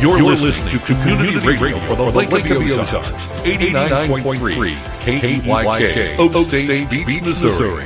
[0.00, 3.10] You're, You're listening, to Community, Community Radio for the Lake, Lake of the Ozarks,
[3.44, 7.84] 89.3 KYK, Osage Beach, Missouri.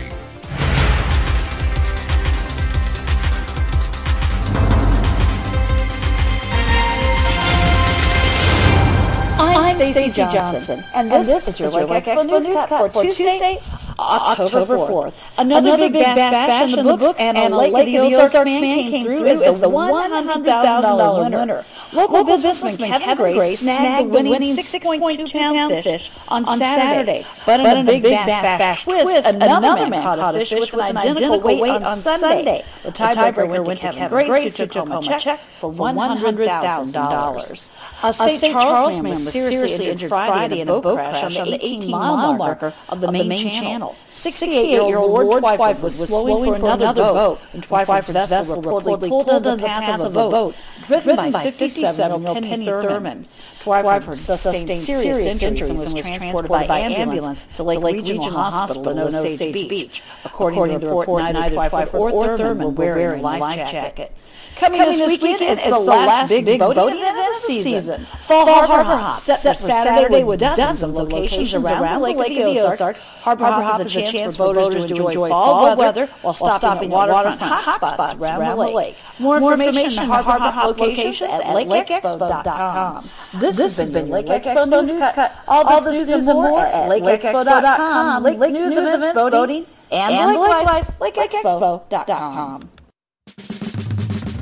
[9.39, 12.93] I'm Stacy Johnson, and this, and this is your Lake, Lake Expo, Expo News Cut
[12.93, 13.59] for Tuesday,
[13.99, 15.15] October 4th.
[15.37, 18.35] Another, Another big bass bash in the books, and, and a Lake of the Ozarks
[18.35, 21.65] man came through as the $100,000 winner.
[21.95, 27.25] Local, Local businessman Kevin Gray snagged the winning 6.2 pound fish on Saturday.
[27.47, 31.41] But in a big bass bash twist, another man caught a fish with an identical
[31.41, 32.65] weight on Sunday.
[32.83, 37.71] The tiebreaker went to Kevin Gray, who took home a check for $100,000.
[38.03, 38.53] A St.
[38.53, 43.01] Charles man was seriously injured Friday in a boat crash on the 18-mile marker of
[43.01, 43.97] the main channel.
[44.11, 49.57] 68-year-old Ward Twyford was slowing for another boat when Twyford's vessel reportedly pulled into the
[49.57, 50.55] path of the boat,
[50.87, 53.27] driven by 57-year-old Penny Thurman.
[53.63, 59.53] Twyford sustained serious injuries and was transported by ambulance to Lake Regional Hospital in Osage
[59.53, 60.03] Beach.
[60.25, 64.13] According to the report, neither Twyford or Thurman were wearing a life jacket.
[64.57, 67.47] Coming, Coming this weekend, weekend it's, the last big, big boating, boating event of the
[67.47, 67.73] season.
[67.73, 68.07] season.
[68.21, 72.55] Fall, Fall Harbor Hop, set for Saturday with dozens of locations around the Lake of
[72.55, 73.03] the Ozarks.
[73.03, 77.41] Harbor Hop is a chance for boaters to enjoy fall weather while stopping at waterfront
[77.41, 78.97] hotspots around the lake.
[79.19, 83.11] More information on Harbor Hop locations at lakeexpo.com.
[83.35, 85.33] This has been Lake Expo News Cut.
[85.49, 88.23] All this news and more at lakeexpo.com.
[88.23, 92.71] Lake News, Events, Boating, and Lake Life, lakeexpo.com.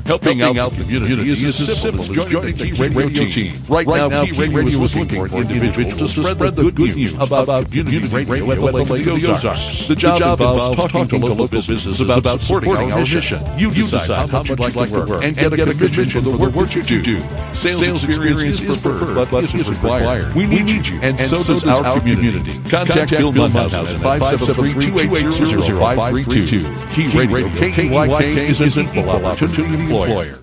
[0.05, 3.53] Helping, Helping out, the community, is as simple as joining the Key Radio, radio team.
[3.69, 7.47] Right, right now, Key Radio is looking for individuals to spread the good news about
[7.71, 9.87] community radio at the Lake of the Ozarks.
[9.87, 13.39] The job involves talking to local businesses about supporting our mission.
[13.57, 16.75] You decide how much you'd like to work and get a commission for the work
[16.75, 17.21] you do.
[17.53, 20.35] Sales experience is preferred, but isn't required.
[20.35, 22.59] We need you, and so does our community.
[22.69, 26.93] Contact Bill Mundhausen at 573-280-0532.
[26.93, 30.42] Key Radio, KKYK is an equal opportunity employer.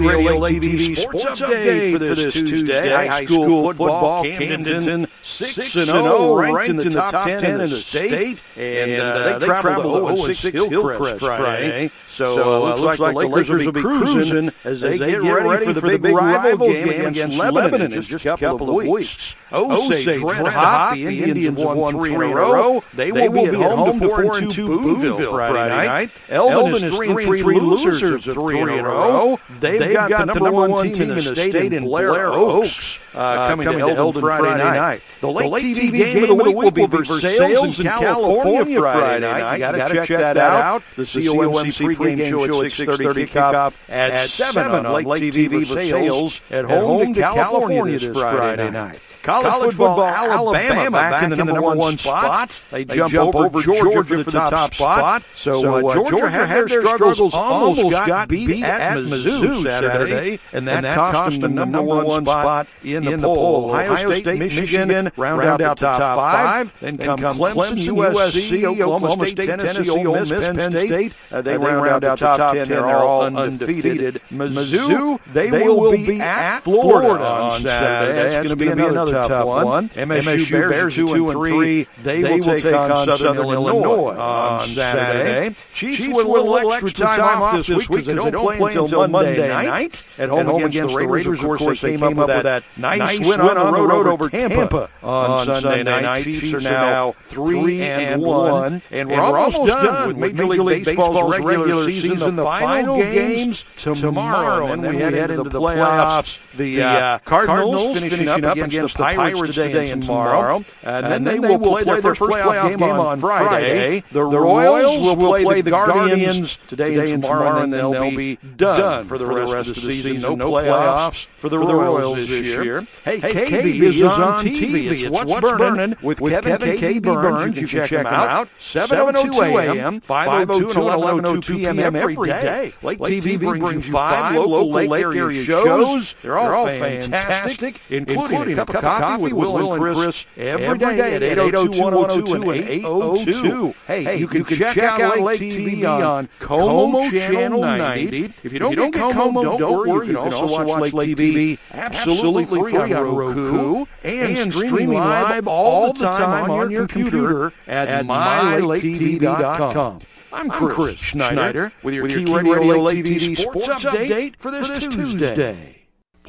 [0.00, 2.90] Radio Lake TV Sports Update for this Tuesday.
[3.06, 8.42] High school football, Camdenton 6-0, ranked in the top 10 in the state.
[8.56, 11.90] And uh, they traveled to 0-6 Hillcrest Friday.
[12.08, 15.80] So uh, looks like the Lakers will be cruising as they get ready for the
[15.98, 19.34] big rival game against Lebanon in just a couple of weeks.
[19.52, 20.94] Osage red hot.
[20.94, 22.82] The Indians won three in a row.
[22.94, 26.10] They will be at home to 4-2 Boonville Friday night.
[26.28, 29.38] Eldon is 3-3 losers of three in a row.
[29.58, 33.48] They've They've got, got the number one team in the state in Blair Oaks uh,
[33.48, 34.76] coming, coming to Eldon, Eldon Friday, Friday night.
[34.76, 35.02] night.
[35.20, 39.20] The late, late TV, TV game, of the week will be Versailles in California Friday
[39.26, 39.52] night.
[39.54, 40.82] You got to check, that out.
[40.96, 47.14] The COMC pregame show at 6.30 kickoff at 7 on Lake TV Versailles at home
[47.14, 49.00] to California this Friday night.
[49.22, 52.62] College, College football, football Alabama, Alabama back, back in the number, number one spot.
[52.70, 55.22] They, they jump, jump over Georgia, Georgia for the top spot.
[55.34, 60.38] So, so uh, uh Georgia, Georgia had their struggles, almost got beat at Mizzou Saturday,
[60.54, 63.70] and that, and that cost them the number one spot in the, in the poll.
[63.70, 66.80] Ohio State, Michigan round out the top five.
[66.80, 71.12] Then come Clemson, USC, Oklahoma State, Tennessee, Ole Miss, Penn State.
[71.30, 72.68] Uh, they round out the top ten.
[72.68, 74.20] They're all undefeated.
[74.30, 78.12] Mizzou, they will be at Florida on Saturday.
[78.14, 79.64] That's going to be another tough, tough one.
[79.64, 79.88] one.
[79.90, 81.86] MSU, MSU Bears, Bears two, two and three.
[82.02, 85.54] They, they will take, take on Southern, Southern Illinois, on Saturday.
[85.72, 89.08] Chiefs, Chiefs with a little extra time off this week because they don't play until
[89.08, 91.42] Monday night at home against the Raiders.
[91.42, 95.46] Of course, they came up with that nice win on the road over Tampa on
[95.46, 96.24] Sunday night.
[96.24, 101.84] Chiefs are now three and one, and we're almost done with Major League Baseball's regular
[101.90, 102.36] season.
[102.36, 106.38] The final games tomorrow, and then we head into the playoffs.
[106.56, 110.64] The Cardinals finishing up against the Pirates today and tomorrow.
[110.82, 114.02] And, and then, they will play their first playoff game on Friday.
[114.12, 119.18] The Royals will play the Guardians today and tomorrow, and then they'll be done for
[119.18, 120.38] the rest of the season.
[120.38, 122.86] No playoffs for the Royals this year.
[123.04, 124.90] Hey, KB is on TV.
[124.92, 127.60] It's What's Burning with Kevin KB Burns.
[127.60, 128.48] You can check him out.
[128.58, 131.78] 7.02 a.m., 5.02 and 11.02 p.m.
[131.96, 132.72] every day.
[132.82, 136.14] Lake TV brings you five local Lake area shows.
[136.22, 142.58] They're all fantastic, including a couple Coffee with Will and Chris every day at 802-102
[142.58, 143.74] and 802.
[143.86, 148.24] Hey, you can check out Lake TV on Como Channel 90.
[148.42, 150.08] If you don't get Como, don't worry.
[150.08, 156.04] You can also watch Lake TV absolutely free on Roku and streaming live all the
[156.04, 160.00] time on your computer at mylaketv.com.
[160.32, 165.79] I'm Chris Schneider with your Key Radio Lake TV sports update for this Tuesday.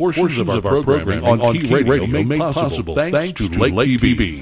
[0.02, 4.42] Portions of our programming on Key Radio made possible thanks to Lake TV.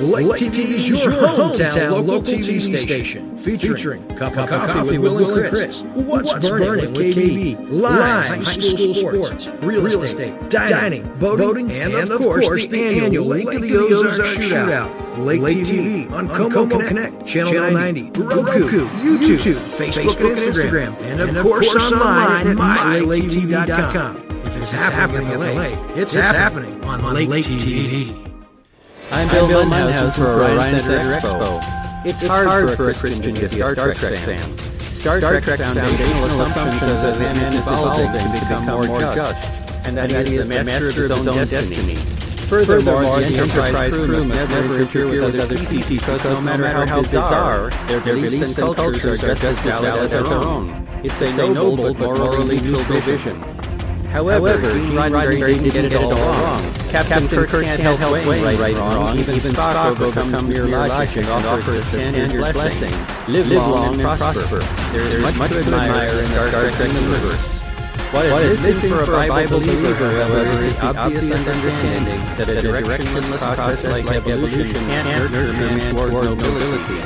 [0.00, 5.48] Lake TV is your hometown local TV station, featuring Cup of Coffee with Will and
[5.50, 12.18] Chris, What's Burning with KB, live high school sports, real estate, dining, boating, and of
[12.20, 15.24] course the annual Lake of the Ozarks Shootout.
[15.24, 21.72] Lake TV on Como Connect, Channel 90, Roku, YouTube, Facebook and Instagram, and of course
[21.76, 24.31] online at mylaketv.com.
[24.52, 28.12] If it's happening at the lake, it's happening on Lake TV.
[29.10, 31.60] I'm Bill, Bill Munhausen for Orion Center, Center Expo.
[31.60, 32.04] Expo.
[32.04, 34.58] It's, it's hard, hard for a Christian to be a Star Trek fan.
[34.78, 39.48] Star, Star Trek's foundational assumptions are that man is evolving to become more just,
[39.86, 41.94] and that he is the master of his own destiny.
[42.52, 47.70] Furthermore, the Enterprise crew must never interfere with other species because no matter how bizarre,
[47.86, 50.86] their beliefs and cultures are just as valid as our own.
[51.02, 53.42] It's a noble but morally neutral vision.
[54.12, 56.62] However, Gene Roddenberry didn't get it all wrong.
[56.90, 59.18] Captain Kirk can't help weighing right and wrong.
[59.18, 62.92] Even Spock overcomes mere logic and offers a standard blessing.
[63.32, 64.58] Live long and prosper.
[64.92, 67.62] There is much to admire in the Star Trek universe.
[68.12, 73.38] What is missing for a Bible believer, however, is the obvious understanding that a directionless
[73.38, 76.98] process like evolution can't nurture man toward nobility.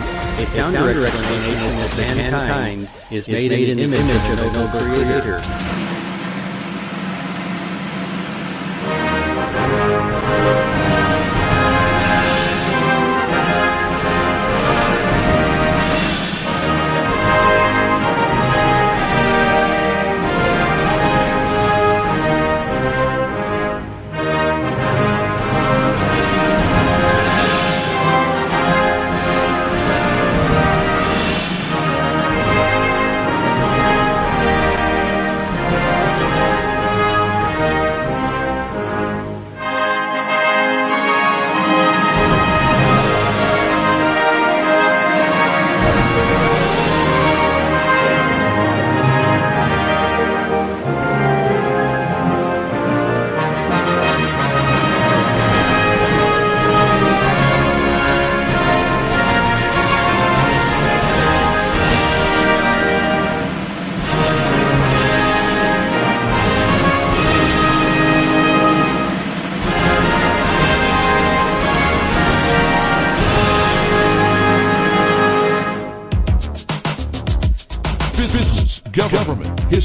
[0.42, 5.75] A sounder explanation is that mankind is made in the image of a noble creator.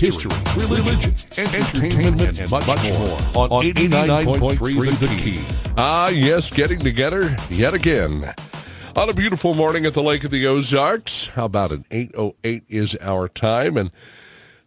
[0.01, 2.75] History, religion, entertainment, and much more
[3.35, 5.73] on 89.3 The Key.
[5.77, 8.33] Ah, yes, getting together yet again.
[8.95, 11.27] On a beautiful morning at the Lake of the Ozarks.
[11.27, 13.91] How about an 8.08 is our time, and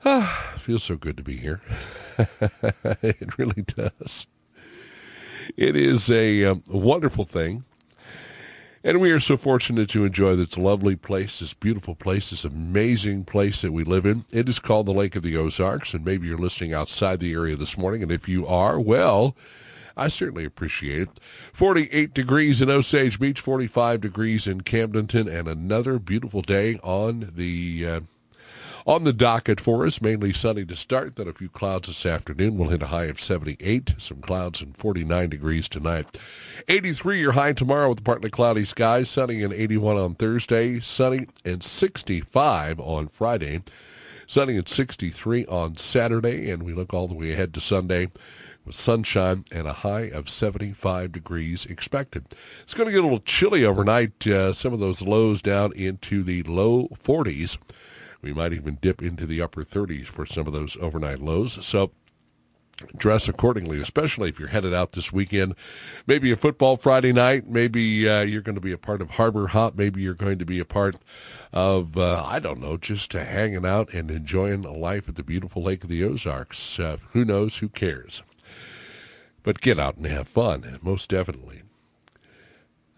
[0.04, 1.60] ah, feels so good to be here.
[3.02, 4.28] it really does.
[5.56, 7.64] It is a um, wonderful thing
[8.84, 13.24] and we are so fortunate to enjoy this lovely place, this beautiful place, this amazing
[13.24, 14.26] place that we live in.
[14.30, 17.56] It is called the Lake of the Ozarks, and maybe you're listening outside the area
[17.56, 18.02] this morning.
[18.02, 19.34] And if you are, well,
[19.96, 21.08] I certainly appreciate it.
[21.54, 27.86] 48 degrees in Osage Beach, 45 degrees in Camdenton, and another beautiful day on the
[27.86, 28.00] uh,
[28.86, 32.58] on the docket for us, mainly sunny to start, then a few clouds this afternoon.
[32.58, 36.18] We'll hit a high of 78, some clouds and 49 degrees tonight.
[36.68, 41.62] 83 your high tomorrow with partly cloudy skies, sunny and 81 on Thursday, sunny and
[41.62, 43.62] 65 on Friday,
[44.26, 48.08] sunny and 63 on Saturday, and we look all the way ahead to Sunday
[48.66, 52.26] with sunshine and a high of 75 degrees expected.
[52.62, 54.26] It's going to get a little chilly overnight.
[54.26, 57.58] Uh, some of those lows down into the low 40s.
[58.24, 61.64] We might even dip into the upper 30s for some of those overnight lows.
[61.64, 61.90] So
[62.96, 65.54] dress accordingly, especially if you're headed out this weekend.
[66.06, 67.46] Maybe a football Friday night.
[67.46, 69.74] Maybe uh, you're going to be a part of Harbor Hop.
[69.76, 70.96] Maybe you're going to be a part
[71.52, 75.62] of, uh, I don't know, just hanging out and enjoying a life at the beautiful
[75.62, 76.78] Lake of the Ozarks.
[76.80, 77.58] Uh, who knows?
[77.58, 78.22] Who cares?
[79.42, 81.63] But get out and have fun, most definitely.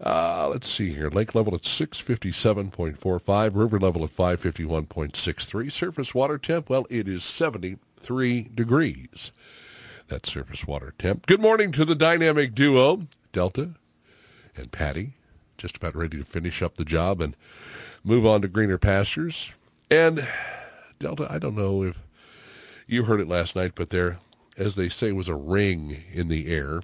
[0.03, 1.09] Uh, let's see here.
[1.09, 3.55] Lake level at 657.45.
[3.55, 5.71] River level at 551.63.
[5.71, 9.31] Surface water temp, well, it is 73 degrees.
[10.07, 11.25] that surface water temp.
[11.25, 13.71] Good morning to the dynamic duo, Delta
[14.55, 15.13] and Patty.
[15.57, 17.35] Just about ready to finish up the job and
[18.03, 19.51] move on to greener pastures.
[19.89, 20.27] And
[20.99, 21.97] Delta, I don't know if
[22.85, 24.19] you heard it last night, but there,
[24.57, 26.81] as they say, was a ring in the air.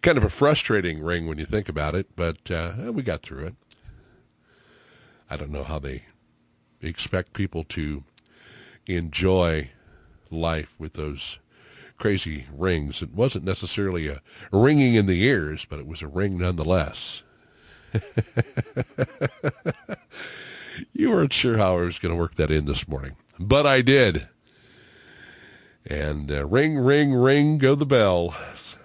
[0.00, 3.46] Kind of a frustrating ring when you think about it, but uh, we got through
[3.46, 3.54] it.
[5.28, 6.04] I don't know how they
[6.80, 8.04] expect people to
[8.86, 9.70] enjoy
[10.30, 11.38] life with those
[11.98, 13.02] crazy rings.
[13.02, 17.22] It wasn't necessarily a ringing in the ears, but it was a ring nonetheless.
[20.92, 23.82] you weren't sure how I was going to work that in this morning, but I
[23.82, 24.28] did.
[25.84, 28.76] And uh, ring, ring, ring, go the bells.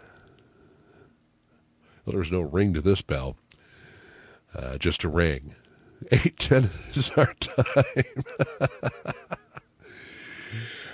[2.06, 3.38] Well, there's no ring to this bell,
[4.56, 5.56] uh, just a ring.
[6.12, 8.24] 810 is our time.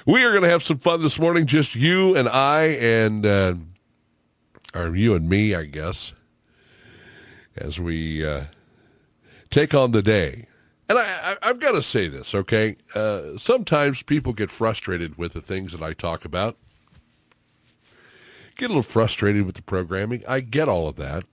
[0.05, 3.55] we are going to have some fun this morning, just you and I, and uh,
[4.75, 6.13] or you and me, I guess,
[7.57, 8.43] as we uh,
[9.49, 10.45] take on the day.
[10.87, 12.75] And I, have got to say this, okay?
[12.95, 16.57] Uh, sometimes people get frustrated with the things that I talk about.
[18.59, 20.21] Get a little frustrated with the programming.
[20.27, 21.23] I get all of that.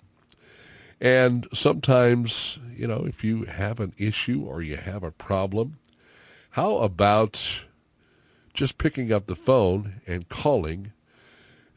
[1.01, 5.77] And sometimes, you know, if you have an issue or you have a problem,
[6.51, 7.65] how about
[8.55, 10.93] just picking up the phone and calling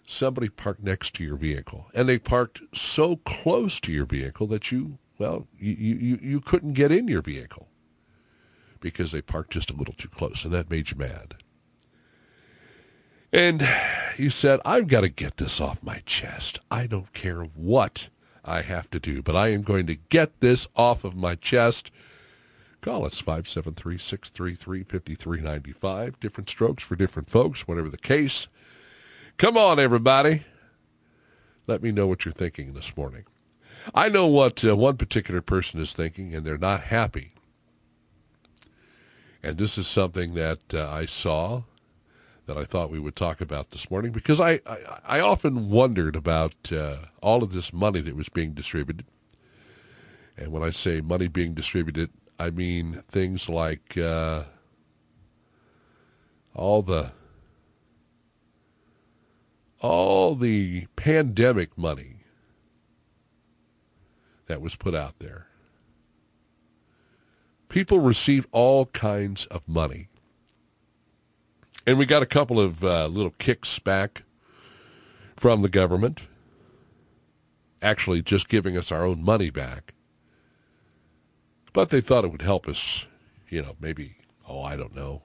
[0.06, 4.72] somebody parked next to your vehicle, and they parked so close to your vehicle that
[4.72, 7.68] you, well, you, you, you couldn't get in your vehicle
[8.80, 11.36] because they parked just a little too close, and that made you mad.
[13.34, 13.68] And
[14.18, 16.60] you said, I've got to get this off my chest.
[16.72, 18.08] I don't care what
[18.46, 21.92] I have to do, but I am going to get this off of my chest.
[22.86, 26.20] Call us 573-633-5395.
[26.20, 28.48] Different strokes for different folks, whatever the case.
[29.40, 30.44] Come on, everybody.
[31.66, 33.24] Let me know what you're thinking this morning.
[33.96, 37.32] I know what uh, one particular person is thinking, and they're not happy.
[39.42, 41.64] And this is something that uh, I saw
[42.46, 46.16] that I thought we would talk about this morning because I, I, I often wondered
[46.16, 49.08] about uh, all of this money that was being distributed.
[50.38, 54.44] And when I say money being distributed, I mean things like uh,
[56.54, 57.12] all the
[59.80, 62.18] all the pandemic money
[64.48, 65.48] that was put out there.
[67.70, 70.08] People received all kinds of money.
[71.86, 74.24] And we got a couple of uh, little kicks back
[75.36, 76.22] from the government,
[77.82, 79.95] actually just giving us our own money back.
[81.76, 83.06] But they thought it would help us,
[83.50, 84.16] you know, maybe,
[84.48, 85.24] oh, I don't know,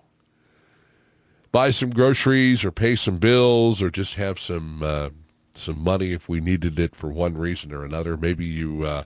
[1.52, 5.10] buy some groceries or pay some bills or just have some uh,
[5.54, 8.16] some money if we needed it for one reason or another.
[8.16, 9.04] Maybe you uh,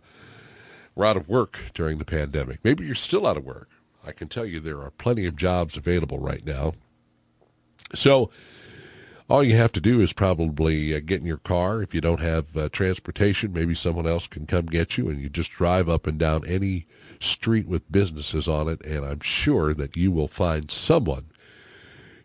[0.95, 2.61] were out of work during the pandemic.
[2.65, 3.69] Maybe you're still out of work.
[4.07, 6.73] I can tell you there are plenty of jobs available right now.
[7.95, 8.31] So
[9.29, 11.83] all you have to do is probably uh, get in your car.
[11.83, 15.29] If you don't have uh, transportation, maybe someone else can come get you and you
[15.29, 16.87] just drive up and down any
[17.25, 18.85] street with businesses on it.
[18.85, 21.27] And I'm sure that you will find someone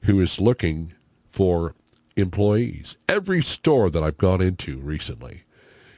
[0.03, 0.94] who is looking
[1.32, 1.75] for
[2.15, 2.98] employees.
[3.08, 5.44] Every store that I've gone into recently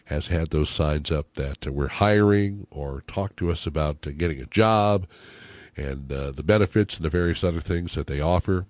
[0.06, 4.12] has had those signs up that uh, we're hiring or talk to us about uh,
[4.12, 5.08] getting a job
[5.78, 8.66] and uh, the benefits and the various other things that they offer.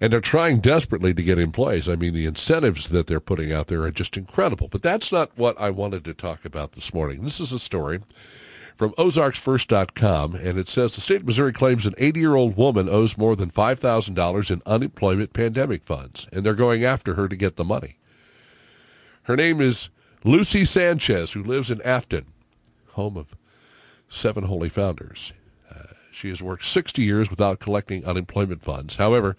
[0.00, 1.88] And they're trying desperately to get employees.
[1.88, 4.68] I mean, the incentives that they're putting out there are just incredible.
[4.68, 7.24] But that's not what I wanted to talk about this morning.
[7.24, 8.00] This is a story
[8.76, 13.36] from OzarksFirst.com, and it says the state of Missouri claims an 80-year-old woman owes more
[13.36, 17.96] than $5,000 in unemployment pandemic funds, and they're going after her to get the money.
[19.24, 19.90] Her name is
[20.24, 22.24] Lucy Sanchez, who lives in Affton,
[22.92, 23.28] home of
[24.08, 25.32] seven Holy Founders.
[25.70, 28.96] Uh, she has worked 60 years without collecting unemployment funds.
[28.96, 29.36] However,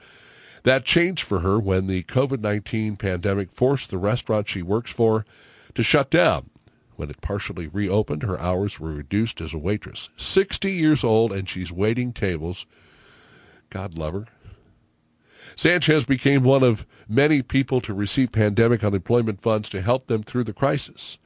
[0.64, 5.26] that changed for her when the COVID-19 pandemic forced the restaurant she works for
[5.76, 6.50] to shut down.
[6.96, 10.10] When it partially reopened, her hours were reduced as a waitress.
[10.18, 12.66] 60 years old, and she's waiting tables.
[13.70, 14.26] God love her.
[15.56, 20.44] Sanchez became one of many people to receive pandemic unemployment funds to help them through
[20.44, 21.18] the crisis.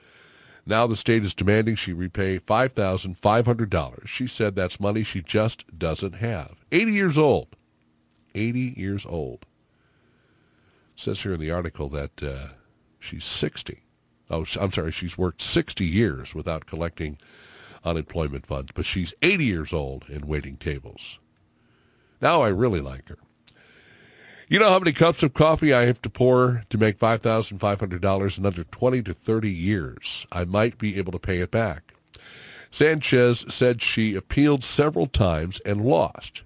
[0.65, 4.07] Now the state is demanding she repay $5,500.
[4.07, 6.57] She said that's money she just doesn't have.
[6.71, 7.55] 80 years old.
[8.35, 9.45] 80 years old.
[10.95, 12.49] It says here in the article that uh,
[12.99, 13.81] she's 60.
[14.29, 17.17] Oh, I'm sorry, she's worked 60 years without collecting
[17.83, 21.19] unemployment funds, but she's 80 years old and waiting tables.
[22.21, 23.17] Now I really like her.
[24.47, 28.45] You know how many cups of coffee I have to pour to make $5,500 in
[28.45, 30.25] under 20 to 30 years?
[30.31, 31.93] I might be able to pay it back.
[32.71, 36.43] Sanchez said she appealed several times and lost.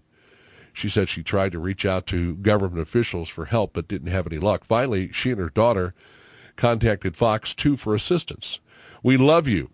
[0.73, 4.27] She said she tried to reach out to government officials for help but didn't have
[4.27, 4.65] any luck.
[4.65, 5.93] Finally, she and her daughter
[6.55, 8.60] contacted Fox 2 for assistance.
[9.01, 9.69] We love you,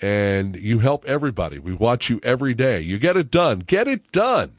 [0.00, 1.58] and you help everybody.
[1.58, 2.80] We watch you every day.
[2.80, 3.60] You get it done.
[3.60, 4.52] Get it done.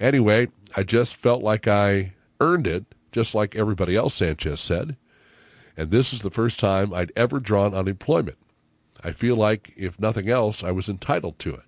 [0.00, 4.96] Anyway, I just felt like I earned it, just like everybody else, Sanchez said.
[5.76, 8.38] And this is the first time I'd ever drawn unemployment.
[9.02, 11.64] I feel like, if nothing else, I was entitled to it.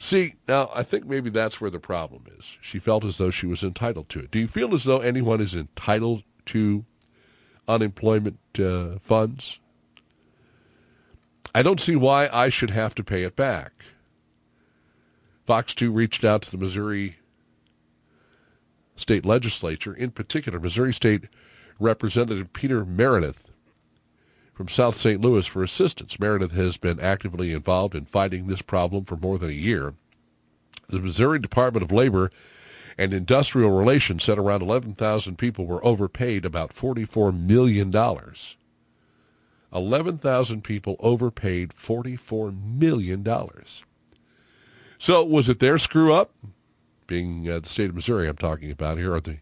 [0.00, 2.56] See, now I think maybe that's where the problem is.
[2.60, 4.30] She felt as though she was entitled to it.
[4.30, 6.84] Do you feel as though anyone is entitled to
[7.68, 9.58] unemployment uh, funds.
[11.54, 13.72] I don't see why I should have to pay it back.
[15.46, 17.16] Fox 2 reached out to the Missouri
[18.96, 21.24] state legislature, in particular Missouri State
[21.78, 23.44] Representative Peter Merideth
[24.52, 25.20] from South St.
[25.20, 26.16] Louis for assistance.
[26.16, 29.94] Merideth has been actively involved in fighting this problem for more than a year.
[30.88, 32.30] The Missouri Department of Labor
[32.98, 37.94] and industrial relations said around 11,000 people were overpaid about $44 million.
[39.72, 43.24] 11,000 people overpaid $44 million.
[44.98, 46.32] So was it their screw up?
[47.06, 49.38] Being uh, the state of Missouri I'm talking about here, or the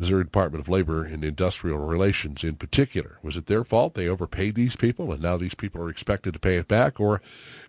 [0.00, 3.18] Missouri Department of Labor and Industrial Relations in particular.
[3.22, 3.92] Was it their fault?
[3.92, 6.98] They overpaid these people and now these people are expected to pay it back?
[6.98, 7.20] Or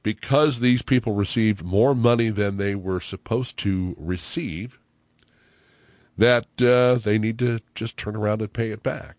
[0.02, 4.80] because these people received more money than they were supposed to receive,
[6.17, 9.17] that uh, they need to just turn around and pay it back?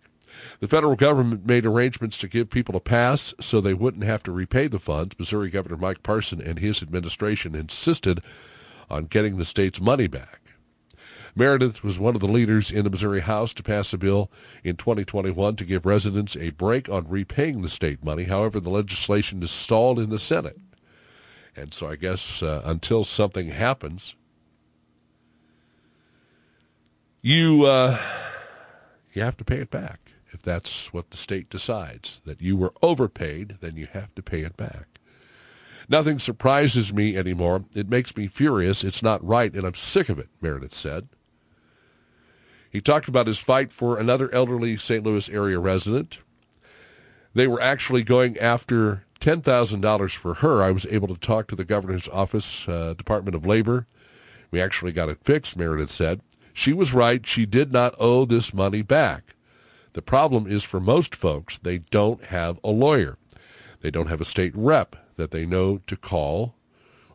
[0.60, 4.32] The federal government made arrangements to give people a pass so they wouldn't have to
[4.32, 5.18] repay the funds.
[5.18, 8.22] Missouri Governor Mike Parson and his administration insisted
[8.88, 10.40] on getting the state's money back.
[11.36, 14.30] Merideth was one of the leaders in the Missouri House to pass a bill
[14.62, 18.24] in 2021 to give residents a break on repaying the state money.
[18.24, 20.58] However, the legislation is stalled in the Senate.
[21.56, 24.14] And so I guess uh, until something happens,
[27.22, 27.98] you uh,
[29.12, 30.00] you have to pay it back.
[30.30, 34.40] If that's what the state decides, that you were overpaid, then you have to pay
[34.40, 34.86] it back.
[35.88, 37.64] Nothing surprises me anymore.
[37.74, 38.82] It makes me furious.
[38.82, 41.08] It's not right, and I'm sick of it, Merideth said.
[42.72, 45.04] He talked about his fight for another elderly St.
[45.04, 46.20] Louis area resident.
[47.34, 50.62] They were actually going after $10,000 for her.
[50.62, 53.86] I was able to talk to the governor's office, uh, Department of Labor.
[54.50, 56.22] We actually got it fixed, Merideth said.
[56.54, 57.26] She was right.
[57.26, 59.34] She did not owe this money back.
[59.92, 63.18] The problem is for most folks, they don't have a lawyer.
[63.82, 66.54] They don't have a state rep that they know to call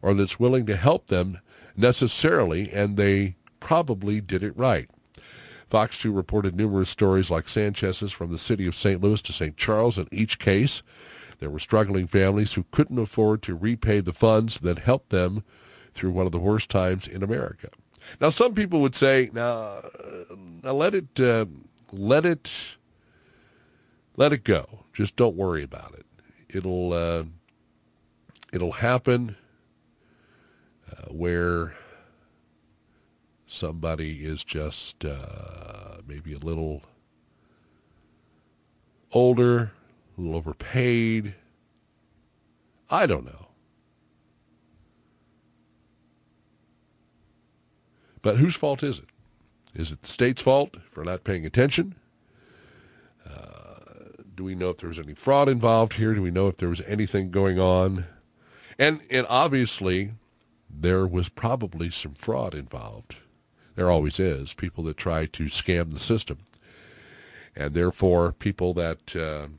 [0.04, 1.40] or that's willing to help them
[1.76, 4.88] necessarily, and they probably did it right.
[5.70, 9.02] Fox 2 reported numerous stories like Sanchez's from the city of St.
[9.02, 9.58] Louis to St.
[9.58, 9.98] Charles.
[9.98, 10.82] In each case,
[11.40, 15.44] there were struggling families who couldn't afford to repay the funds that helped them
[15.94, 17.70] through one of the worst times in America.
[18.22, 19.82] Now, some people would say, "Now,
[20.64, 21.46] now let it, uh,
[21.92, 22.50] let it,
[24.16, 24.86] let it go.
[24.94, 26.06] Just don't worry about it.
[26.48, 27.24] It'll, uh,
[28.54, 29.36] it'll happen
[30.90, 31.76] uh, where."
[33.48, 36.84] Somebody is just uh, maybe a little
[39.12, 39.72] older,
[40.18, 41.34] a little overpaid.
[42.90, 43.48] I don't know.
[48.22, 49.06] But whose fault is it?
[49.74, 51.96] Is it the state's fault for not paying attention?
[53.26, 53.80] Uh,
[54.36, 56.14] do we know if there was any fraud involved here?
[56.14, 58.06] Do we know if there was anything going on?
[58.78, 60.12] And and obviously,
[60.70, 63.16] there was probably some fraud involved.
[63.78, 64.54] There always is.
[64.56, 66.40] People that try to scam the system,
[67.56, 69.50] and therefore people that uh,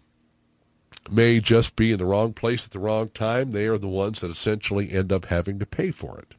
[1.09, 3.53] may just be in the wrong place at the wrong time.
[3.53, 6.35] They are the ones that essentially end up having to pay for it,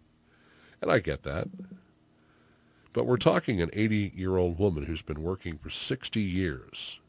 [0.81, 1.47] and I get that.
[2.91, 6.99] But we're talking an 80-year-old woman who's been working for 60 years.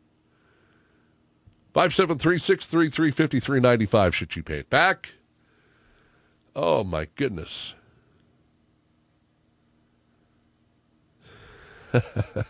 [1.74, 5.14] 573-633-5395 should she pay it back?
[6.54, 7.74] Oh my goodness.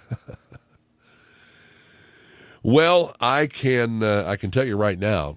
[2.63, 5.37] well, I can uh, I can tell you right now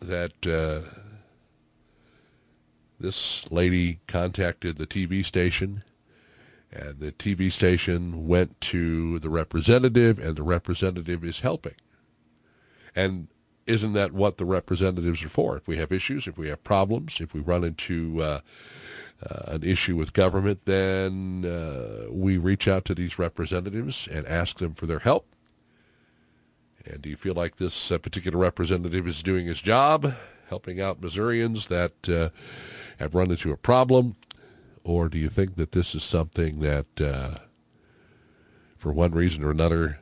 [0.00, 0.88] that uh,
[2.98, 5.82] this lady contacted the TV station,
[6.70, 11.74] and the TV station went to the representative, and the representative is helping.
[12.94, 13.28] And
[13.66, 15.56] isn't that what the representatives are for?
[15.56, 18.40] If we have issues, if we have problems, if we run into uh,
[19.20, 24.74] an issue with government, then uh, we reach out to these representatives and ask them
[24.74, 25.26] for their help.
[26.84, 30.14] And do you feel like this uh, particular representative is doing his job,
[30.48, 32.28] helping out Missourians that uh,
[32.98, 34.16] have run into a problem?
[34.84, 37.38] Or do you think that this is something that, uh,
[38.78, 39.98] for one reason or another,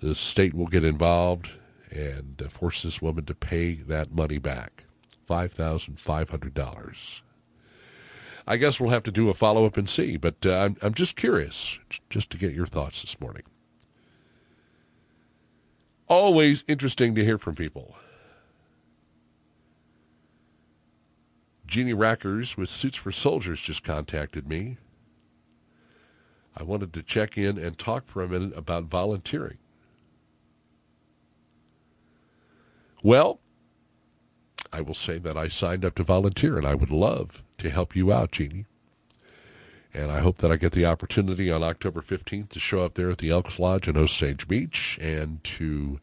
[0.00, 1.50] the state will get involved
[1.90, 4.84] and force this woman to pay that money back,
[5.28, 7.20] $5,500.
[8.46, 11.16] I guess we'll have to do a follow-up and see, but uh, I'm, I'm just
[11.16, 13.42] curious, just to get your thoughts this morning.
[16.08, 17.96] Always interesting to hear from people.
[21.66, 24.78] Jeannie Rackers with Suits for Soldiers just contacted me.
[26.56, 29.58] I wanted to check in and talk for a minute about volunteering.
[33.02, 33.40] Well,
[34.72, 37.96] I will say that I signed up to volunteer, and I would love to help
[37.96, 38.66] you out, Jeannie.
[39.94, 43.10] And I hope that I get the opportunity on October 15th to show up there
[43.10, 45.98] at the Elks Lodge in Osage Beach and to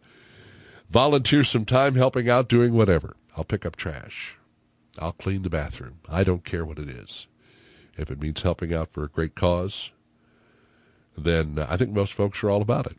[0.89, 3.15] volunteer some time helping out doing whatever.
[3.37, 4.37] I'll pick up trash.
[4.97, 5.99] I'll clean the bathroom.
[6.09, 7.27] I don't care what it is.
[7.97, 9.91] If it means helping out for a great cause,
[11.17, 12.97] then I think most folks are all about it.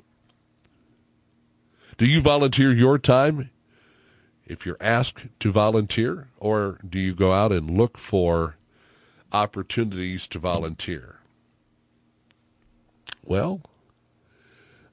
[1.98, 3.50] Do you volunteer your time
[4.46, 8.56] if you're asked to volunteer, or do you go out and look for
[9.32, 11.16] opportunities to volunteer?
[13.24, 13.60] Well,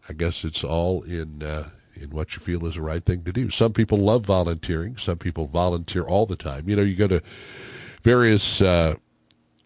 [0.09, 3.31] I guess it's all in uh, in what you feel is the right thing to
[3.31, 3.51] do.
[3.51, 4.97] Some people love volunteering.
[4.97, 6.67] Some people volunteer all the time.
[6.67, 7.21] You know, you go to
[8.01, 8.95] various uh,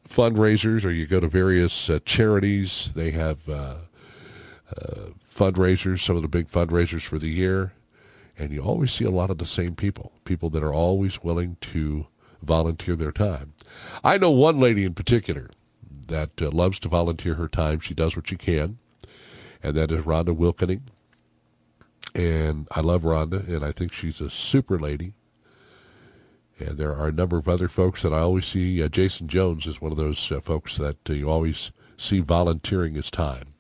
[0.10, 2.92] fundraisers or you go to various uh, charities.
[2.94, 3.76] They have uh,
[4.76, 7.72] uh, fundraisers, some of the big fundraisers for the year
[8.38, 11.58] and you always see a lot of the same people, people that are always willing
[11.62, 12.08] to
[12.42, 13.54] volunteer their time.
[14.04, 15.50] I know one lady in particular
[16.08, 17.80] that uh, loves to volunteer her time.
[17.80, 18.78] She does what she can,
[19.64, 20.82] and that is Rhonda Wilkening.
[22.16, 25.14] And I love Rhonda, and I think she's a super lady.
[26.60, 28.82] And there are a number of other folks that I always see.
[28.82, 32.96] Uh, Jason Jones is one of those uh, folks that uh, you always see volunteering
[32.96, 33.54] his time.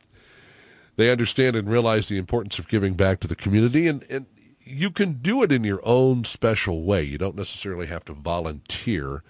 [0.95, 4.25] They understand and realize the importance of giving back to the community, and, and
[4.67, 7.03] you can do it in your own special way.
[7.03, 9.23] You don't necessarily have to volunteer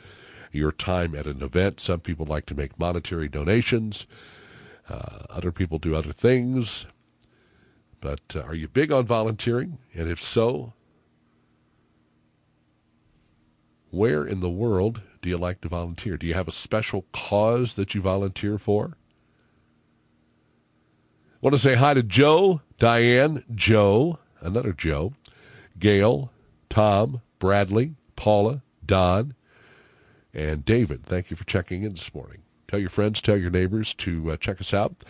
[0.52, 1.80] your time at an event.
[1.80, 4.08] Some people like to make monetary donations.
[4.90, 6.86] Uh, other people do other things.
[8.00, 9.80] But uh, are you big on volunteering?
[9.94, 10.74] And if so,
[13.90, 16.18] where in the world do you like to volunteer?
[16.18, 18.98] Do you have a special cause that you volunteer for?
[21.42, 25.14] Want to say hi to Joe, Diane, Joe, another Joe,
[25.80, 26.32] Gail,
[26.70, 29.34] Tom, Bradley, Paula, Don,
[30.34, 31.06] and David.
[31.06, 32.42] Thank you for checking in this morning.
[32.68, 35.04] Tell your friends, tell your neighbors to uh, check us out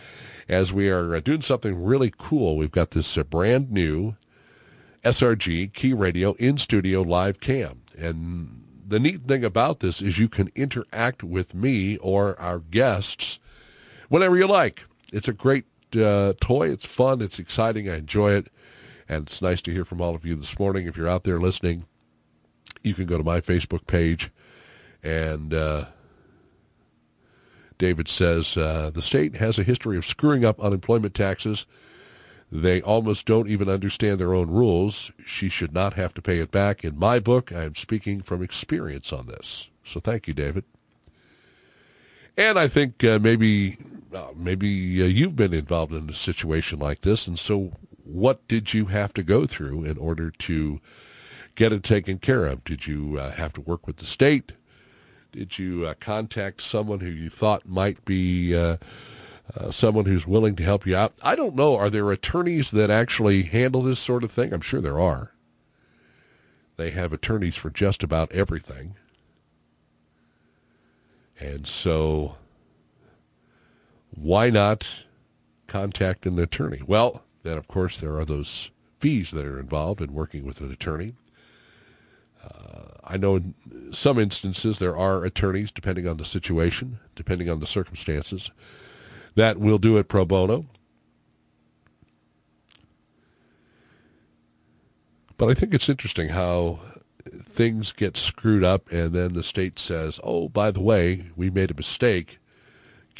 [0.48, 2.56] as we are uh, doing something really cool.
[2.56, 4.16] We've got this uh, brand new
[5.04, 7.82] SRG Key Radio in studio live cam.
[7.96, 13.38] And the neat thing about this is you can interact with me or our guests
[14.08, 14.84] whenever you like.
[15.12, 15.64] It's a great
[15.96, 16.70] uh, toy.
[16.70, 17.20] It's fun.
[17.20, 17.88] It's exciting.
[17.88, 18.48] I enjoy it.
[19.08, 20.86] And it's nice to hear from all of you this morning.
[20.86, 21.86] If you're out there listening,
[22.82, 24.30] you can go to my Facebook page.
[25.02, 25.86] And uh,
[27.78, 31.64] David says, uh, the state has a history of screwing up unemployment taxes.
[32.50, 35.10] They almost don't even understand their own rules.
[35.24, 36.84] She should not have to pay it back.
[36.84, 39.68] In my book, I am speaking from experience on this.
[39.84, 40.64] So thank you, David.
[42.36, 43.78] And I think uh, maybe
[44.14, 47.72] uh, maybe uh, you've been involved in a situation like this, and so
[48.08, 50.80] what did you have to go through in order to
[51.54, 52.64] get it taken care of?
[52.64, 54.52] Did you uh, have to work with the state?
[55.32, 58.78] Did you uh, contact someone who you thought might be uh,
[59.54, 61.12] uh, someone who's willing to help you out?
[61.22, 61.76] I don't know.
[61.76, 64.52] Are there attorneys that actually handle this sort of thing?
[64.52, 65.32] I'm sure there are.
[66.76, 68.94] They have attorneys for just about everything.
[71.38, 72.36] And so
[74.10, 74.88] why not
[75.66, 76.80] contact an attorney?
[76.86, 78.70] Well, then of course there are those
[79.00, 81.14] fees that are involved in working with an attorney.
[82.42, 83.54] Uh, I know in
[83.92, 88.50] some instances there are attorneys, depending on the situation, depending on the circumstances,
[89.34, 90.66] that will do it pro bono.
[95.36, 96.80] But I think it's interesting how
[97.44, 101.70] things get screwed up and then the state says, oh, by the way, we made
[101.70, 102.38] a mistake.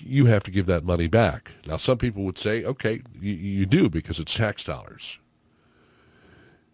[0.00, 1.52] You have to give that money back.
[1.66, 5.18] Now, some people would say, okay, you, you do because it's tax dollars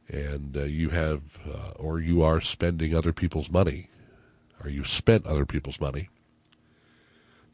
[0.08, 3.88] and uh, you have uh, or you are spending other people's money
[4.62, 6.08] or you spent other people's money.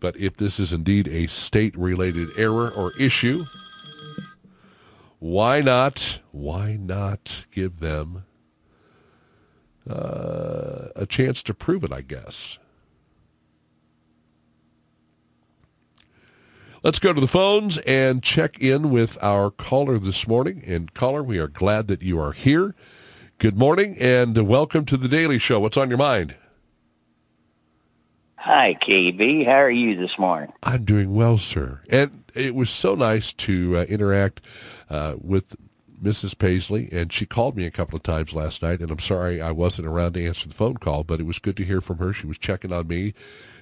[0.01, 3.45] But if this is indeed a state-related error or issue,
[5.19, 8.25] why not, why not give them
[9.89, 12.59] uh, a chance to prove it, I guess?
[16.83, 20.65] Let's go to the phones and check in with our caller this morning.
[20.67, 22.75] And caller, we are glad that you are here.
[23.37, 25.61] Good morning and welcome to the Daily Show.
[25.61, 26.37] What's on your mind?
[28.37, 29.45] Hi, KB.
[29.45, 30.55] How are you this morning?
[30.63, 31.83] I'm doing well, sir.
[31.91, 34.41] And it was so nice to uh, interact
[34.89, 35.57] uh, with
[36.03, 36.39] Mrs.
[36.39, 39.51] Paisley, and she called me a couple of times last night, and I'm sorry I
[39.51, 42.15] wasn't around to answer the phone call, but it was good to hear from her.
[42.15, 43.13] She was checking on me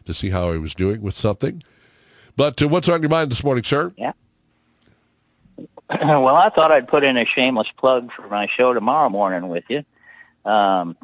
[0.04, 1.64] to see how I was doing with something.
[2.38, 3.92] But uh, what's on your mind this morning, sir?
[3.96, 4.12] Yeah.
[5.90, 9.64] well, I thought I'd put in a shameless plug for my show tomorrow morning with
[9.68, 9.84] you.
[10.44, 10.96] Um,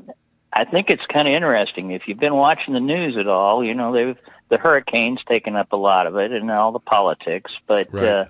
[0.53, 1.91] I think it's kind of interesting.
[1.91, 4.17] If you've been watching the news at all, you know, they've
[4.49, 7.59] the hurricanes taken up a lot of it and all the politics.
[7.67, 8.05] But Right.
[8.05, 8.25] uh,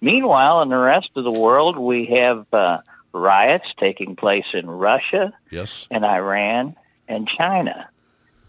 [0.00, 2.78] meanwhile, in the rest of the world, we have uh,
[3.12, 5.88] riots taking place in Russia Yes.
[5.90, 6.76] and Iran
[7.08, 7.88] and China.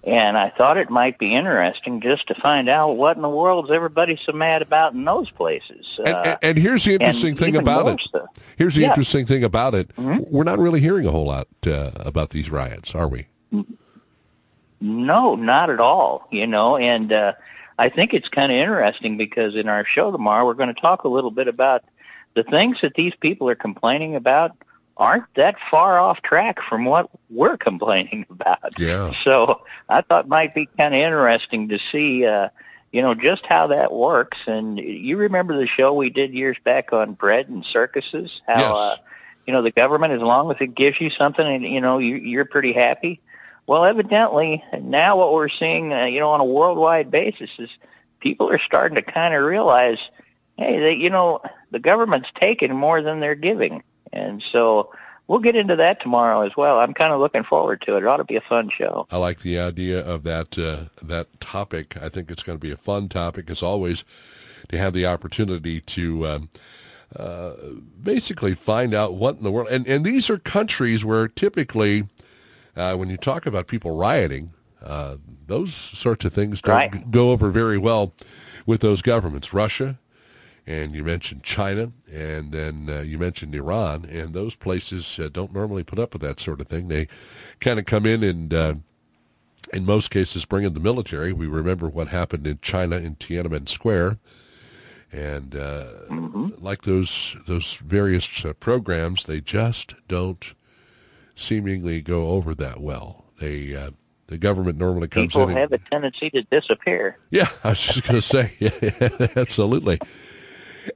[0.06, 3.65] And I thought it might be interesting just to find out what in the world
[3.65, 6.00] is everybody so mad about in those places.
[6.06, 8.08] And, Uh, and, here's the interesting thing about it.
[8.56, 8.89] Here's the Yeah.
[8.89, 9.96] interesting thing about it.
[9.96, 10.30] Mhm.
[10.30, 13.26] We're not really hearing a whole lot uh, about these riots, are we?
[14.80, 16.28] No, not at all.
[16.30, 17.34] You know, and uh,
[17.80, 21.04] I think it's kind of interesting because in our show tomorrow we're going to talk
[21.04, 21.84] a little bit about
[22.36, 24.52] the things that these people are complaining about
[24.97, 28.79] aren't that far off track from what we're complaining about.
[28.79, 29.12] Yeah.
[29.12, 32.49] So I thought it might be kind of interesting to see, uh,
[32.91, 34.38] you know, just how that works.
[34.47, 38.41] And you remember the show we did years back on bread and circuses?
[38.47, 38.75] How, Yes.
[38.75, 38.95] uh,
[39.45, 42.15] you know, the government, as long as it gives you something and, you know, you,
[42.15, 43.21] you're pretty happy.
[43.67, 47.69] Well, evidently, now what we're seeing, uh, you know, on a worldwide basis is
[48.19, 50.10] people are starting to kind of realize,
[50.58, 53.84] hey, they, you know, the government's taking more than they're giving.
[54.15, 54.91] And so
[55.28, 56.80] we'll get into that tomorrow as well.
[56.80, 58.04] I'm kind of looking forward to it.
[58.04, 59.08] It ought to be a fun show.
[59.12, 61.95] I like the idea of that uh, that topic.
[62.01, 64.04] I think it's going to be a fun topic, as always,
[64.69, 66.49] to have the opportunity to um,
[67.15, 67.51] uh,
[68.01, 69.67] basically find out what in the world.
[69.69, 72.08] And and these are countries where typically,
[72.75, 74.51] uh, when you talk about people rioting,
[74.84, 77.12] uh, those sorts of things don't Right.
[77.12, 78.13] go over very well
[78.65, 79.54] with those governments.
[79.54, 79.97] Russia,
[80.67, 85.54] and you mentioned China, and then uh, you mentioned Iran, and those places uh, don't
[85.54, 86.88] normally put up with that sort of thing.
[86.88, 87.08] They
[87.60, 88.73] kind of come in and, uh,
[89.73, 91.34] in most cases, bring in the military.
[91.34, 94.17] We remember what happened in China in Tiananmen Square,
[95.12, 95.86] and uh,
[96.60, 100.54] like those those various uh, programs, they just don't
[101.36, 103.25] seemingly go over that well.
[103.39, 103.91] They uh,
[104.28, 105.49] the government normally comes People in.
[105.49, 107.17] and- have a tendency to disappear.
[107.30, 109.99] yeah, I was just going to say, yeah, absolutely.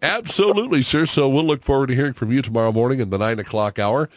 [0.02, 1.06] Absolutely, sir.
[1.06, 4.10] So we'll look forward to hearing from you tomorrow morning in the 9 o'clock hour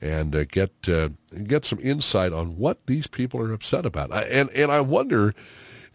[0.00, 1.08] and uh, get uh,
[1.44, 4.12] get some insight on what these people are upset about.
[4.12, 5.34] I, and, and I wonder,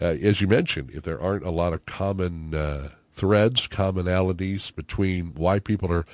[0.02, 5.28] uh, as you mentioned, if there aren't a lot of common uh, threads, commonalities between
[5.36, 6.06] why people are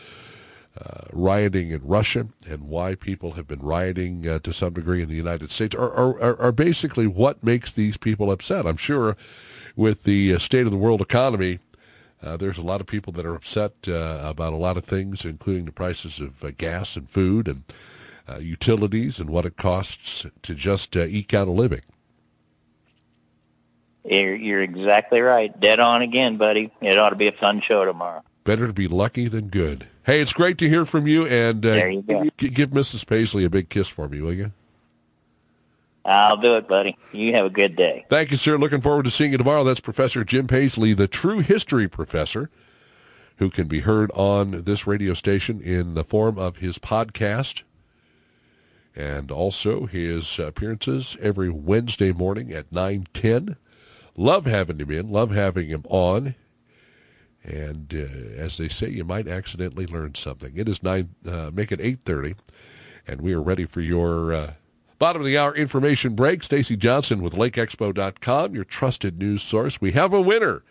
[0.79, 5.09] uh, rioting in Russia and why people have been rioting uh, to some degree in
[5.09, 8.65] the United States are, are, are- basically what makes these people upset.
[8.65, 9.17] I'm sure
[9.75, 11.59] with the state of the world economy,
[12.23, 15.23] uh, there's a lot of people that are upset uh, about a lot of things,
[15.25, 17.63] including the prices of uh, gas and food and
[18.29, 21.81] uh, utilities and what it costs to just uh, eke out a living.
[24.03, 25.57] You're, you're exactly right.
[25.59, 26.71] Dead on again, buddy.
[26.81, 28.23] It ought to be a fun show tomorrow.
[28.43, 29.85] Better to be lucky than good.
[30.05, 32.29] Hey, it's great to hear from you, and uh, There you go.
[32.37, 33.05] g- give Mrs.
[33.05, 34.53] Paisley a big kiss for me, will you?
[36.07, 36.97] I'll do it, buddy.
[37.11, 38.05] You have a good day.
[38.09, 38.57] Thank you, sir.
[38.57, 39.65] Looking forward to seeing you tomorrow.
[39.65, 42.49] That's Professor Jim Paisley, the true history professor,
[43.37, 47.63] who can be heard on this radio station in the form of his podcast
[48.95, 53.57] and also his appearances every Wednesday morning at 9:10.
[54.15, 55.11] Love having him in.
[55.11, 56.33] Love having him on.
[57.43, 60.53] And uh, as they say, you might accidentally learn something.
[60.55, 61.09] It is nine.
[61.25, 62.35] Uh, make it 8:30,
[63.05, 64.33] and we are ready for your.
[64.33, 64.53] Uh,
[64.99, 66.41] Bottom of the hour information break.
[66.41, 69.79] Stacy Johnson with LakeExpo.com, your trusted news source.
[69.79, 70.63] We have a winner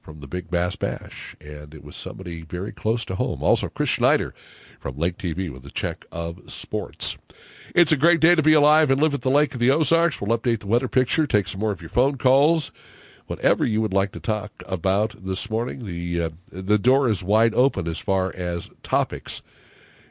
[0.00, 3.42] from the Big Bass Bash, and it was somebody very close to home.
[3.42, 4.32] Also, Chris Schneider
[4.80, 7.18] from Lake TV with a check of sports.
[7.74, 10.18] It's a great day to be alive and live at the Lake of the Ozarks.
[10.18, 12.72] We'll update the weather picture, take some more of your phone calls,
[13.26, 15.84] whatever you would like to talk about this morning.
[15.84, 19.42] The uh, the door is wide open as far as topics.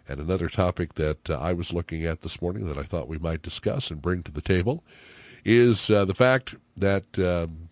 [0.08, 3.18] And another topic that uh, I was looking at this morning that I thought we
[3.18, 4.84] might discuss and bring to the table
[5.44, 7.70] is uh, the fact that um,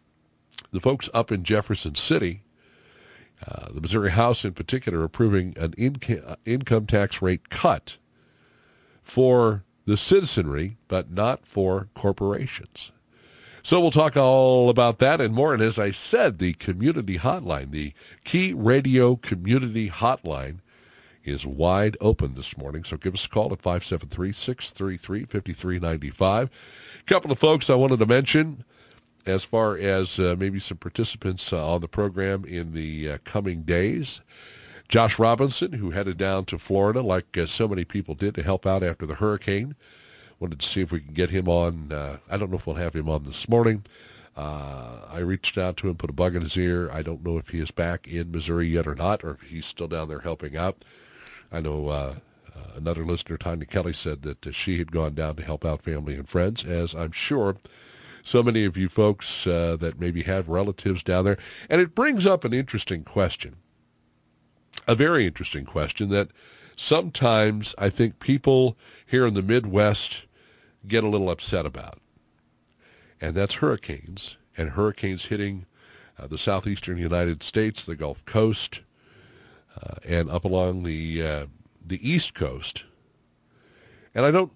[0.71, 2.43] the folks up in Jefferson City,
[3.48, 7.98] uh, the Missouri House in particular, approving an inca- uh, income tax rate cut
[9.02, 12.91] for the citizenry, but not for corporations.
[13.63, 15.54] So we'll talk all about that and more.
[15.54, 17.93] And as I said, the community hotline, the
[18.24, 20.60] Key Radio Community Hotline,
[21.26, 22.84] is wide open this morning.
[22.84, 26.44] So give us a call at 573-633-5395.
[26.44, 26.50] A
[27.06, 28.64] couple of folks I wanted to mention
[29.26, 33.64] as far as uh, maybe some participants uh, on the program in the uh, coming
[33.64, 34.22] days.
[34.88, 38.68] Josh Robinson, who headed down to Florida like uh, so many people did to help
[38.68, 39.76] out after the hurricane.
[40.40, 41.92] Wanted to see if we can get him on.
[41.92, 43.84] Uh, I don't know if we'll have him on this morning.
[44.38, 46.90] Uh, I reached out to him, put a bug in his ear.
[46.92, 49.66] I don't know if he is back in Missouri yet or not, or if he's
[49.66, 50.78] still down there helping out.
[51.56, 52.15] I know uh,
[52.54, 55.84] uh, another listener, Tanya Kelly, said that uh, she had gone down to help out
[55.84, 57.56] family and friends, as I'm sure
[58.24, 61.38] so many of you folks uh, that maybe have relatives down there.
[61.70, 63.56] And it brings up an interesting question,
[64.86, 66.28] a very interesting question that
[66.76, 70.26] sometimes I think people here in the Midwest
[70.86, 72.00] get a little upset about.
[73.22, 75.68] And that's hurricanes, and hurricanes hitting
[76.20, 78.82] uh, the southeastern United States, the Gulf Coast,
[79.82, 81.46] uh, and up along the uh,
[81.86, 82.84] the East Coast.
[84.14, 84.52] And I don't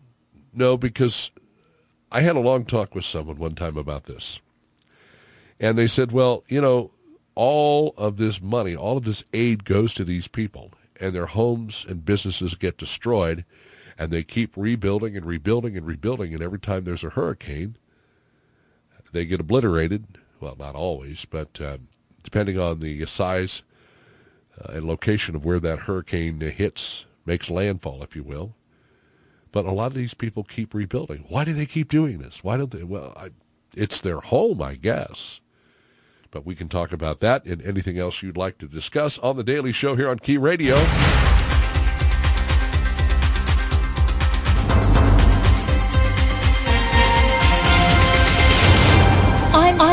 [0.54, 1.32] know because
[2.12, 4.40] I had a long talk with someone one time about this.
[5.60, 6.92] And they said, well, you know,
[7.36, 11.86] all of this money, all of this aid goes to these people, and their homes
[11.88, 13.46] and businesses get destroyed,
[13.98, 17.76] and they keep rebuilding and rebuilding and rebuilding, and every time there's a hurricane,
[19.12, 20.06] they get obliterated.
[20.40, 21.78] Well, not always, but uh,
[22.24, 23.64] depending on the size
[24.60, 28.56] Uh, and location of where that hurricane hits, makes landfall, if you will.
[29.52, 31.26] But a lot of these people keep rebuilding.
[31.28, 32.43] Why do they keep doing this?
[32.43, 32.84] Why don't they?
[32.84, 33.30] Well, I,
[33.76, 35.39] it's their home, I guess.
[36.32, 39.43] But we can talk about that and anything else you'd like to discuss on the
[39.43, 40.76] Daily Show here on Key Radio.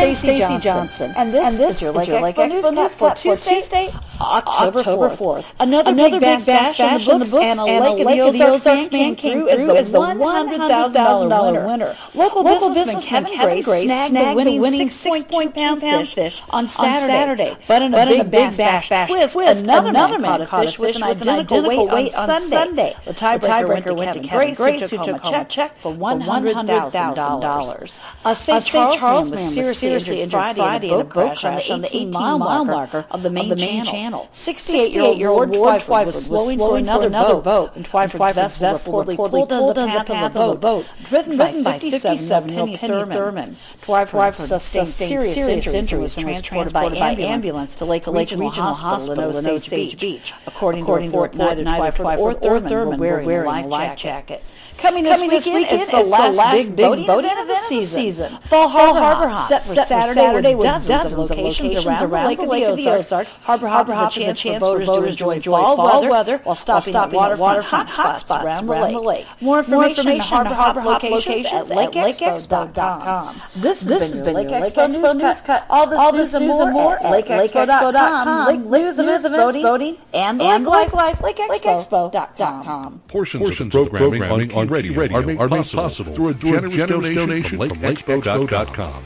[0.06, 2.94] I'm Stacy Johnson, Johnson, and this, and this is your Lake, Lake Expo, Expo News
[2.94, 5.44] Cut for Tuesday, October, October 4th.
[5.58, 8.32] Another, Another big bass bash, bash in the books, and a Lake, and Lake of
[8.32, 11.96] the Ozarks man came through as the $100,000 winner.
[12.14, 17.56] Local, Local businessman Kevin Gray snagged the winning 6.2 pound fish on Saturday.
[17.66, 18.88] But in a big bass bash
[19.32, 22.94] twist, another man caught a fish with an identical weight on Sunday.
[23.06, 28.00] The tiebreaker went to Kevin Grace, who took home a check for $100,000.
[28.24, 28.64] A St.
[28.64, 33.22] Charles man was seriously injured Friday in a boat crash on the 18-mile marker of
[33.22, 34.28] the main channel.
[34.32, 40.04] 68-year-old Ward Twyford was slowing for another boat, and Twyford's vessel reportedly pulled into the
[40.04, 43.56] path of the boat, driven by 57-year-old Penny Thurman.
[43.82, 49.98] Twyford sustained serious injuries and was transported by ambulance to Lake Regional Hospital in Osage
[49.98, 50.32] Beach.
[50.46, 54.42] According to report, neither Twyford or Thurman were wearing a life jacket.
[54.78, 57.56] Coming this Coming weekend, weekend is the last, last big, big boating event of the
[57.66, 57.98] season.
[57.98, 58.38] season.
[58.42, 62.36] Fall Harbor, Harbor Hop, set for Saturday, Saturday with dozens, dozens of locations around, around
[62.36, 63.36] the Lake of the Ozarks.
[63.36, 67.10] Harbor Hop, Hop is a chance for voters to enjoy fall weather while stopping at
[67.12, 69.26] waterfront hotspots around the lake.
[69.40, 73.42] More information on Harbor Hop locations at lakeexpo.com.
[73.56, 75.66] This has been your Lake Expo News Cut.
[75.70, 78.46] All this news and more at lakeexpo.com.
[78.46, 79.28] Lake news, events,
[79.62, 83.02] voting, and Lake Life, lakeexpo.com.
[83.08, 87.78] Portions, of the programming on Radio, Radio are made possible through a generous, donation from
[87.78, 89.04] LakeExpo.com.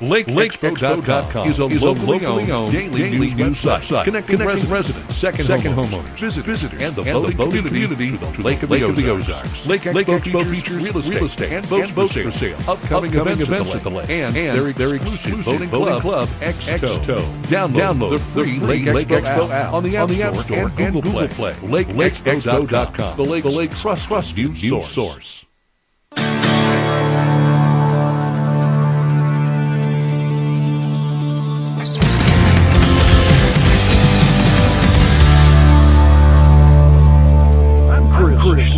[0.00, 6.80] Lake, LakeExpo.com is a locally owned daily news website connecting residents, second, second homeowners, visitors,
[6.80, 9.66] and the boating community to the Lake of the Ozarks.
[9.66, 14.34] Lake Expo features real estate and boats for sale, upcoming events at the lake, and
[14.36, 17.20] their their exclusive boating club, Expo.
[17.46, 20.10] Download the free Lake Expo app on the App
[20.44, 21.54] Store and Google Play.
[21.54, 25.44] LakeExpo.com, the Lake Lake Trust Trust News Source.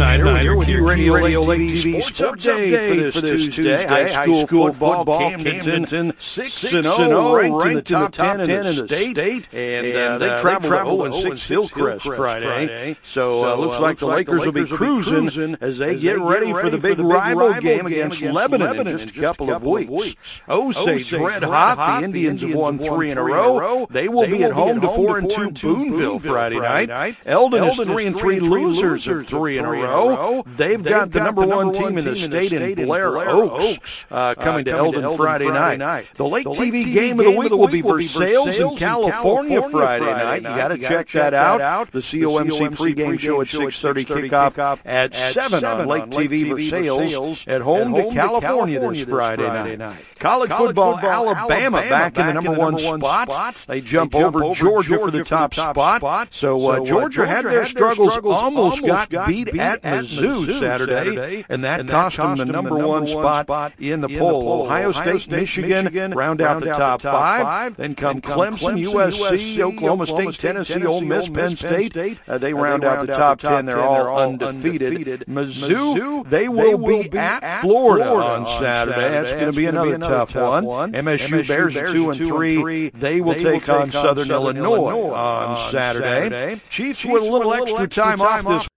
[0.00, 3.86] Schneider, here with your Radio, Radio Lake TV Sports Update for this Tuesday.
[3.86, 4.08] High
[4.44, 9.52] school football, Camdenton 6-0, ranked in the top 10 in the state.
[9.52, 12.92] And uh, uh, they traveled to 0-6 Hillcrest Friday.
[12.92, 16.78] Uh, so looks like the Lakers will be cruising as they get ready for the
[16.78, 20.40] big rival game against Lebanon in just a couple of weeks.
[20.48, 22.00] Osage oh, oh, red hot.
[22.00, 23.86] The Indians have won three in a row.
[23.90, 27.16] They will be at home to 4 and 2 Boonville Friday night.
[27.26, 30.42] Eldon is 3 and 3 losers of three in a row.
[30.60, 34.66] They've got the number one team in the state in Blair Oaks uh, uh, coming
[34.66, 36.06] to Eldon Friday night.
[36.14, 40.42] The Lake TV game of the week will be Versailles in California Friday night.
[40.42, 41.90] You got to check that out.
[41.92, 47.94] The COMC pregame show at 6:30, kickoff at 7 on Lake TV Versailles at home
[47.94, 49.94] to California this Friday night.
[50.18, 53.64] College football, Alabama back in the number one spot.
[53.66, 56.28] They jump over Georgia for the top spot.
[56.34, 61.86] So uh, Georgia had their struggles, uh, almost got beat at Mizzou Saturday, and that
[61.88, 64.64] cost them the number one spot in the poll.
[64.64, 67.76] Ohio State, Michigan round out the top five.
[67.76, 71.96] Then come Clemson, USC, Oklahoma State, Tennessee, Ole Miss, Penn State.
[72.28, 73.66] Uh, they round out the top ten.
[73.66, 75.24] They're all undefeated.
[75.28, 79.00] Mizzou, they will be at Florida on Saturday.
[79.00, 80.92] That's going to be another tough one.
[80.92, 82.90] MSU Bears are two and three.
[82.90, 86.60] They will take on Southern Illinois on Saturday.
[86.68, 88.68] Chiefs with a little extra time off this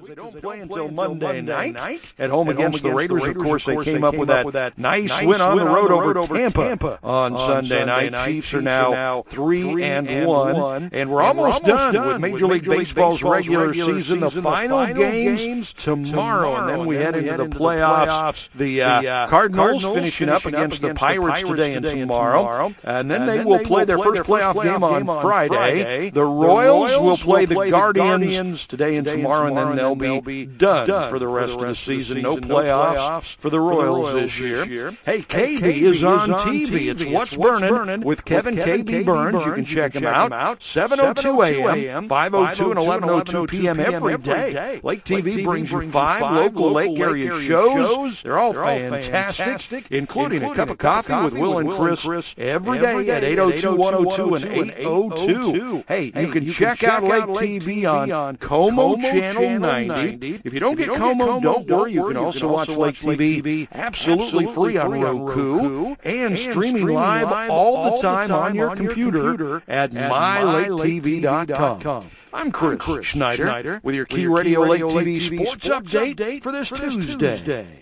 [0.00, 3.26] because they don't play until Monday night at home at against the Raiders.
[3.26, 7.36] Of course, they came up with that nice win on the road over Tampa on
[7.36, 8.14] Sunday night.
[8.26, 13.74] Chiefs are now three and one, and we're almost done with Major League Baseball's regular
[13.74, 14.20] season.
[14.20, 18.48] The final games tomorrow, and then we head into the playoffs.
[18.52, 23.44] The uh, uh, Cardinals finishing up against the Pirates today and tomorrow, and then they
[23.44, 26.10] will play their first playoff game on Friday.
[26.10, 31.18] The Royals will play the Guardians today and tomorrow, and then they'll be done for
[31.18, 32.22] the rest of the season.
[32.22, 34.64] No playoffs for the Royals this year.
[35.04, 36.90] Hey, KB is on TV.
[36.90, 39.44] It's What's Burning with Kevin KB Burns.
[39.44, 40.60] You can check him out.
[40.60, 43.80] 7:02 a.m., 5:02 and 11:02 p.m.
[43.80, 44.80] every day.
[44.82, 48.22] Lake TV brings you five local Lake area shows.
[48.22, 53.22] They're all fantastic, including a cup of coffee with Will and Chris every day at
[53.22, 55.84] 8:02, 102, and 8:02.
[55.86, 60.40] Hey, you can check out Lake TV on Como Channel 90.
[60.44, 61.92] If you don't get Como, don't worry.
[61.92, 68.02] You can also watch Lake TV absolutely free on Roku and streaming live all the
[68.02, 72.10] time on your computer at mylaketv.com.
[72.32, 77.77] I'm Chris, Schneider, with your Key Radio Lake TV sports update for this Tuesday.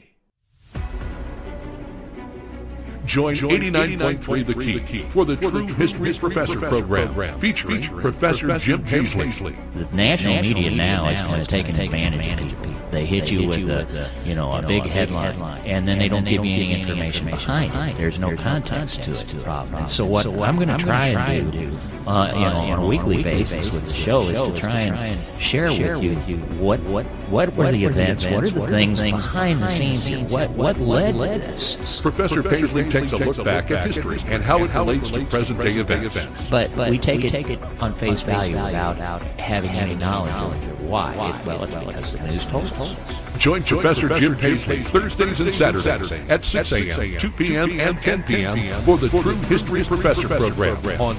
[3.06, 9.56] Join 89.3 The Key for the True History Professor program featuring Professor Jim Paisley.
[9.74, 12.72] The national media now is kind of taking advantage of people.
[12.90, 16.44] They hit you with a, you know, a big headline, and then they don't give
[16.44, 17.96] you any information behind it.
[17.96, 19.34] There's no context to it.
[19.34, 23.22] And so what I'm going to try and do, uh, you know, on a weekly
[23.22, 27.72] basis with the show is to try and share with you what what what were
[27.72, 32.00] the events, what are the things behind the scenes, and what what led to this.
[32.00, 36.48] Professor Paisley takes a look back at history and how it relates to present-day events.
[36.48, 41.42] But we take it on face value without having any knowledge of why.
[41.44, 42.96] Well, it's because the news told us.
[43.38, 48.82] Join Professor Jim Paisley Thursdays and Saturdays at 6 a.m., 2 p.m., and 10 p.m.
[48.82, 51.16] for the True History Professor program on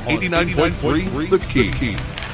[0.82, 1.71] 89.3 The Key.
[1.71, 2.26] The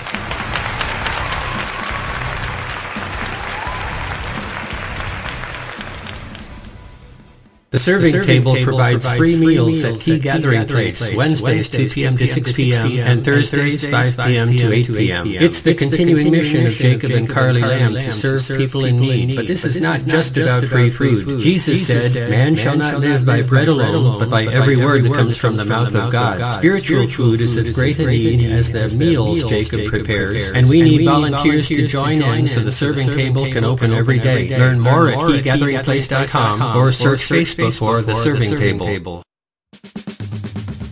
[7.80, 11.70] serving, the serving table, table provides, provides free meals at Key Gathering Place, Place Wednesdays
[11.70, 12.18] 2 p.m.
[12.18, 13.00] to 6 p.m.
[13.00, 14.58] and Thursdays 5 p.m.
[14.58, 15.28] to 8 p.m.
[15.28, 19.36] It's the continuing mission of Jacob and Carly Lamb to serve people in need.
[19.36, 21.40] But this is not just about free food.
[21.40, 25.38] Jesus said, Man shall not live by bread alone, but by every word that comes
[25.38, 26.48] from the mouth of God.
[26.52, 31.06] Spiritual food is as great a need as the meals Jacob prepares, and we need
[31.06, 34.50] volunteers to join in so the serving table can open every day.
[34.58, 39.23] Learn more at keygatheringplace.com or search Facebook before the serving table.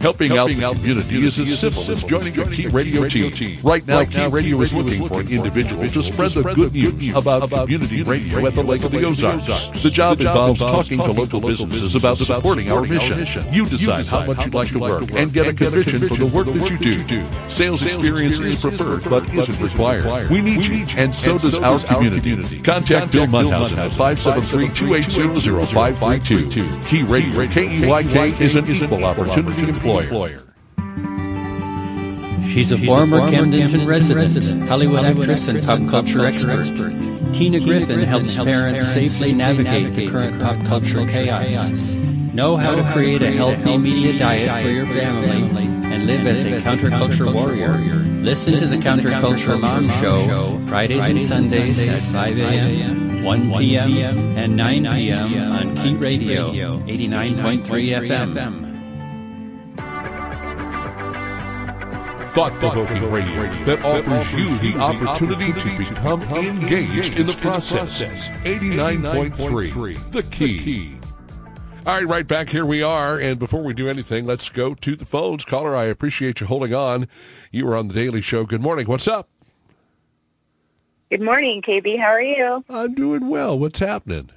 [0.01, 3.59] Helping, Helping out the community is as simple as joining the Key Radio team.
[3.61, 7.47] Right now, Key Radio is looking for an individual to spread the good news about
[7.51, 9.45] community radio at the Lake of the Ozarks.
[9.83, 13.19] The job involves talking to local businesses about supporting our mission.
[13.53, 16.47] You decide how much you'd like to work and get a commission for the work
[16.47, 17.23] that you do.
[17.47, 20.31] Sales experience is preferred but isn't required.
[20.31, 22.59] We need you, and so does our community.
[22.61, 26.87] Contact Bill Mundhausen at 573-280-0552.
[26.87, 29.90] Key Radio, K-E-Y-K, is an equal opportunity employer.
[32.53, 36.65] She's a former Camden resident, Hollywood actress and pop culture expert.
[37.33, 41.93] Tina Griffin helps parents safely navigate the current pop culture chaos.
[42.33, 45.63] Know how to create a healthy media diet for your family
[45.93, 47.73] and live as a counterculture warrior.
[48.21, 54.55] Listen to the Counterculture Mom Show Fridays and Sundays at 5 a.m., 1 p.m., and
[54.55, 55.51] 9 p.m.
[55.51, 57.63] on Key Radio 89.3
[58.07, 58.70] FM.
[62.33, 68.01] Thought-provoking radio that offers you the opportunity to become engaged in the process.
[68.43, 70.95] 89.3, The Key.
[71.85, 73.19] All right, right back here we are.
[73.19, 75.43] And before we do anything, let's go to the phones.
[75.43, 77.07] Caller, I appreciate you holding on.
[77.51, 78.45] You are on the Daily Show.
[78.45, 78.85] Good morning.
[78.85, 79.27] What's up?
[81.09, 81.99] Good morning, KB.
[81.99, 82.63] How are you?
[82.69, 83.59] I'm doing well.
[83.59, 84.29] What's happening?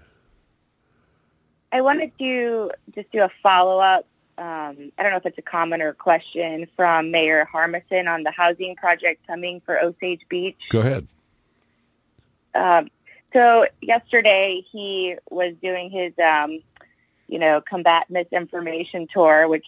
[1.70, 5.82] I wanted to just do a follow-up um, I don't know if it's a comment
[5.82, 10.68] or a question from Mayor Harmison on the housing project coming for Osage Beach.
[10.70, 11.06] Go ahead.
[12.54, 12.90] Um,
[13.32, 16.60] so yesterday he was doing his, um,
[17.28, 19.66] you know, combat misinformation tour, which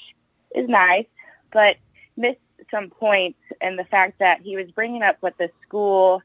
[0.54, 1.06] is nice,
[1.52, 1.76] but
[2.16, 2.38] missed
[2.70, 6.22] some points and the fact that he was bringing up what the school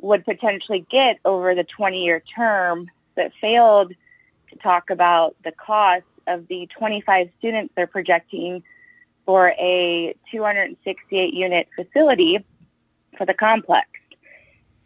[0.00, 3.92] would potentially get over the 20-year term, but failed
[4.50, 8.62] to talk about the cost of the 25 students they're projecting
[9.24, 12.44] for a 268 unit facility
[13.18, 13.88] for the complex.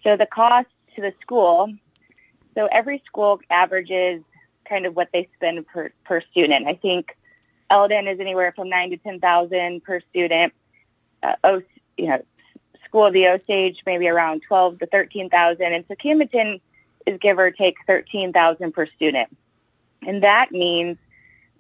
[0.03, 1.73] So the cost to the school,
[2.57, 4.23] so every school averages
[4.69, 6.67] kind of what they spend per, per student.
[6.67, 7.17] I think
[7.69, 10.53] Eldon is anywhere from nine to 10,000 per student.
[11.23, 11.63] Uh, o,
[11.99, 12.23] you know,
[12.87, 15.63] School of the Osage maybe around 12 to 13,000.
[15.63, 16.61] And so Camden
[17.07, 19.37] is give or take 13,000 per student.
[20.05, 20.97] And that means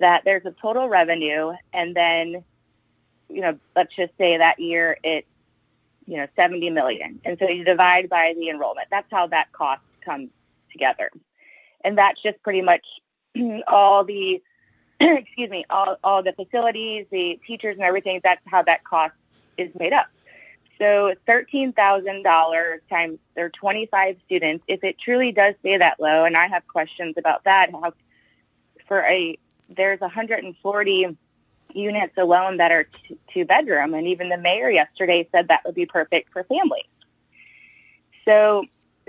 [0.00, 2.44] that there's a total revenue and then,
[3.28, 5.26] you know, let's just say that year it's,
[6.06, 7.20] you know, 70 million.
[7.24, 8.88] And so you divide by the enrollment.
[8.90, 10.30] That's how that cost comes
[10.72, 11.10] together.
[11.84, 12.84] And that's just pretty much
[13.68, 14.42] all the,
[15.00, 18.20] excuse me, all, all the facilities, the teachers and everything.
[18.24, 19.12] That's how that cost
[19.56, 20.08] is made up.
[20.80, 26.36] So $13,000 times there are 25 students, if it truly does stay that low, and
[26.36, 27.92] I have questions about that, how
[28.88, 29.38] for a
[29.76, 31.16] there's 140
[31.72, 35.74] units alone that are t- two bedroom, and even the mayor yesterday said that would
[35.74, 36.84] be perfect for families.
[38.26, 38.64] So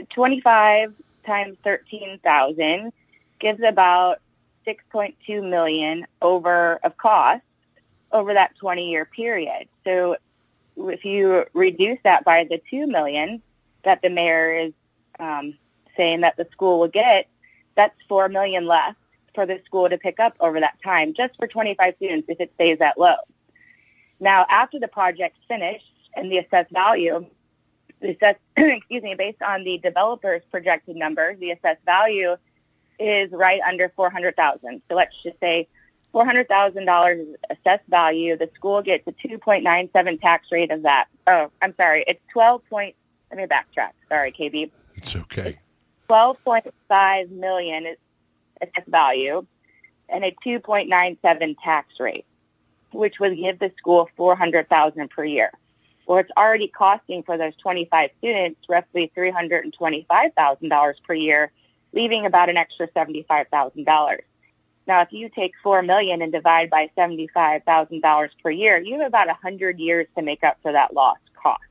[0.09, 0.93] 25
[1.25, 2.91] times 13,000
[3.39, 4.19] gives about
[4.67, 7.41] 6.2 million over of cost
[8.11, 9.67] over that 20 year period.
[9.85, 10.17] So
[10.77, 13.41] if you reduce that by the 2 million
[13.83, 14.73] that the mayor is
[15.19, 15.55] um,
[15.97, 17.27] saying that the school will get,
[17.75, 18.95] that's 4 million less
[19.33, 22.51] for the school to pick up over that time, just for 25 students if it
[22.55, 23.15] stays that low.
[24.19, 27.25] Now, after the project's finished and the assessed value,
[28.01, 32.35] the assessed, excuse me, based on the developer's projected numbers, the assessed value
[32.99, 34.81] is right under 400,000.
[34.89, 35.67] So let's just say
[36.13, 38.37] $400,000 is assessed value.
[38.37, 41.07] The school gets a 2.97 tax rate of that.
[41.27, 42.03] Oh, I'm sorry.
[42.07, 42.95] It's 12 point,
[43.31, 43.91] let me backtrack.
[44.09, 44.71] Sorry, KB.
[44.95, 45.59] It's okay.
[46.09, 47.95] 12.5 million
[48.61, 49.45] assessed value
[50.09, 52.25] and a 2.97 tax rate,
[52.91, 55.51] which would give the school 400000 per year.
[56.05, 61.51] Well, it's already costing for those 25 students roughly $325,000 per year,
[61.93, 64.17] leaving about an extra $75,000.
[64.87, 69.27] Now, if you take $4 million and divide by $75,000 per year, you have about
[69.27, 71.61] 100 years to make up for that lost cost.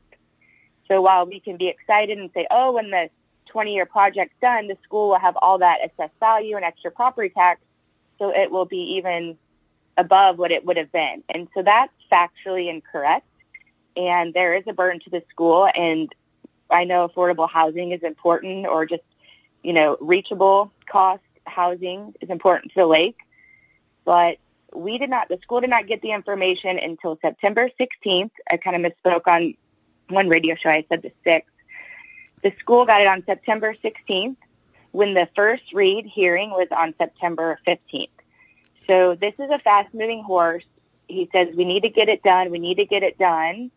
[0.89, 3.11] So while we can be excited and say, oh, when the
[3.53, 7.61] 20-year project done, the school will have all that assessed value and extra property tax,
[8.19, 9.37] so it will be even
[9.97, 11.23] above what it would have been.
[11.29, 13.27] And so that's factually incorrect,
[13.97, 16.15] and there is a burden to the school, and
[16.71, 19.03] I know affordable housing is important, or just,
[19.63, 23.19] you know, reachable cost housing is important to the lake,
[24.05, 24.39] but
[24.73, 28.31] we did not, the school did not get the information until September 16th.
[28.49, 29.55] I kind of misspoke on
[30.11, 30.71] one radio show.
[30.71, 31.43] I said the 6th.
[32.43, 34.37] The school got it on September 16th,
[34.93, 38.09] when the first read hearing was on September 15th.
[38.87, 40.65] So this is a fast-moving horse.
[41.07, 42.51] He says we need to get it done.
[42.51, 43.71] We need to get it done,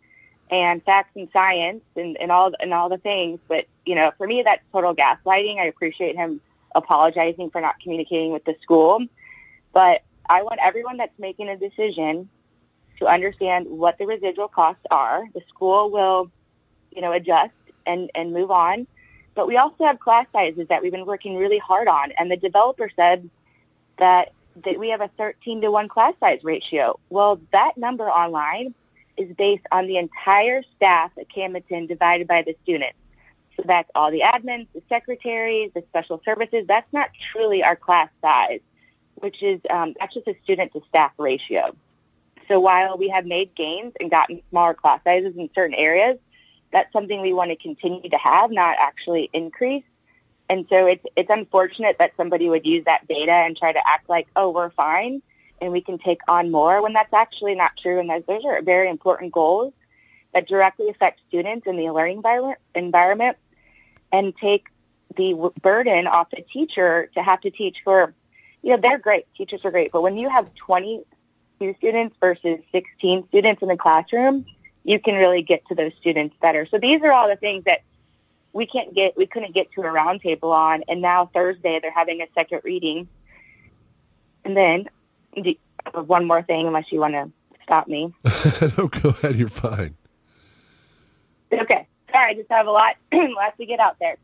[0.49, 3.39] and facts and science and, and all and all the things.
[3.47, 5.59] But you know, for me, that's total gaslighting.
[5.59, 6.41] I appreciate him
[6.75, 9.05] apologizing for not communicating with the school,
[9.73, 12.29] but I want everyone that's making a decision
[12.99, 15.23] to understand what the residual costs are.
[15.33, 16.31] The school will,
[16.91, 17.51] you know, adjust
[17.85, 18.87] and, and move on.
[19.35, 22.11] But we also have class sizes that we've been working really hard on.
[22.13, 23.29] And the developer said
[23.97, 24.31] that,
[24.63, 26.99] that we have a 13 to 1 class size ratio.
[27.09, 28.75] Well, that number online
[29.17, 32.97] is based on the entire staff at Camden divided by the students.
[33.55, 36.65] So that's all the admins, the secretaries, the special services.
[36.67, 38.61] That's not truly our class size,
[39.15, 41.75] which is um, that's just a student to staff ratio.
[42.47, 46.17] So while we have made gains and gotten smaller class sizes in certain areas,
[46.73, 49.83] that's something we want to continue to have, not actually increase.
[50.49, 54.09] And so it's it's unfortunate that somebody would use that data and try to act
[54.09, 55.21] like, oh, we're fine
[55.61, 57.99] and we can take on more when that's actually not true.
[57.99, 59.73] And those, those are very important goals
[60.33, 62.21] that directly affect students in the learning
[62.75, 63.37] environment
[64.11, 64.67] and take
[65.15, 68.13] the burden off the teacher to have to teach for,
[68.61, 69.25] you know, they're great.
[69.35, 69.91] Teachers are great.
[69.91, 74.45] But when you have 22 students versus 16 students in the classroom,
[74.83, 76.67] you can really get to those students better.
[76.69, 77.81] So these are all the things that
[78.51, 80.83] we can't get, we couldn't get to a roundtable on.
[80.87, 83.07] And now Thursday they're having a second reading.
[84.45, 84.87] And then
[85.37, 87.31] uh, one more thing, unless you want to
[87.63, 88.13] stop me.
[88.77, 89.35] no, go ahead.
[89.35, 89.95] You're fine.
[91.51, 91.87] Okay.
[92.11, 94.17] Sorry, I just have a lot, lot to get out there.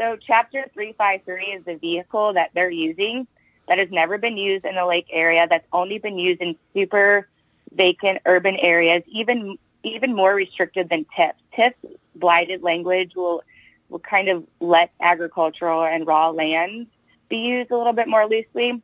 [0.00, 3.26] So chapter 353 is the vehicle that they're using
[3.68, 7.28] that has never been used in the lake area, that's only been used in super
[7.74, 11.32] vacant urban areas, even even more restricted than TIF.
[11.56, 11.72] TIF
[12.14, 13.42] blighted language will
[13.88, 16.86] will kind of let agricultural and raw land
[17.28, 18.82] be used a little bit more loosely.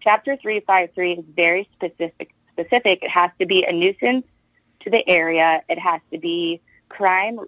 [0.00, 2.32] Chapter 353 is very specific.
[2.52, 3.04] Specific.
[3.04, 4.26] It has to be a nuisance
[4.80, 5.62] to the area.
[5.68, 7.38] It has to be crime,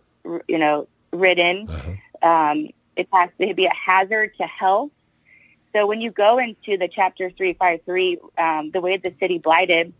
[0.47, 1.69] you know, ridden.
[1.69, 2.29] Uh-huh.
[2.29, 4.91] Um, it has to be a hazard to health.
[5.75, 9.93] So when you go into the chapter 353, um, the way the city blighted,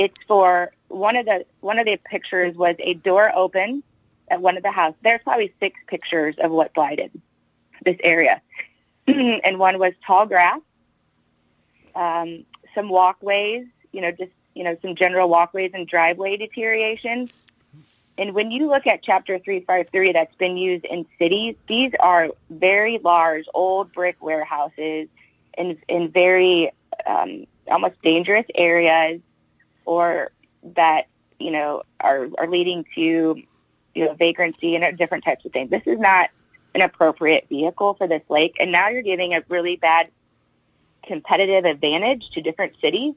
[0.00, 3.82] it's for one of the one of the pictures was a door open
[4.28, 4.98] at one of the houses.
[5.04, 7.12] There's probably six pictures of what blighted
[7.84, 8.40] this area,
[9.06, 10.58] and one was tall grass,
[11.94, 12.44] um,
[12.74, 17.30] some walkways, you know, just you know some general walkways and driveway deterioration.
[18.16, 22.98] And when you look at Chapter 353 that's been used in cities, these are very
[22.98, 25.08] large, old brick warehouses
[25.56, 26.70] in, in very
[27.06, 29.22] um, almost dangerous areas
[29.84, 30.30] or
[30.62, 31.08] that,
[31.38, 33.42] you know, are, are leading to,
[33.94, 35.70] you know, vagrancy and different types of things.
[35.70, 36.30] This is not
[36.74, 38.56] an appropriate vehicle for this lake.
[38.60, 40.10] And now you're giving a really bad
[41.04, 43.14] competitive advantage to different cities.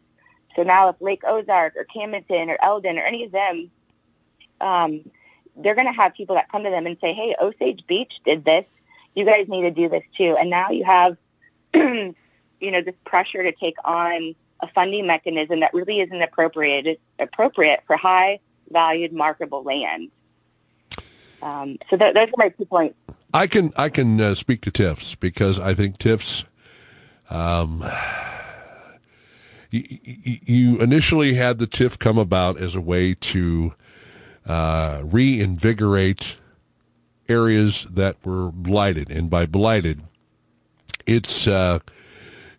[0.55, 3.69] So now if Lake Ozark or Camden or Eldon or any of them
[4.63, 5.03] um,
[5.57, 8.45] they're going to have people that come to them and say, hey, Osage Beach did
[8.45, 8.65] this.
[9.15, 10.35] You guys need to do this too.
[10.39, 11.17] And now you have,
[11.73, 12.15] you
[12.61, 14.33] know, this pressure to take on
[14.63, 18.39] a funding mechanism that really isn't appropriate, appropriate for high
[18.71, 20.09] valued marketable land.
[21.41, 22.95] Um, so th- those are my two points.
[23.33, 26.45] I can I can uh, speak to TIFs because I think TIFs.
[27.29, 27.83] Um,
[29.71, 33.73] you, initially had the TIF come about as a way to
[34.45, 36.37] uh, reinvigorate
[37.27, 39.09] areas that were blighted.
[39.09, 40.03] And by blighted,
[41.07, 41.79] it's uh,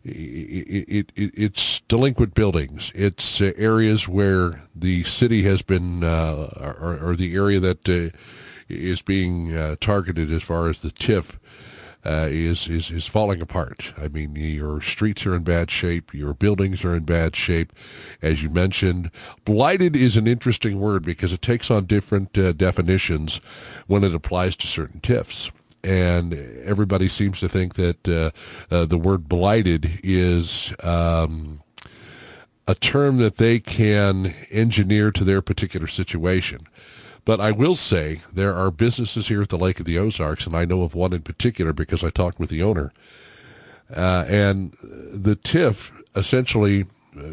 [0.05, 2.93] it, it, it's delinquent buildings.
[2.95, 8.17] It's uh, areas where the city has been, uh, or, or, the area that uh,
[8.69, 11.37] is being uh, targeted as far as the TIF
[12.05, 13.95] uh, is, is, is falling apart.
[13.97, 16.13] I mean, your streets are in bad shape.
[16.13, 17.73] Your buildings are in bad shape.
[18.21, 19.11] As you mentioned,
[19.45, 23.41] blighted is an interesting word because it takes on different uh, definitions
[23.87, 25.51] when it applies to certain TIFs.
[25.85, 28.31] And everybody seems to think that uh,
[28.75, 31.61] uh the word blighted is um,
[32.67, 36.67] a term that they can engineer to their particular situation.
[37.25, 40.57] But I will say there are businesses here at the Lake of the Ozarks, and
[40.57, 42.93] I know of one in particular because I talked with the owner.
[43.95, 46.87] Uh, and the TIF essentially,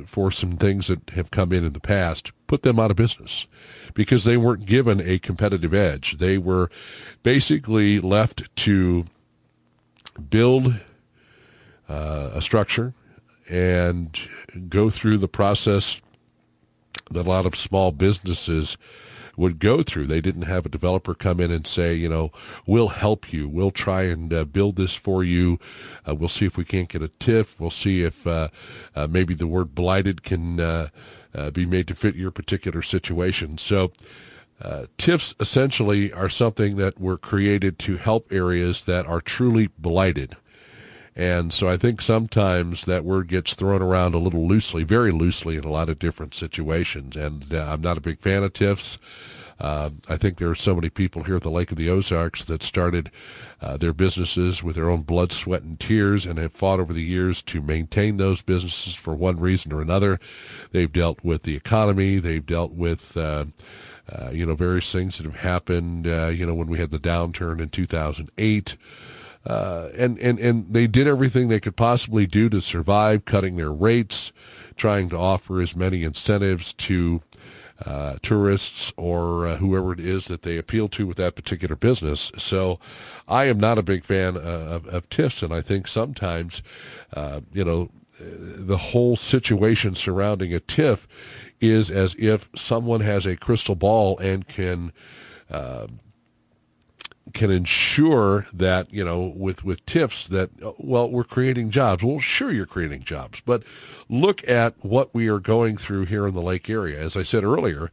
[0.06, 3.48] for some things that have come in in the past, put them out of business
[3.94, 6.18] because they weren't given a competitive edge.
[6.18, 6.70] They were
[7.24, 9.06] basically left to
[10.30, 10.76] build
[11.90, 12.94] uh, a structure
[13.50, 14.18] and
[14.70, 16.00] go through the process
[17.10, 18.78] that a lot of small businesses
[19.42, 20.06] would go through.
[20.06, 22.32] They didn't have a developer come in and say, you know,
[22.68, 23.50] we'll help you.
[23.50, 25.60] We'll try and uh, build this for you.
[26.08, 27.60] Uh, we'll see if we can't get a TIF.
[27.60, 28.50] We'll see if uh,
[28.96, 30.90] uh maybe the word blighted can uh,
[31.34, 33.58] uh, be made to fit your particular situation.
[33.58, 33.92] So
[35.00, 40.38] TIFs essentially are something that were created to help areas that are truly blighted.
[41.16, 45.58] And so I think sometimes that word gets thrown around a little loosely, very loosely
[45.58, 47.16] in a lot of different situations.
[47.16, 48.98] And uh, I'm not a big fan of TIFs.
[49.62, 52.44] Uh, I think there are so many people here at the Lake of the Ozarks
[52.46, 53.12] that started
[53.62, 57.04] uh, their businesses with their own blood, sweat, and tears and have fought over the
[57.04, 60.20] years to maintain those businesses for one reason or another.
[60.72, 62.18] They've dealt with the economy.
[62.18, 63.46] They've dealt with, uh,
[64.12, 66.98] uh you know, various things that have happened, uh, you know, when we had the
[66.98, 68.76] downturn in 2008.
[69.46, 73.72] Uh, and, and, and they did everything they could possibly do to survive, cutting their
[73.72, 74.32] rates,
[74.76, 77.22] trying to offer as many incentives to
[77.86, 82.32] uh, tourists or uh, whoever it is that they appeal to with that particular business.
[82.38, 82.80] So
[83.28, 86.62] I am not a big fan uh, of, of TIFs, and I think sometimes,
[87.14, 87.90] uh, you know,
[88.20, 91.08] the whole situation surrounding a TIF
[91.60, 94.92] is as if someone has a crystal ball and can
[97.32, 102.52] can ensure that you know with with TIFs that well we're creating jobs well sure
[102.52, 103.64] you're creating jobs but
[104.10, 107.44] look at what we are going through here in the lake area as i said
[107.44, 107.92] earlier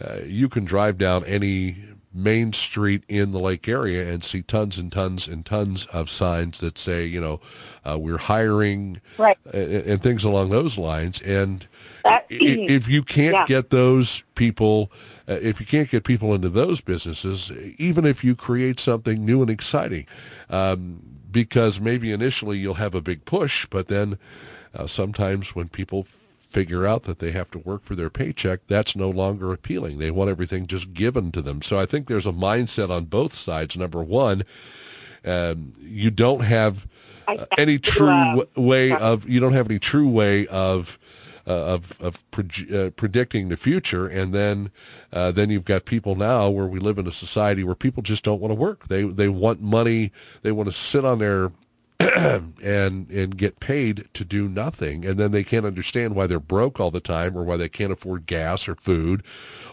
[0.00, 4.78] uh, you can drive down any main street in the lake area and see tons
[4.78, 7.40] and tons and tons of signs that say you know
[7.84, 9.36] uh, we're hiring right.
[9.52, 11.66] and, and, things along those lines and
[12.30, 13.46] if you can't yeah.
[13.46, 14.90] get those people
[15.28, 19.42] uh, if you can't get people into those businesses, even if you create something new
[19.42, 20.06] and exciting,
[20.50, 24.18] um, because maybe initially you'll have a big push, but then
[24.74, 26.06] uh, sometimes when people
[26.48, 29.98] figure out that they have to work for their paycheck, that's no longer appealing.
[29.98, 31.60] They want everything just given to them.
[31.60, 33.76] So I think there's a mindset on both sides.
[33.76, 34.44] Number one,
[35.24, 36.86] um, you don't have
[37.26, 40.98] uh, any true w- way of you don't have any true way of
[41.52, 44.70] of of pre- uh, predicting the future, and then
[45.12, 48.24] uh, then you've got people now where we live in a society where people just
[48.24, 48.88] don't want to work.
[48.88, 50.12] They they want money.
[50.42, 51.52] They want to sit on their
[52.00, 56.78] and and get paid to do nothing and then they can't understand why they're broke
[56.78, 59.22] all the time or why they can't afford gas or food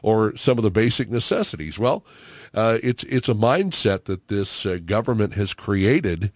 [0.02, 2.06] or some of the basic necessities well
[2.54, 6.32] uh, it's it's a mindset that this uh, government has created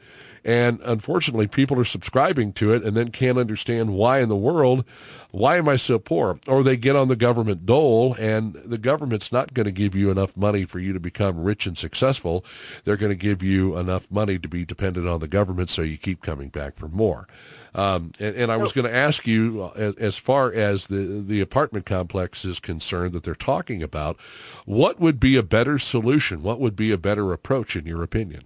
[0.47, 4.85] and unfortunately, people are subscribing to it and then can't understand why in the world,
[5.31, 6.39] why am I so poor?
[6.47, 10.09] Or they get on the government dole and the government's not going to give you
[10.09, 12.45] enough money for you to become rich and successful.
[12.83, 15.97] They're going to give you enough money to be dependent on the government so you
[15.97, 17.27] keep coming back for more.
[17.75, 21.23] Um, and, and, I was going to ask you, uh, as, as, far as the,
[21.23, 24.17] the apartment complex is concerned that they're talking about,
[24.65, 26.41] what would be a better solution?
[26.41, 28.45] What would be a better approach in your opinion?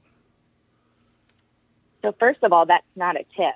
[2.02, 3.54] So first of all, that's not a TIF.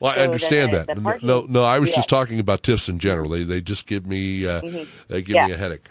[0.00, 0.96] Well, I understand the, that.
[0.96, 1.96] The parking, no, no, I was yeah.
[1.96, 3.30] just talking about TIFs in general.
[3.30, 4.90] They they just give me uh, mm-hmm.
[5.08, 5.46] they give yeah.
[5.46, 5.88] me a headache.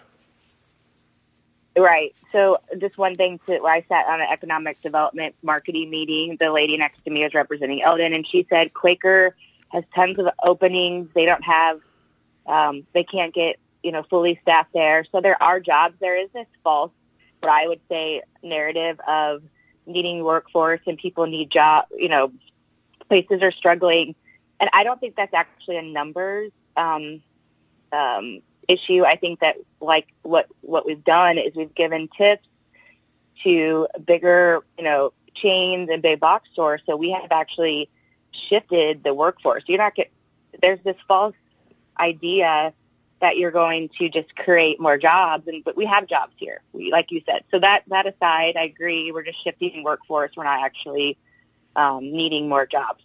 [1.78, 2.16] Right.
[2.32, 6.38] So just one thing to I sat on an economic development marketing meeting.
[6.40, 9.36] The lady next to me is representing Eldon, and she said Quaker
[9.70, 11.10] has tons of openings.
[11.14, 11.82] They don't have,
[12.48, 15.06] um, they can't get you know fully staffed there.
[15.12, 15.96] So there are jobs.
[16.00, 16.92] There is this false,
[17.42, 19.44] what I would say, narrative of
[19.86, 22.32] needing workforce and people need job, you know,
[23.08, 24.16] places are struggling.
[24.60, 27.22] And I don't think that's actually a numbers um,
[27.92, 29.04] um, issue.
[29.06, 32.40] I think that like what, what we've done is we've given TIFs
[33.44, 36.82] to bigger, you know, chains and big box stores.
[36.88, 37.90] So we have actually
[38.32, 39.64] shifted the workforce.
[39.68, 40.12] You're not get,
[40.62, 41.36] there's this false
[42.00, 42.74] idea
[43.20, 46.92] that you're going to just create more jobs and but we have jobs here we,
[46.92, 50.62] like you said so that that aside i agree we're just shifting workforce we're not
[50.62, 51.18] actually
[51.78, 53.04] um, needing more jobs.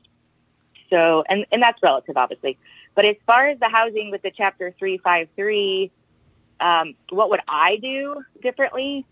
[0.90, 2.58] So and and that's relative obviously.
[2.94, 5.90] But as far as the housing with the chapter 353
[6.60, 9.06] um, what would i do differently?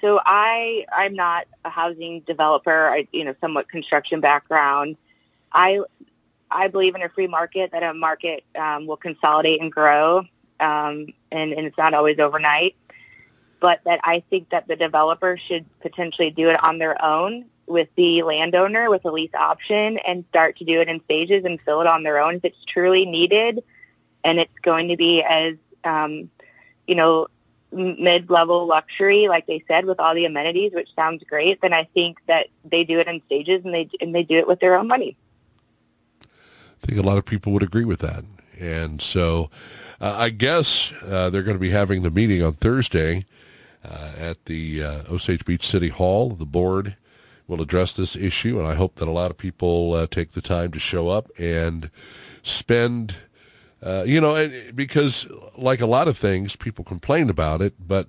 [0.00, 2.88] So i i'm not a housing developer.
[2.88, 4.96] I you know somewhat construction background.
[5.52, 5.80] I
[6.50, 10.18] I believe in a free market, that a market um, will consolidate and grow,
[10.60, 12.76] um, and, and it's not always overnight.
[13.58, 17.88] But that I think that the developer should potentially do it on their own with
[17.96, 21.80] the landowner with a lease option and start to do it in stages and fill
[21.80, 23.62] it on their own if it's truly needed
[24.24, 25.54] and it's going to be as,
[25.84, 26.30] um,
[26.86, 27.26] you know,
[27.72, 32.18] mid-level luxury, like they said, with all the amenities, which sounds great, then I think
[32.26, 34.86] that they do it in stages and they, and they do it with their own
[34.86, 35.16] money.
[36.22, 38.24] I think a lot of people would agree with that.
[38.58, 39.50] And so
[40.00, 43.24] uh, I guess uh, they're going to be having the meeting on Thursday
[43.84, 46.30] uh, at the uh, Osage Beach City Hall.
[46.30, 46.96] The board
[47.52, 50.40] will address this issue, and I hope that a lot of people uh, take the
[50.40, 51.90] time to show up and
[52.42, 53.16] spend.
[53.82, 55.26] Uh, you know, because
[55.56, 58.06] like a lot of things, people complain about it, but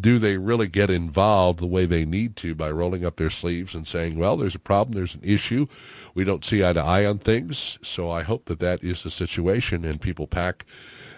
[0.00, 3.74] do they really get involved the way they need to by rolling up their sleeves
[3.74, 5.66] and saying, well, there's a problem, there's an issue,
[6.14, 7.76] we don't see eye to eye on things.
[7.82, 10.64] So I hope that that is the situation and people pack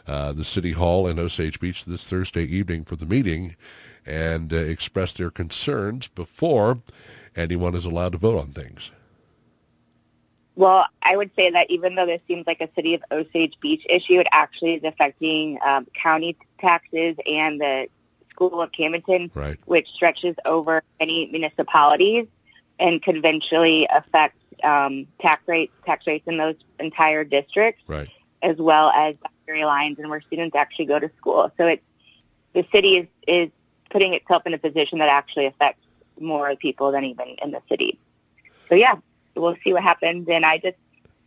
[0.06, 3.56] uh, the City Hall in Osage Beach this Thursday evening for the meeting
[4.06, 6.80] and uh, express their concerns before
[7.38, 8.90] anyone is allowed to vote on things.
[10.56, 13.86] Well, I would say that even though this seems like a city of Osage Beach
[13.88, 17.88] issue, it actually is affecting um, county taxes and the
[18.30, 19.56] school of Camdenton, right.
[19.66, 22.26] which stretches over many municipalities
[22.80, 28.08] and could eventually affect um, tax rates, tax rates in those entire districts, right.
[28.42, 31.52] as well as boundary lines and where students actually go to school.
[31.56, 31.84] So it's
[32.52, 33.50] the city is, is
[33.90, 35.84] putting itself in a position that actually affects
[36.20, 37.98] more people than even in the city.
[38.68, 38.94] So yeah,
[39.34, 40.28] we'll see what happens.
[40.28, 40.76] And I just,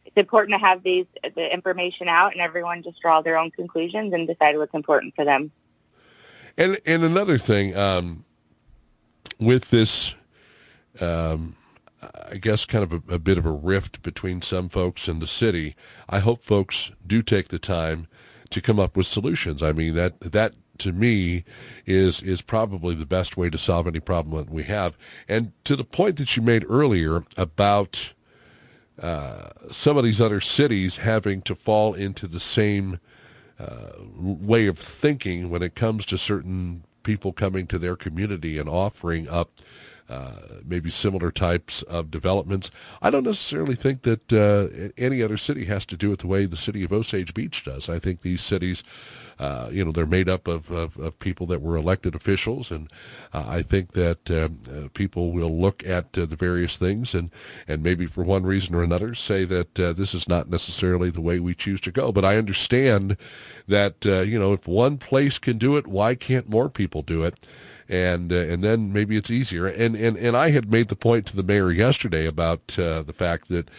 [0.06, 4.14] it's important to have these the information out and everyone just draw their own conclusions
[4.14, 5.52] and decide what's important for them.
[6.58, 8.26] And and another thing um,
[9.40, 10.16] with this,
[11.00, 11.56] um,
[12.30, 15.28] I guess, kind of a, a, bit of a rift between some folks and the
[15.28, 15.76] city.
[16.10, 18.08] I hope folks do take the time
[18.50, 19.64] to come up with solutions.
[19.64, 21.44] I mean that that to me
[21.86, 24.98] is is probably the best way to solve any problem that we have.
[25.28, 28.14] And to the point that you made earlier about
[29.00, 33.00] uh, some of these other cities having to fall into the same
[33.60, 38.70] uh, way of thinking when it comes to certain people coming to their community and
[38.70, 39.52] offering up
[40.12, 42.70] uh, maybe similar types of developments.
[43.02, 46.46] I don't necessarily think that uh, any other city has to do it the way
[46.46, 47.88] the city of Osage Beach does.
[47.88, 48.84] I think these cities
[49.40, 52.92] uh, you know, they're made up of, of, of, people that were elected officials, and
[53.34, 57.32] uh, I think that um, uh, people will look at uh, the various things and,
[57.68, 61.40] and maybe for one reason or another say that this is not necessarily the way
[61.40, 62.12] we choose to go.
[62.12, 63.18] But I understand
[63.68, 67.40] that, you know, if one place can do it, why can't more people do it?
[67.90, 69.68] And uh, and then maybe it's easier.
[69.68, 73.14] And, and and I had made the point to the mayor yesterday about uh, the
[73.14, 73.70] fact that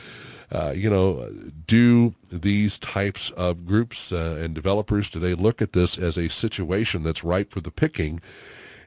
[0.52, 1.32] uh, you know,
[1.66, 6.28] do these types of groups uh, and developers, do they look at this as a
[6.28, 8.20] situation that's ripe for the picking?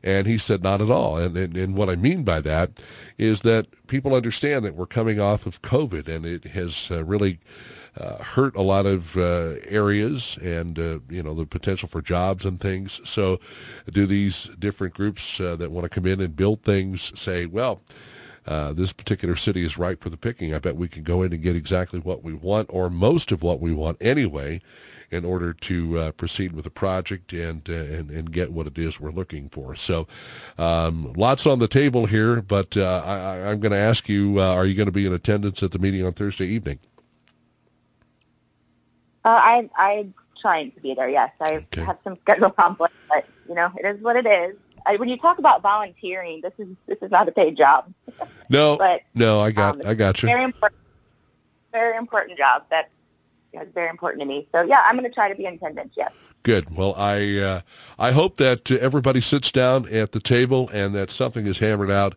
[0.03, 1.17] And he said, not at all.
[1.17, 2.79] And, and, and what I mean by that
[3.17, 7.39] is that people understand that we're coming off of COVID and it has uh, really
[7.99, 12.45] uh, hurt a lot of uh, areas and, uh, you know, the potential for jobs
[12.45, 12.99] and things.
[13.03, 13.39] So
[13.89, 17.81] do these different groups uh, that want to come in and build things say, well,
[18.47, 20.53] uh, this particular city is ripe for the picking.
[20.53, 23.41] I bet we can go in and get exactly what we want, or most of
[23.41, 24.61] what we want anyway,
[25.09, 28.77] in order to uh, proceed with the project and, uh, and and get what it
[28.77, 29.73] is we're looking for.
[29.73, 30.07] So,
[30.57, 34.53] um, lots on the table here, but uh, I, am going to ask you: uh,
[34.53, 36.79] Are you going to be in attendance at the meeting on Thursday evening?
[39.29, 41.09] I I'm trying to be there.
[41.09, 41.81] Yes, I okay.
[41.81, 44.55] have some schedule conflicts, but you know, it is what it is.
[44.85, 47.93] I, when you talk about volunteering, this is this is not a paid job.
[48.47, 50.27] No, but no, I got um, I got you.
[50.27, 50.79] Very important,
[51.71, 52.63] very important job.
[52.69, 52.91] That
[53.53, 54.47] is very important to me.
[54.53, 55.95] So yeah, I'm going to try to be in attendance.
[55.97, 56.11] Yes.
[56.45, 56.77] Good.
[56.77, 57.61] Well, I uh,
[57.97, 62.13] I hope that everybody sits down at the table and that something is hammered out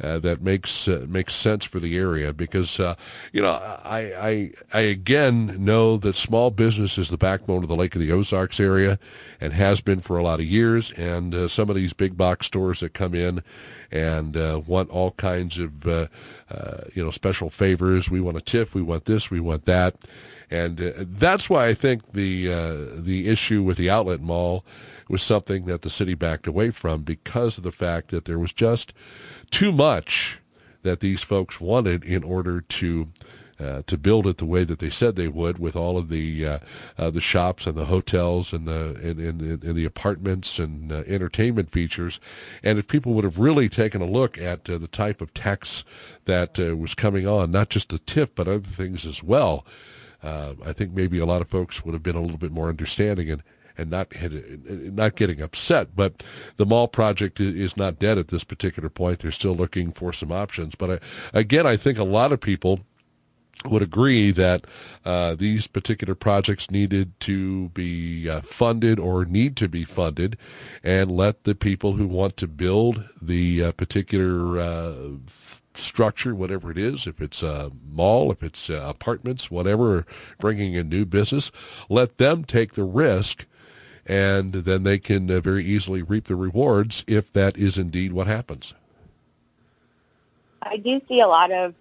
[0.00, 2.94] uh, that makes uh, makes sense for the area because uh,
[3.32, 7.74] you know I, I I again know that small business is the backbone of the
[7.74, 9.00] Lake of the Ozarks area
[9.40, 10.92] and has been for a lot of years.
[10.92, 13.42] And uh, some of these big box stores that come in
[13.90, 15.84] and uh, want all kinds of
[16.94, 18.08] you know special favors.
[18.08, 18.74] We want a TIF.
[18.74, 19.28] We want this.
[19.28, 19.96] We want that
[20.52, 24.64] and uh, that's why I think the uh, the issue with the outlet mall
[25.08, 28.52] was something that the city backed away from because of the fact that there was
[28.52, 28.92] just
[29.50, 30.40] too much
[30.82, 33.08] that these folks wanted in order to
[33.60, 36.44] uh, to build it the way that they said they would, with all of the
[36.46, 36.58] uh,
[36.98, 41.02] uh, the shops and the hotels and the and, and, and the apartments and uh,
[41.06, 42.18] entertainment features.
[42.62, 45.84] And if people would have really taken a look at uh, the type of tax
[46.24, 49.64] that uh, was coming on, not just the TIF but other things as well,
[50.22, 52.68] uh, I think maybe a lot of folks would have been a little bit more
[52.68, 53.42] understanding and
[53.78, 55.96] and not had, not getting upset.
[55.96, 56.22] But
[56.58, 59.20] the mall project is not dead at this particular point.
[59.20, 60.74] They're still looking for some options.
[60.74, 62.80] But I, again, I think a lot of people
[63.64, 64.66] would agree that
[65.04, 70.36] uh, these particular projects needed to be uh, funded or need to be funded
[70.82, 74.94] and let the people who want to build the uh, particular uh,
[75.74, 80.06] structure, whatever it is, if it's a mall, if it's uh, apartments, whatever,
[80.38, 81.50] bringing in new business,
[81.88, 83.46] let them take the risk
[84.06, 88.26] and then they can uh, very easily reap the rewards if that is indeed what
[88.26, 88.74] happens.
[90.62, 91.74] I do see a lot of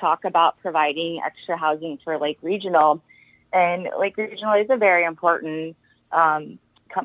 [0.00, 3.02] talk about providing extra housing for Lake Regional,
[3.52, 5.76] and Lake Regional is a very important
[6.12, 6.58] um,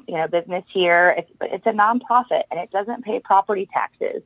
[0.07, 1.15] you know business here.
[1.17, 4.21] It's it's a nonprofit and it doesn't pay property taxes.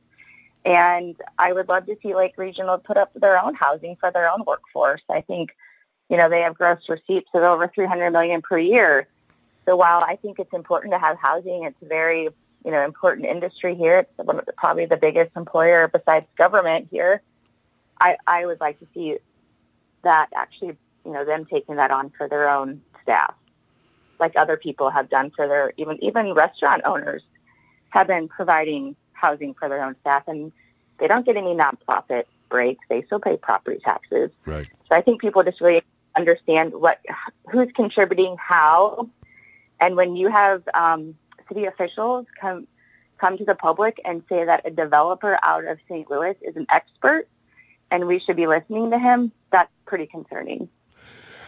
[0.66, 4.28] And I would love to see Lake Regional put up their own housing for their
[4.28, 5.02] own workforce.
[5.08, 5.56] I think,
[6.08, 9.06] you know, they have gross receipts of over 300 million per year.
[9.64, 12.24] So while I think it's important to have housing, it's very,
[12.64, 14.00] you know, important industry here.
[14.00, 17.22] It's one of the, probably the biggest employer besides government here.
[18.00, 19.18] I, I would like to see
[20.02, 23.34] that actually, you know, them taking that on for their own staff,
[24.18, 27.22] like other people have done for their, even, even restaurant owners
[27.90, 30.52] have been providing housing for their own staff, and
[30.98, 32.84] they don't get any nonprofit breaks.
[32.88, 34.30] They still pay property taxes.
[34.44, 34.68] Right.
[34.88, 35.82] So I think people just really
[36.16, 37.00] understand what
[37.50, 39.08] who's contributing how,
[39.80, 41.14] and when you have um,
[41.48, 42.66] city officials come
[43.18, 46.08] come to the public and say that a developer out of St.
[46.10, 47.28] Louis is an expert
[47.90, 50.68] and we should be listening to him, that's pretty concerning.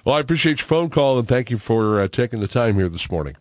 [0.04, 2.88] Well, I appreciate your phone call and thank you for uh, taking the time here
[2.88, 3.36] this morning.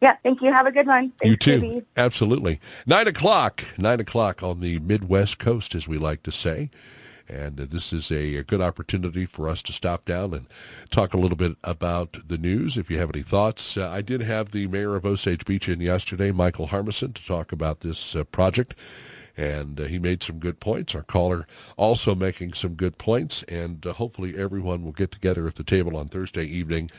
[0.00, 0.52] Yeah, thank you.
[0.52, 1.10] Have a good one.
[1.20, 1.60] Thanks, you too.
[1.60, 1.86] Katie.
[1.96, 2.60] Absolutely.
[2.86, 3.64] Nine o'clock.
[3.76, 6.70] Nine o'clock on the Midwest Coast, as we like to say.
[7.28, 10.46] And uh, this is a, a, good opportunity for us to stop down and
[10.88, 12.78] talk a little bit about the news.
[12.78, 15.80] If you have any thoughts, uh, I did have the mayor of Osage Beach in
[15.80, 18.74] yesterday, Michael Harmison, to talk about this uh, project.
[19.38, 20.96] And uh, he made some good points.
[20.96, 23.44] Our caller also making some good points.
[23.44, 26.90] And uh, hopefully everyone will get together at the table on Thursday evening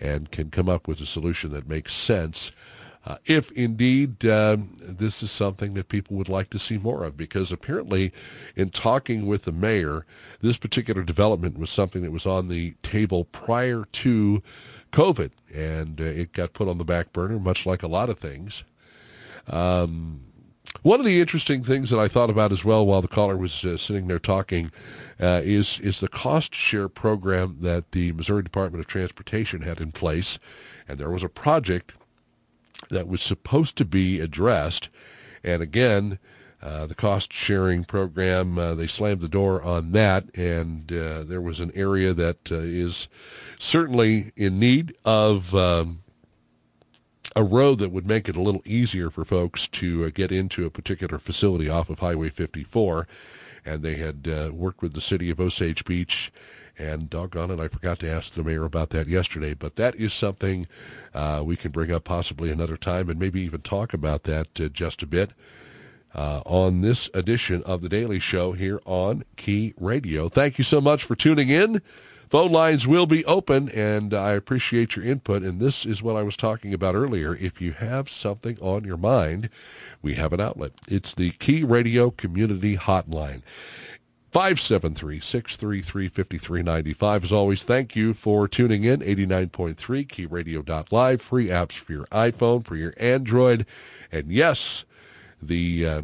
[0.00, 2.50] and can come up with a solution that makes sense.
[3.06, 7.16] Uh, if indeed um, this is something that people would like to see more of,
[7.16, 8.12] because apparently
[8.56, 10.06] in talking with the mayor,
[10.40, 14.42] this particular development was something that was on the table prior to
[14.90, 18.18] COVID, and uh, it got put on the back burner, much like a lot of
[18.18, 18.64] things.
[19.48, 20.22] Um,
[20.84, 23.64] one of the interesting things that I thought about as well while the caller was
[23.64, 24.70] uh, sitting there talking
[25.18, 29.92] uh, is is the cost share program that the Missouri Department of Transportation had in
[29.92, 30.38] place,
[30.86, 31.94] and there was a project
[32.90, 34.90] that was supposed to be addressed,
[35.42, 36.20] and again.
[36.62, 41.42] Uh, the cost sharing program, uh, they slammed the door on that, and uh, there
[41.42, 43.06] was an area that uh, is
[43.60, 45.98] certainly in need of um,
[47.36, 50.64] a road that would make it a little easier for folks to uh, get into
[50.64, 53.06] a particular facility off of Highway 54.
[53.64, 56.32] And they had uh, worked with the city of Osage Beach.
[56.76, 59.54] And doggone it, I forgot to ask the mayor about that yesterday.
[59.54, 60.66] But that is something
[61.12, 64.68] uh, we can bring up possibly another time and maybe even talk about that uh,
[64.68, 65.30] just a bit.
[66.14, 70.28] Uh, on this edition of The Daily Show here on Key Radio.
[70.28, 71.82] Thank you so much for tuning in.
[72.34, 75.44] Phone lines will be open, and I appreciate your input.
[75.44, 77.36] And this is what I was talking about earlier.
[77.36, 79.48] If you have something on your mind,
[80.02, 80.72] we have an outlet.
[80.88, 83.42] It's the Key Radio Community Hotline.
[84.32, 87.22] 573-633-5395.
[87.22, 88.98] As always, thank you for tuning in.
[88.98, 91.22] 89.3 keyradio.live.
[91.22, 93.64] Free apps for your iPhone, for your Android.
[94.10, 94.84] And yes,
[95.40, 96.02] the uh,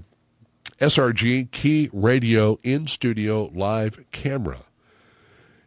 [0.81, 4.61] SRG Key Radio in-studio live camera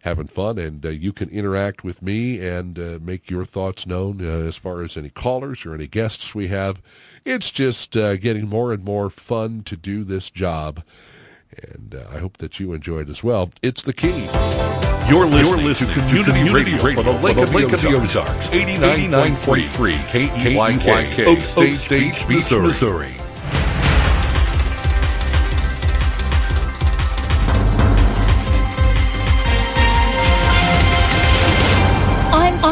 [0.04, 4.20] having fun, and uh, you can interact with me and uh, make your thoughts known
[4.22, 6.82] uh, as far as any callers or any guests we have.
[7.24, 10.84] It's just uh, getting more and more fun to do this job,
[11.58, 13.52] and uh, I hope that you enjoy it as well.
[13.62, 14.28] It's the key.
[15.10, 17.82] You're listening, You're listening to Community, Community Radio, Radio for the Lake, of, Lake of
[17.82, 22.68] the Ozarks, 89.3 KEYK, Osage Beach, Missouri.
[22.68, 23.23] Missouri.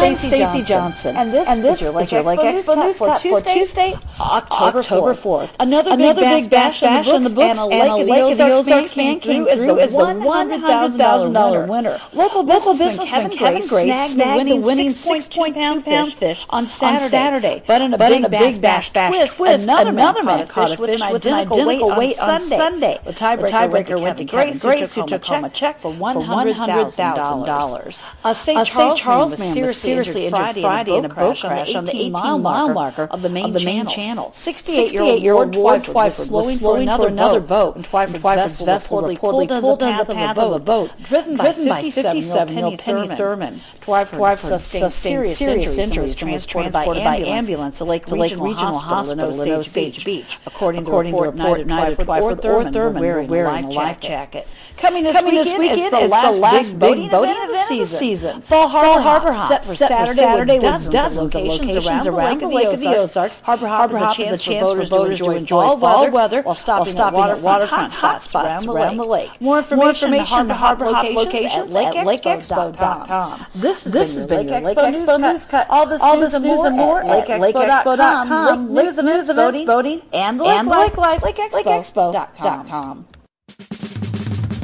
[0.01, 1.91] I'm Stacy Johnson, and this, and this is your
[2.23, 5.21] Lake, Expo, Expo News for Tuesday, Tuesday, October, October 4th.
[5.21, 5.49] 4th.
[5.59, 8.37] Another, Another big bash, bash in the books, and a Lake, and a Lake of
[8.39, 12.01] the Ozarks man came through as the $100,000 winner.
[12.13, 15.83] Local businessman Kevin, Kevin Grace snagged the winning 6.2 pound
[16.13, 17.61] fish on Saturday.
[17.67, 21.33] But in a big bash, bash, bash twist, another man caught a fish with an
[21.43, 22.97] identical weight on Sunday.
[23.05, 28.03] The tiebreaker went to Kevin Grace, who took home a check for $100,000.
[28.25, 28.67] A St.
[28.97, 33.03] Charles man was seriously injured Friday, Friday in a boat crash on the 18-mile marker
[33.03, 33.53] of the main,
[33.87, 34.29] channel.
[34.29, 40.13] 68-year-old Ward Twyford was slowing for another boat, and Twyford's vessel reportedly pulled down the
[40.13, 43.61] path of a boat driven by 57-year-old Penny Thurman.
[43.81, 45.41] Twyford sustained serious
[45.77, 50.39] injuries and was transported by ambulance to Lake Regional Hospital in Osage Beach.
[50.45, 54.47] According to a report, neither Twyford or Thurman were wearing a life jacket.
[54.77, 57.99] Coming this, weekend, it's the last, the big boating, event, of the season.
[57.99, 58.41] season.
[58.41, 62.67] Fall Harbor, Fall Harbor Hop, set for Saturday with dozens of locations around the Lake
[62.67, 63.41] of the Ozarks.
[63.41, 67.93] Harbor Hop is a chance for voters to enjoy fall weather while stopping at waterfront
[67.93, 69.31] hotspots around the lake.
[69.41, 73.45] More information on Harbor Hop locations at lakeexpo.com.
[73.55, 75.67] This has been your Lake Expo News Cut.
[75.69, 78.73] All this news and more at lakeexpo.com.
[78.73, 81.21] News and news events, voting, and the Lake Life.
[81.21, 83.07] lakeexpo.com.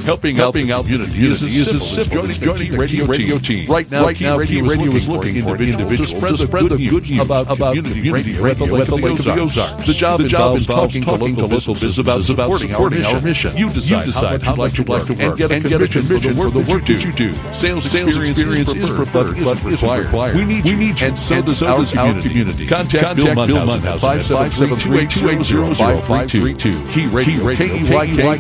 [0.08, 3.70] Helping, helping out community is as simple as joining the Key Radio team.
[3.70, 7.76] Right now, Key Radio is looking for individuals to spread the good news about about
[7.76, 9.86] community radio at the Lake of the Ozarks.
[9.86, 12.90] The job involves talking to local businesses about supporting our
[13.20, 13.58] mission.
[13.58, 16.86] You decide how much you'd like to work and get a commission for the work
[16.86, 17.34] that you do.
[17.52, 20.38] Sales experience is preferred but is required.
[20.38, 22.66] We need need and so does our community.
[22.66, 26.94] Contact Bill Munhouse at 573-280-0532.
[26.94, 27.44] Key Radio,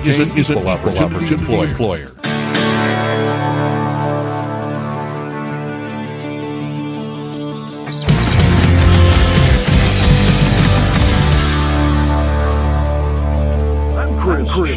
[0.07, 2.36] is an equal opportunity employer.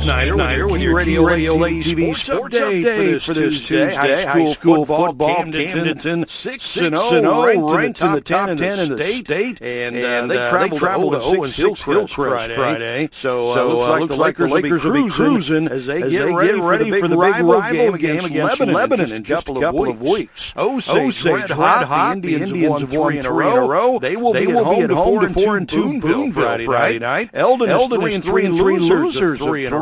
[0.03, 3.95] Schneider, Schneider with your Radio Radio Lake TV Sports Update for this Tuesday.
[3.95, 9.05] High school school, football, Camdenton 6 and 0, ranked in the top 10 in the
[9.05, 13.09] state, and uh, uh, they traveled to 0 and 6 Hillcrest Friday.
[13.13, 13.65] So uh,
[13.99, 17.35] looks uh, like the Lakers will be cruising as they get ready for the big
[17.41, 18.31] rival game against
[18.61, 20.55] Lebanon in just a couple of weeks.
[20.57, 22.21] Osage red hot.
[22.23, 23.99] The Indians have won three in a row.
[23.99, 27.31] They will be at home to 4 and 2 Boonville Friday night.
[27.35, 29.41] Eldon is 3 and 3 losers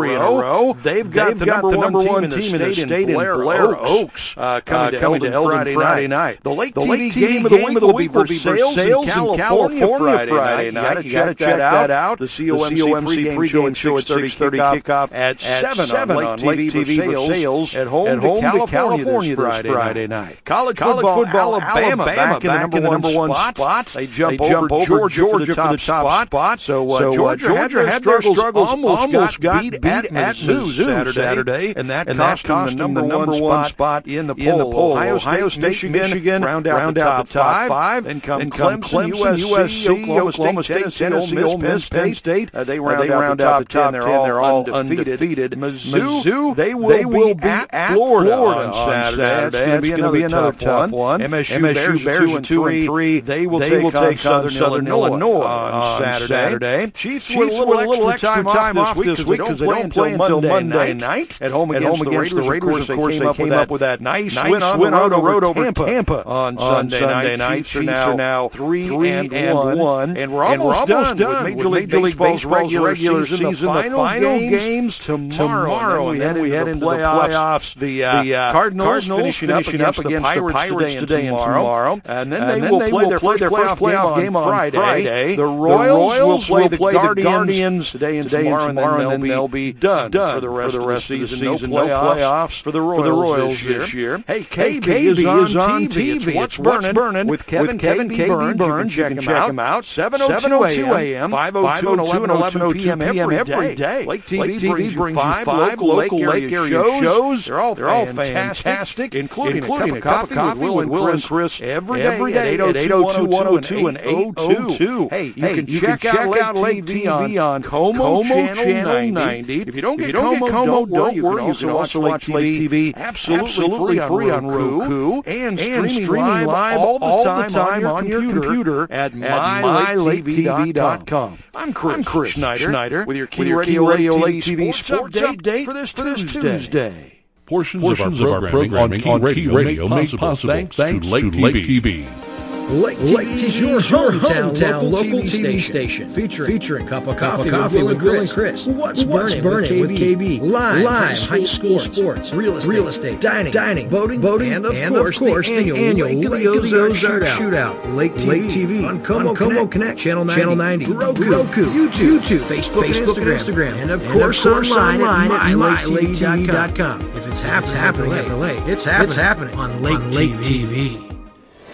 [0.09, 0.73] three in a row.
[0.75, 2.79] They've got the number one team in the state
[3.09, 6.43] in Blair Oaks uh, uh, coming to Eldon Friday night.
[6.43, 9.87] The Lake TV game of the week will be Versailles in California
[10.29, 11.05] Friday night.
[11.05, 12.19] You got to check that out.
[12.19, 17.87] The COMC pregame show at 6:30 kickoff at 7 on Lake TV for Versailles at
[17.87, 20.45] home to California this Friday night.
[20.45, 21.25] College football,
[21.61, 23.87] Alabama back in the number one spot.
[23.89, 26.61] They jump over Georgia for the top spot.
[26.61, 32.19] So Georgia had their struggles, almost got beat at Mizzou Saturday, Saturday, and that and
[32.19, 34.47] cost, cost them the number, number one spot in the poll.
[34.47, 34.93] In the poll.
[34.93, 38.23] Ohio, State, Ohio State, Michigan, Michigan round out, round the, top the top five, and
[38.23, 42.55] come, and come Clemson, Clemson, USC, Oklahoma, Oklahoma State, Tennessee, Tennessee Ole Miss, Penn State.
[42.55, 43.93] Uh, they round, uh, they round out, the top ten.
[43.93, 45.53] They're all undefeated.
[45.53, 49.51] Mizzou, they will, they will be at Florida on Saturday.
[49.51, 51.21] That's going to be another tough one.
[51.21, 53.21] MSU Bears two and three.
[53.21, 56.91] They will take on Southern Illinois on Saturday.
[56.91, 60.95] Chiefs with a little extra time off this week because they don't play until Monday
[60.95, 62.89] night at home against the Raiders.
[62.89, 66.59] Of course, they came up with that nice win on the road over Tampa on
[66.59, 67.65] Sunday night.
[67.65, 68.89] Chiefs are now three
[69.29, 73.73] and one, and we're almost done with Major League Baseball's regular season.
[73.79, 77.75] The final games tomorrow, and then we head into the playoffs.
[77.75, 79.07] The uh, uh, Cardinals
[79.39, 83.75] finishing up against the Pirates today and tomorrow, and then they will play their first
[83.75, 85.37] playoff game on Friday.
[85.37, 86.77] The Royals will play the
[87.23, 88.79] Guardians today and tomorrow, and
[89.13, 91.53] then they'll be done, done for the rest, for the rest of the season.
[91.53, 91.71] season.
[91.71, 94.19] No, playoffs, no playoffs for the Royals, for the Royals this, year.
[94.27, 96.19] Hey, KB, hey, KB is, on is on TV.
[96.19, 96.27] TV.
[96.27, 98.97] It's What's, Burning, burning with Kevin, with Kevin KB, KB Burns.
[98.97, 99.85] You can check him out.
[99.85, 103.03] 7.02 a.m., 5.02 and 11.02 p.m.
[103.03, 104.05] every day.
[104.05, 106.71] Lake TV brings you five local lake area
[107.01, 107.47] shows.
[107.47, 112.61] They're all fantastic, including a cup of coffee with Will and Chris every day at
[112.61, 115.09] 802-102 and 802.
[115.09, 119.68] Hey, you can check out Lake TV on Como Channel 90.
[119.69, 121.15] If you don't get Como, don't worry.
[121.15, 121.23] You
[121.55, 127.85] can also watch Lake TV absolutely free on Roku and streaming live all the time
[127.85, 131.39] on your computer at mylaketv.com.
[131.55, 137.19] I'm Chris Schneider with your Key Radio Lake TV sports update for this Tuesday.
[137.45, 141.31] Portions, Portions of our programming, on Key Radio, Radio made possible thanks, thanks to Lake,
[141.33, 142.05] to Lake TV.
[142.05, 142.28] TV.
[142.69, 143.45] Lake Lake TV
[143.77, 148.03] is your hometown, hometown local, TV, TV station, featuring, featuring cup of coffee, coffee with,
[148.03, 148.67] Will and Chris.
[148.67, 150.39] What's, What's burning, burning with, KB?
[150.39, 150.53] with KB?
[150.53, 154.75] Live, Live high school, sports, real estate, real estate dining, dining, boating, boating, and of
[154.75, 157.39] and course, of course the, the annual, annual Lake, Lake Ozark shootout.
[157.39, 157.97] shootout.
[157.97, 161.65] Lake TV, Lake TV on Como, on Como Connect, Channel 90, Channel 90 Roku, Roku,
[161.73, 167.17] YouTube, YouTube, Facebook, Facebook and Instagram, and of course online at mylaketv.com.
[167.17, 169.99] If it's happening at the lake, it's happening on Lake
[170.45, 171.08] TV.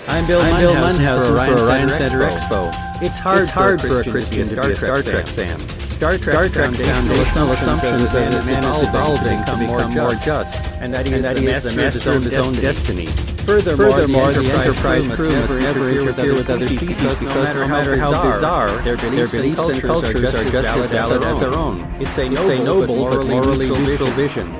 [0.06, 2.70] I'm Bill I'm Bill Munhouse for Orion, for Orion Center, Center Expo.
[2.70, 3.02] Expo.
[3.02, 5.58] It's hard, it's hard for a Christian to be a Star Trek fan.
[5.60, 10.92] Star Trek's Star Trek's foundational assumptions that man is evolving to become more just, and
[10.92, 11.24] that he is
[11.62, 13.06] the master of his own destiny.
[13.46, 18.70] Furthermore, the Enterprise crew must never interfere with other species because no matter how bizarre,
[18.82, 21.80] their beliefs and cultures are just as valid as our own.
[22.00, 24.54] It's a noble but morally neutral vision.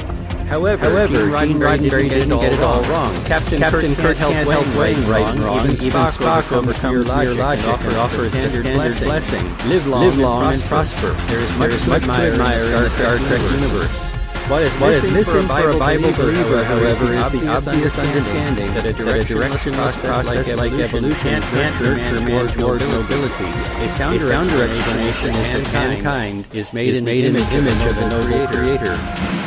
[0.49, 3.15] However, However Gene Roddenberry didn't, didn't get it all wrong.
[3.25, 4.47] Captain, Captain Kirk, Kirk helped
[4.77, 5.71] Wayne right, right wrong.
[5.71, 9.69] Even, even Spock overcomes your logic, and offers, offers standard, standard blessing.
[9.69, 11.09] Live long, Live long and, prosper.
[11.09, 11.33] and prosper.
[11.33, 14.11] There is much, there is much to admire in the Star Trek universe.
[14.45, 18.75] What is, what missing, is missing for a Bible, believer, however, is the obvious understanding
[18.75, 23.45] that a directionless process like evolution can't nurture man towards nobility.
[23.81, 29.44] A sounder explanation is mankind is made in the image of the Creator.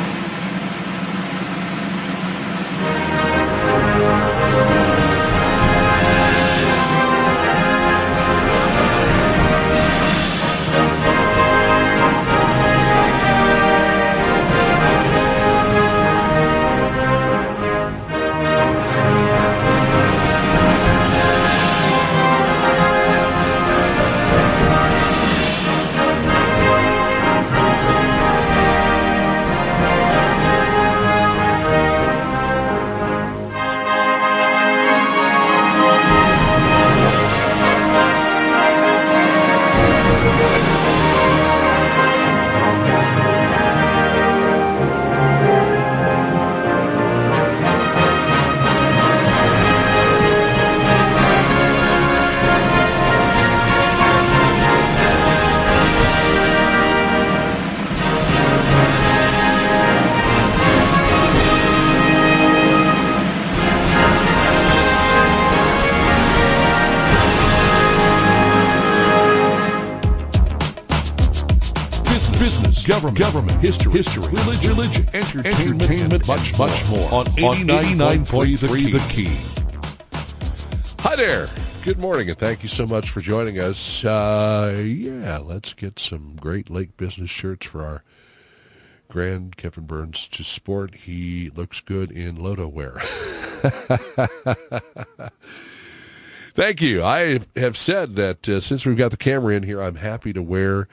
[73.18, 79.36] Government, history, history, religion, religion entertainment, entertainment much, much more on 89.3 The Key.
[81.00, 81.48] Hi there.
[81.82, 84.04] Good morning, and thank you so much for joining us.
[84.04, 88.04] Uh, yeah, let's get some great Lake Business shirts for our
[89.08, 90.94] grand Kevin Burns to sport.
[90.94, 93.00] He looks good in Loto wear.
[96.54, 97.02] Thank you.
[97.02, 100.42] I have said that uh, since we've got the camera in here, I'm happy to
[100.42, 100.86] wear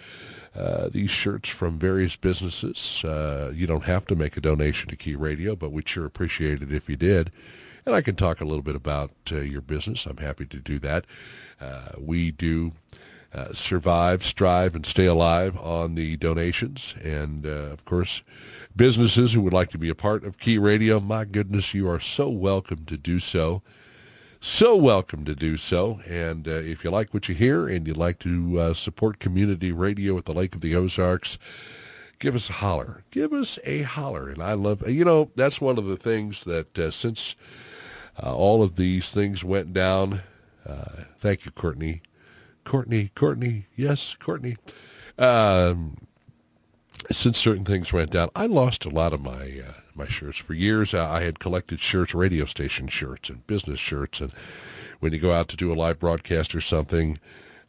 [0.56, 3.04] uh, these shirts from various businesses.
[3.04, 6.62] Uh, you don't have to make a donation to Key Radio, but we'd sure appreciate
[6.62, 7.32] it if you did.
[7.86, 10.06] And I can talk a little bit about uh, your business.
[10.06, 11.06] I'm happy to do that.
[11.60, 12.72] Uh, we do
[13.34, 16.96] uh, survive, strive, and stay alive on the donations.
[17.04, 18.24] And, of course,
[18.76, 22.00] businesses who would like to be a part of Key Radio, my goodness, you are
[22.00, 23.62] so welcome to do so
[24.46, 26.00] so welcome to do so.
[26.08, 29.72] And uh, if you like what you hear and you'd like to uh, support community
[29.72, 31.40] radio at the Lake of the Ozarks,
[32.20, 33.04] give us a holler.
[33.10, 34.30] Give us a holler.
[34.30, 37.36] And I love, you know, that's one of the things that uh, since
[38.22, 40.22] uh, all of these things went down,
[40.64, 42.04] uh, thank you, Courtney.
[42.66, 44.58] Courtney, Courtney, yes, Courtney.
[45.18, 46.06] Um,
[47.12, 50.38] since certain things went down, I lost a lot of my uh, my shirts.
[50.38, 54.22] For years, I had collected shirts, radio station shirts, and business shirts.
[54.22, 54.34] And
[55.00, 57.20] when you go out to do a live broadcast or something,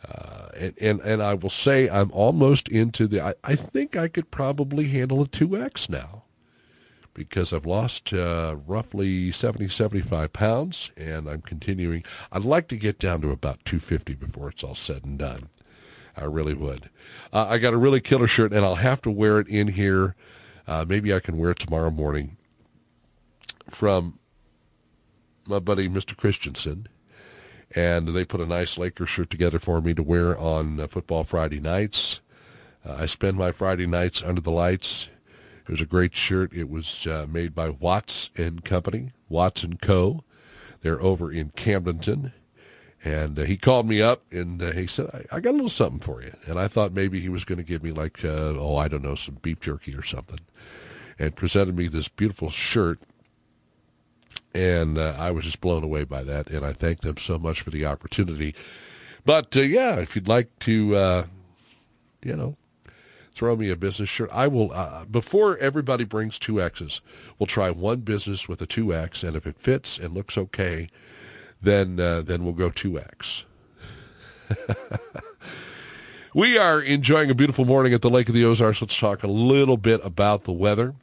[0.08, 4.08] uh, and, and, and I will say I'm almost into the, I, I think I
[4.08, 6.22] could probably handle a 2X now
[7.14, 12.04] because I've lost uh, roughly 70, 75 pounds, and I'm continuing.
[12.30, 15.48] I'd like to get down to about 250 before it's all said and done.
[16.14, 16.90] I really would.
[17.32, 20.14] Uh, I got a really killer shirt, and I'll have to wear it in here
[20.66, 22.36] uh, maybe I can wear it tomorrow morning
[23.68, 24.18] from
[25.46, 26.16] my buddy Mr.
[26.16, 26.88] Christensen.
[27.74, 31.24] And they put a nice Laker shirt together for me to wear on uh, football
[31.24, 32.20] Friday nights.
[32.86, 35.08] Uh, I spend my Friday nights under the lights.
[35.66, 36.52] It was a great shirt.
[36.52, 40.22] It was uh, made by Watts and Company, Watts and Co.
[40.82, 42.32] They're over in Camdenton.
[43.06, 45.68] And uh, he called me up and uh, he said, I, I, got a little
[45.68, 46.32] something for you.
[46.46, 49.04] And I thought maybe he was going to give me like, uh, oh, I don't
[49.04, 50.40] know, some beef jerky or something
[51.16, 52.98] and presented me this beautiful shirt.
[54.52, 57.60] And uh, I was just blown away by that, and I thank them so much
[57.60, 58.56] for the opportunity.
[59.24, 61.26] But uh, yeah, if you'd like to, uh,
[62.24, 62.56] you know,
[63.32, 64.72] throw me a business shirt, I will.
[65.08, 67.02] Before everybody brings two X's,
[67.38, 70.88] we'll try one business with a two X, and if it fits and looks okay,
[71.60, 73.44] then uh, then we'll go two X.
[76.34, 78.80] we are enjoying a beautiful morning at the Lake of the Ozarks.
[78.80, 80.94] Let's talk a little bit about the weather.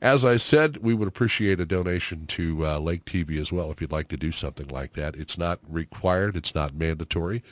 [0.00, 3.80] As I said, we would appreciate a donation to uh, Lake TV as well if
[3.80, 5.16] you'd like to do something like that.
[5.16, 6.36] It's not required.
[6.36, 7.42] It's not mandatory,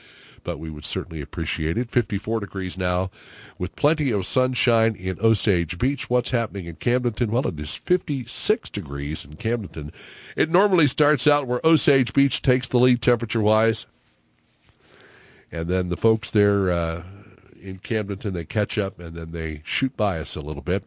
[0.43, 1.89] but we would certainly appreciate it.
[1.89, 3.09] 54 degrees now
[3.57, 6.09] with plenty of sunshine in Osage Beach.
[6.09, 7.29] What's happening in Camdenton?
[7.29, 9.91] Well, it is 56 degrees in Camdenton.
[10.35, 13.85] It normally starts out where Osage Beach takes the lead temperature-wise,
[15.51, 17.03] and then the folks there uh,
[17.61, 20.83] in Camdenton, they catch up, and then they shoot by us a little bit.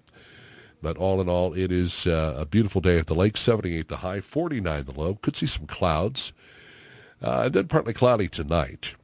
[0.83, 3.37] But all in all, it is uh, a beautiful day at the lake.
[3.37, 5.15] 78 the high, 49 the low.
[5.17, 6.33] Could see some clouds.
[7.23, 8.95] Uh, and then partly cloudy tonight.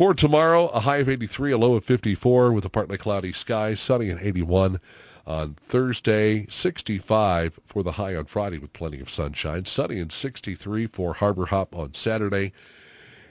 [0.00, 3.74] For tomorrow, a high of 83, a low of 54 with a partly cloudy sky,
[3.74, 4.80] sunny at 81
[5.26, 10.86] on Thursday, 65 for the high on Friday with plenty of sunshine, sunny and 63
[10.86, 12.52] for Harbor Hop on Saturday,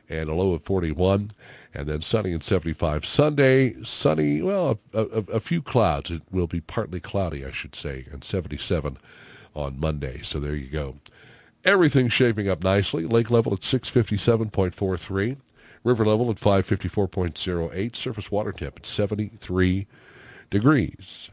[0.08, 1.32] and a low of 41,
[1.74, 6.12] and then sunny and 75 Sunday, sunny, well, a, a, a few clouds.
[6.12, 8.96] It will be partly cloudy, I should say, and 77
[9.56, 10.22] on Monday.
[10.22, 10.98] So there you go.
[11.66, 13.08] Everything's shaping up nicely.
[13.08, 15.38] Lake level at 657.43.
[15.84, 17.96] River level at 554.08.
[17.96, 19.88] Surface water temp at 73
[20.50, 21.30] degrees.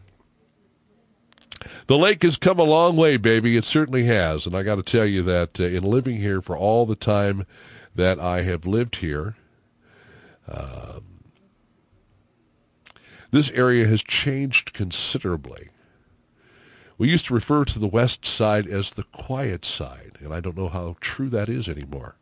[1.87, 3.57] The lake has come a long way, baby.
[3.57, 4.47] It certainly has.
[4.47, 7.47] And I got to tell you that uh, in living here for all the time
[7.95, 9.37] that I have lived here,
[10.49, 11.03] um,
[13.31, 15.71] this area has changed considerably.
[16.99, 20.57] We used to refer to the west side as the quiet side, and I don't
[20.57, 22.17] know how true that is anymore.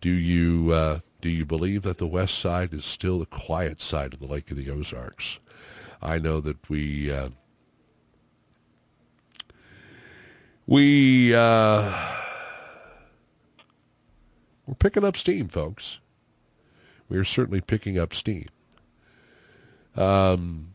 [0.00, 4.14] Do you uh, do you believe that the west side is still the quiet side
[4.14, 5.38] of the Lake of the Ozarks?
[6.00, 7.28] I know that we uh,
[10.66, 12.16] we uh,
[14.66, 15.98] we're picking up steam, folks.
[17.08, 18.46] We are certainly picking up steam.
[19.96, 20.68] Um,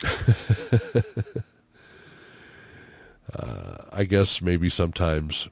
[3.34, 5.48] uh, I guess maybe sometimes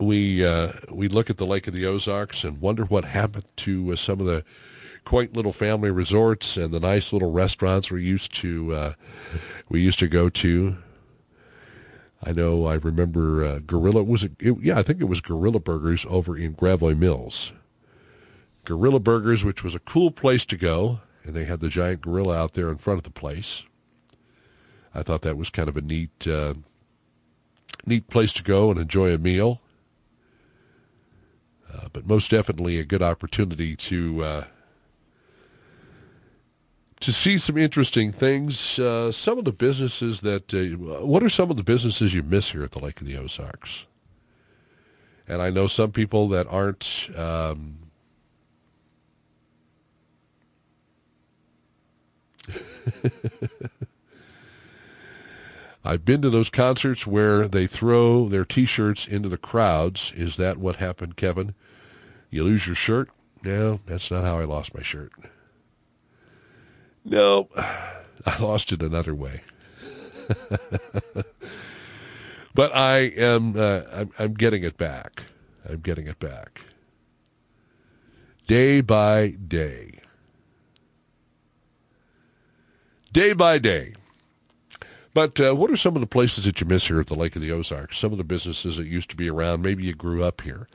[0.00, 3.92] we uh, we look at the Lake of the Ozarks and wonder what happened to
[3.92, 4.44] uh, some of the
[5.04, 8.92] quaint little family resorts and the nice little restaurants we used to uh,
[9.68, 10.76] we used to go to.
[12.24, 15.60] I know I remember uh, Gorilla was it, it, yeah I think it was Gorilla
[15.60, 17.52] Burgers over in Gravois Mills.
[18.64, 22.36] Gorilla Burgers, which was a cool place to go, and they had the giant gorilla
[22.36, 23.64] out there in front of the place.
[24.94, 26.54] I thought that was kind of a neat uh,
[27.84, 29.60] neat place to go and enjoy a meal.
[31.72, 34.44] Uh, but most definitely a good opportunity to uh,
[37.00, 38.78] to see some interesting things.
[38.78, 40.66] Uh, some of the businesses that uh,
[41.04, 43.86] what are some of the businesses you miss here at the Lake of the Ozarks?
[45.26, 47.10] And I know some people that aren't.
[47.16, 47.78] Um,
[55.84, 60.12] I've been to those concerts where they throw their T-shirts into the crowds.
[60.14, 61.54] Is that what happened, Kevin?
[62.32, 63.10] You lose your shirt?
[63.44, 65.12] No, that's not how I lost my shirt.
[67.04, 69.42] No, I lost it another way.
[72.54, 75.24] but I am uh, I'm, I'm getting it back.
[75.68, 76.62] I'm getting it back.
[78.46, 80.00] Day by day.
[83.12, 83.92] Day by day.
[85.12, 87.36] But uh, what are some of the places that you miss here at the Lake
[87.36, 87.98] of the Ozarks?
[87.98, 89.60] Some of the businesses that used to be around.
[89.60, 90.66] Maybe you grew up here.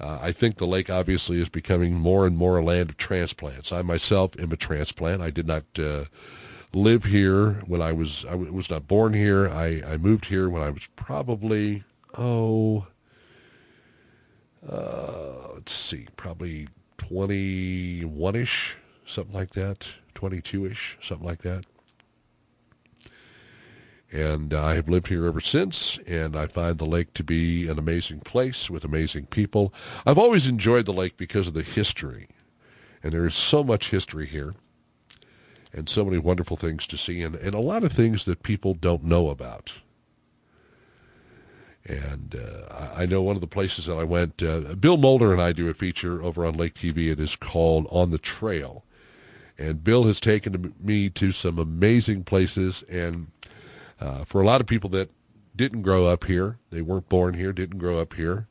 [0.00, 3.70] Uh, I think the lake obviously is becoming more and more a land of transplants.
[3.70, 5.20] I myself am a transplant.
[5.20, 6.04] I did not uh,
[6.72, 9.48] live here when I was I was not born here.
[9.48, 11.84] I, I moved here when I was probably
[12.16, 12.86] oh
[14.68, 16.68] uh, let's see, probably
[16.98, 18.72] 21ish,
[19.06, 21.64] something like that, 22ish, something like that.
[24.12, 27.78] And I have lived here ever since, and I find the lake to be an
[27.78, 29.72] amazing place with amazing people.
[30.04, 32.28] I've always enjoyed the lake because of the history,
[33.04, 34.54] and there is so much history here,
[35.72, 38.74] and so many wonderful things to see, and, and a lot of things that people
[38.74, 39.72] don't know about.
[41.84, 45.40] And uh, I know one of the places that I went, uh, Bill Mulder and
[45.40, 47.10] I do a feature over on Lake TV.
[47.10, 48.84] It is called On the Trail.
[49.56, 53.28] And Bill has taken me to some amazing places, and
[54.00, 55.10] uh, for a lot of people that
[55.54, 58.48] didn't grow up here, they weren't born here, didn't grow up here,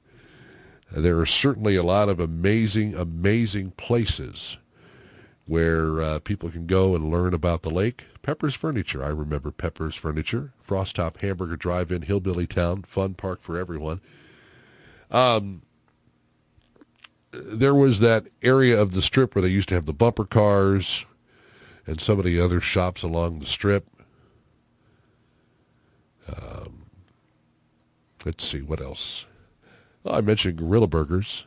[0.96, 4.58] uh, there are certainly a lot of amazing, amazing places
[5.48, 8.06] where uh, people can go and learn about the lake.
[8.22, 13.58] Pepper's Furniture, I remember Pepper's Furniture, Frost Top Hamburger Drive-In, Hillbilly Town, fun park for
[13.58, 14.02] everyone.
[15.10, 15.64] Um,
[17.32, 21.06] there was that area of the strip where they used to have the bumper cars
[21.88, 23.88] and some of the other shops along the strip.
[26.30, 26.84] Um,
[28.26, 29.26] let's see, what else?
[30.04, 31.46] Well, I mentioned Gorilla Burgers.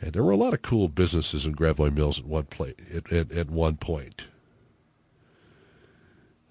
[0.00, 3.12] And there were a lot of cool businesses in Gravois Mills at one place, at,
[3.12, 4.26] at, at one point.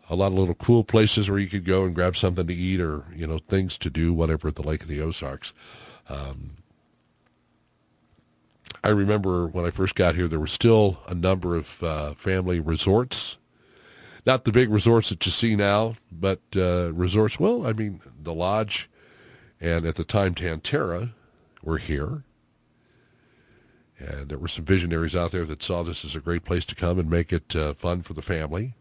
[0.09, 2.79] A lot of little cool places where you could go and grab something to eat
[2.81, 5.53] or, you know, things to do, whatever, at the Lake of the Ozarks.
[6.09, 6.51] Um,
[8.83, 12.59] I remember when I first got here, there were still a number of uh, family
[12.59, 13.37] resorts.
[14.27, 18.33] Not the big resorts that you see now, but uh, resorts, well, I mean, the
[18.33, 18.89] Lodge
[19.61, 21.13] and at the time Tan-Tar-A
[21.63, 22.23] were here.
[23.97, 26.75] And there were some visionaries out there that saw this as a great place to
[26.75, 28.73] come and make it uh, fun for the family.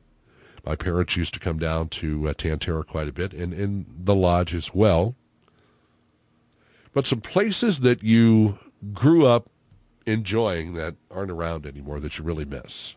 [0.65, 4.17] My parents used to come down to uh, Tan-Tar-A quite a bit, and in the
[4.17, 5.15] lodge as well.
[6.93, 8.59] But some places that you
[8.93, 9.49] grew up
[10.07, 12.97] enjoying that aren't around anymore that you really miss.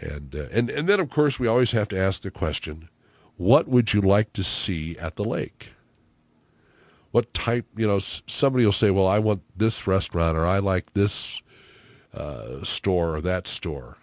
[0.00, 2.88] And, uh, and, and then, of course, we always have to ask the question,
[3.36, 5.68] what would you like to see at the lake?
[7.10, 10.92] what type, you know, somebody will say, well, I want this restaurant or I like
[10.94, 11.42] this
[12.14, 13.96] uh, store or that store.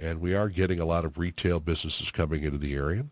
[0.00, 3.06] And we are getting a lot of retail businesses coming into the area.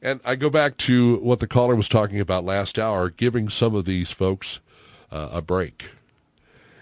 [0.00, 3.74] And I go back to what the caller was talking about last hour, giving some
[3.74, 4.60] of these folks
[5.10, 5.90] uh, a break,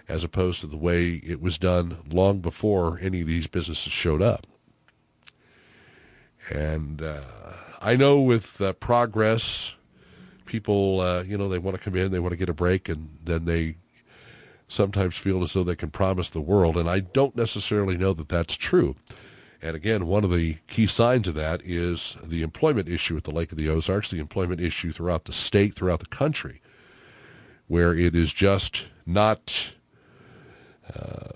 [0.09, 4.23] as opposed to the way it was done long before any of these businesses showed
[4.23, 4.47] up.
[6.51, 7.23] And uh,
[7.81, 9.75] I know with uh, progress
[10.45, 12.89] people, uh, you know, they want to come in, they want to get a break,
[12.89, 13.77] and then they
[14.69, 16.77] sometimes feel as though they can promise the world.
[16.77, 18.97] And I don't necessarily know that that's true.
[19.63, 23.31] And again, one of the key signs of that is the employment issue at the
[23.33, 26.61] Lake of the Ozarks, the employment issue throughout the state, throughout the country,
[27.67, 29.75] where it is just not,
[30.95, 31.33] uh,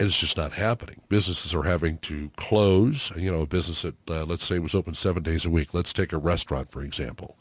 [0.00, 1.00] it's just not happening.
[1.08, 3.12] Businesses are having to close.
[3.16, 5.72] You know, a business that, uh, let's say, was open seven days a week.
[5.72, 7.36] Let's take a restaurant, for example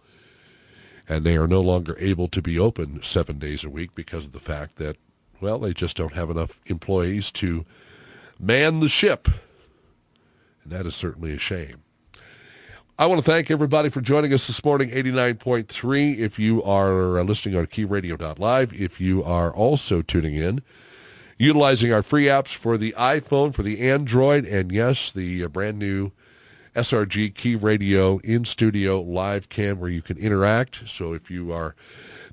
[1.07, 4.31] and they are no longer able to be open seven days a week because of
[4.31, 4.97] the fact that,
[5.41, 7.65] well, they just don't have enough employees to
[8.39, 9.27] man the ship.
[10.63, 11.82] And that is certainly a shame.
[12.99, 16.19] I want to thank everybody for joining us this morning, 89.3.
[16.19, 20.61] If you are listening on keyradio.live, if you are also tuning in,
[21.39, 25.79] utilizing our free apps for the iPhone, for the Android, and yes, the uh, brand
[25.79, 26.11] new
[26.75, 30.87] SRG Key Radio in studio live cam where you can interact.
[30.87, 31.75] So if you are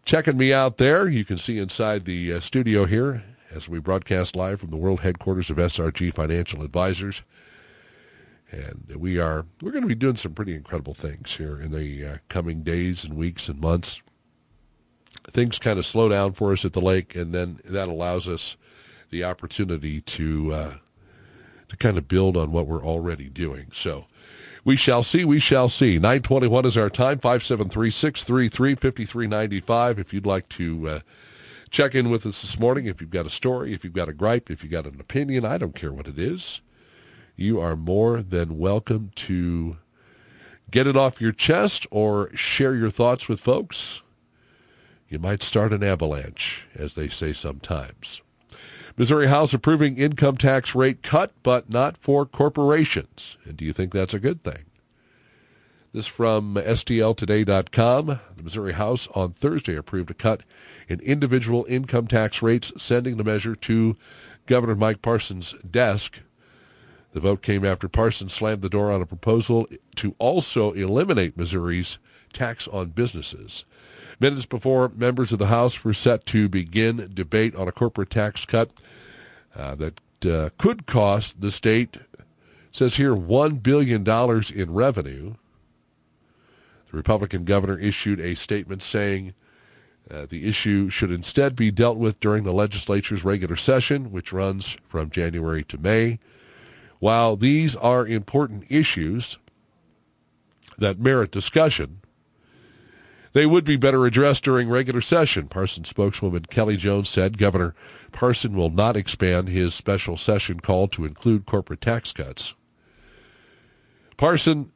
[0.04, 4.36] checking me out there, you can see inside the uh, studio here as we broadcast
[4.36, 7.22] live from the world headquarters of SRG Financial Advisors.
[8.51, 12.05] And we are we're going to be doing some pretty incredible things here in the
[12.05, 14.02] uh, coming days and weeks and months.
[15.31, 18.56] Things kind of slow down for us at the lake, and then that allows us
[19.10, 20.74] the opportunity to uh,
[21.68, 23.68] to kind of build on what we're already doing.
[23.72, 24.06] So
[24.64, 25.24] we shall see.
[25.24, 25.98] We shall see.
[25.98, 27.18] 921 is our time.
[27.20, 29.98] 573-633-5395.
[29.98, 31.01] If you'd like to uh,
[31.70, 34.12] check in with us this morning, if you've got a story, if you've got a
[34.12, 36.60] gripe, if you've got an opinion, I don't care what it is.
[37.40, 39.78] You are more than welcome to
[40.70, 44.02] get it off your chest or share your thoughts with folks.
[45.08, 48.20] You might start an avalanche, as they say sometimes.
[48.94, 53.38] Missouri House approving income tax rate cut, but not for corporations.
[53.46, 54.66] And do you think that's a good thing?
[55.94, 58.06] This from STLtoday.com.
[58.36, 60.42] The Missouri House on Thursday approved a cut
[60.90, 63.96] in individual income tax rates, sending the measure to
[64.44, 66.20] Governor Mike Parson's desk.
[67.12, 69.66] The vote came after Parsons slammed the door on a proposal
[69.96, 71.98] to also eliminate Missouri's
[72.32, 73.64] tax on businesses.
[74.20, 78.44] Minutes before members of the House were set to begin debate on a corporate tax
[78.44, 78.70] cut
[79.56, 81.96] uh, that uh, could cost the state,
[82.70, 84.06] says here, $1 billion
[84.54, 85.34] in revenue.
[86.90, 89.34] The Republican governor issued a statement saying
[90.10, 94.76] uh, the issue should instead be dealt with during the legislature's regular session, which runs
[94.88, 96.18] from January to May.
[97.01, 99.39] While these are important issues
[100.78, 102.01] that merit discussion,
[103.32, 107.39] they would be better addressed during regular session, Parson spokeswoman Kelly Jones said.
[107.39, 107.74] Governor
[108.12, 112.55] Parson will not expand his special session call to include corporate tax cuts.
[114.16, 114.72] Parson,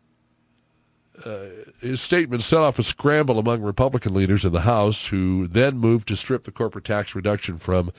[1.25, 1.47] uh,
[1.81, 6.09] his statement set off a scramble among Republican leaders in the House, who then moved
[6.09, 7.93] to strip the corporate tax reduction from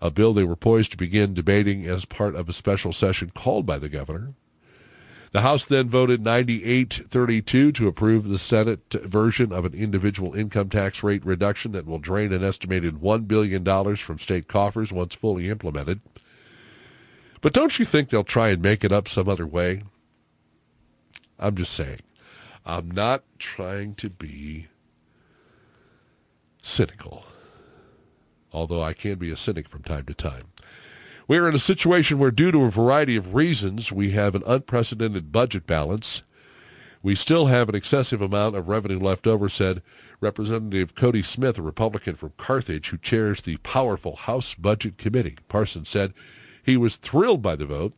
[0.00, 3.66] a bill they were poised to begin debating as part of a special session called
[3.66, 4.34] by the governor.
[5.30, 11.02] The House then voted 98-32 to approve the Senate version of an individual income tax
[11.02, 13.64] rate reduction that will drain an estimated $1 billion
[13.96, 16.00] from state coffers once fully implemented.
[17.40, 19.82] But don't you think they'll try and make it up some other way?
[21.38, 22.00] I'm just saying.
[22.64, 24.68] I'm not trying to be
[26.62, 27.24] cynical,
[28.52, 30.44] although I can be a cynic from time to time.
[31.26, 34.42] We are in a situation where, due to a variety of reasons, we have an
[34.46, 36.22] unprecedented budget balance.
[37.02, 39.82] We still have an excessive amount of revenue left over, said
[40.20, 45.36] Representative Cody Smith, a Republican from Carthage who chairs the powerful House Budget Committee.
[45.48, 46.14] Parsons said
[46.64, 47.92] he was thrilled by the vote.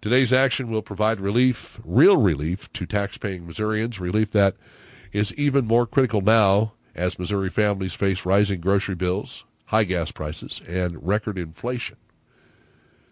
[0.00, 4.56] Today's action will provide relief, real relief, to taxpaying Missourians, relief that
[5.12, 10.60] is even more critical now as Missouri families face rising grocery bills, high gas prices,
[10.68, 11.96] and record inflation.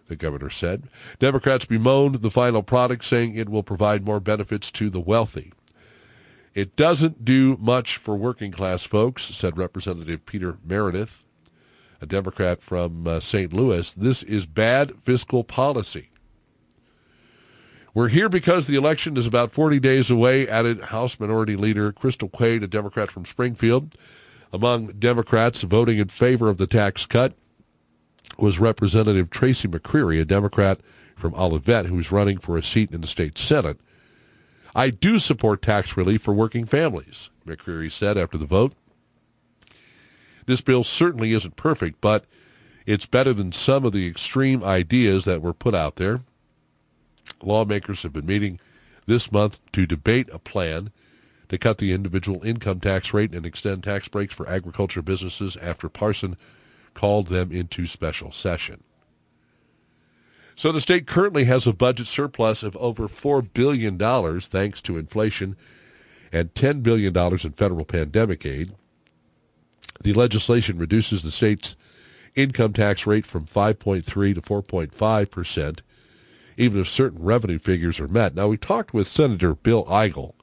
[0.08, 0.88] The governor said.
[1.20, 5.52] Democrats bemoaned the final product, saying it will provide more benefits to the wealthy.
[6.54, 11.22] It doesn't do much for working class folks, said Representative Peter Merideth,
[12.00, 13.52] a Democrat from uh, St.
[13.52, 13.92] Louis.
[13.92, 16.10] This is bad fiscal policy.
[17.94, 22.28] We're here because the election is about 40 days away, added House Minority Leader Crystal
[22.28, 23.94] Quade, a Democrat from Springfield.
[24.52, 27.34] Among Democrats voting in favor of the tax cut
[28.38, 30.80] was Representative Tracy McCreary, a Democrat
[31.16, 33.78] from Olivette, who's running for a seat in the state Senate.
[34.74, 38.74] I do support tax relief for working families, McCreary said after the vote.
[40.46, 42.24] This bill certainly isn't perfect, but
[42.86, 46.20] it's better than some of the extreme ideas that were put out there.
[47.42, 48.58] Lawmakers have been meeting
[49.06, 50.90] this month to debate a plan
[51.48, 55.88] to cut the individual income tax rate and extend tax breaks for agriculture businesses after
[55.88, 56.36] Parson
[56.94, 58.82] called them into special session.
[60.56, 63.96] So the state currently has a budget surplus of over $4 billion
[64.40, 65.56] thanks to inflation
[66.32, 68.74] and $10 billion in federal pandemic aid.
[70.02, 71.76] The legislation reduces the state's
[72.34, 74.04] income tax rate from 5.3
[74.34, 75.82] to 4.5 percent,
[76.56, 78.34] even if certain revenue figures are met.
[78.34, 80.34] Now, we talked with Senator Bill Eigel,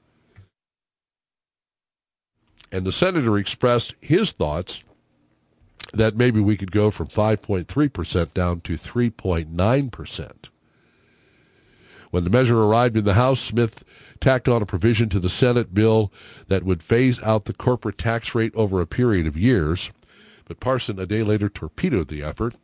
[2.71, 4.83] and the senator expressed his thoughts
[5.93, 10.31] that maybe we could go from 5.3% down to 3.9%.
[12.11, 13.83] When the measure arrived in the House, Smith
[14.19, 16.11] tacked on a provision to the Senate bill
[16.47, 19.91] that would phase out the corporate tax rate over a period of years.
[20.45, 22.55] But Parson, a day later, torpedoed the effort.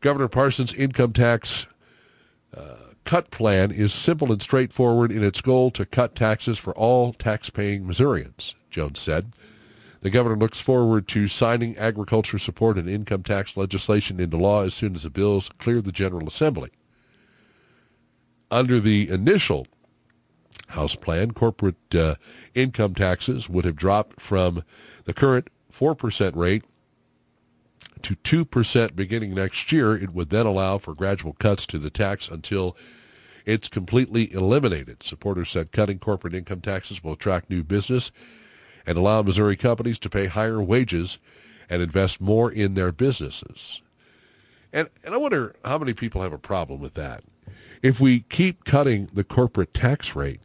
[0.00, 1.66] Governor Parson's income tax
[2.56, 7.12] uh, cut plan is simple and straightforward in its goal to cut taxes for all
[7.12, 9.32] tax-paying Missourians, Jones said.
[10.02, 14.72] The governor looks forward to signing agriculture support and income tax legislation into law as
[14.72, 16.70] soon as the bills clear the General Assembly.
[18.52, 19.66] Under the initial
[20.68, 22.14] House plan, corporate uh,
[22.54, 24.62] income taxes would have dropped from
[25.06, 26.62] the current 4% rate
[28.02, 29.96] to 2% beginning next year.
[29.96, 32.76] It would then allow for gradual cuts to the tax until
[33.44, 35.02] it's completely eliminated.
[35.02, 38.12] Supporters said cutting corporate income taxes will attract new business
[38.88, 41.18] and allow Missouri companies to pay higher wages
[41.68, 43.82] and invest more in their businesses.
[44.72, 47.22] And, and I wonder how many people have a problem with that.
[47.82, 50.40] If we keep cutting the corporate tax rate,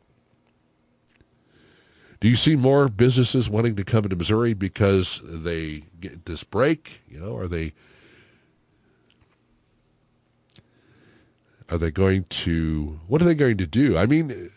[2.19, 7.01] do you see more businesses wanting to come into Missouri because they get this break?
[7.09, 7.71] You know, are they
[11.69, 13.97] are they going to what are they going to do?
[13.97, 14.51] I mean,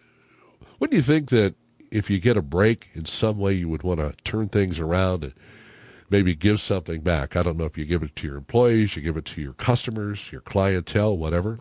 [0.81, 1.55] wouldn't you think that
[1.91, 5.25] if you get a break in some way, you would want to turn things around
[5.25, 5.35] and
[6.11, 7.37] maybe give something back.
[7.37, 9.55] I don't know if you give it to your employees, you give it to your
[9.55, 11.61] customers, your clientele, whatever.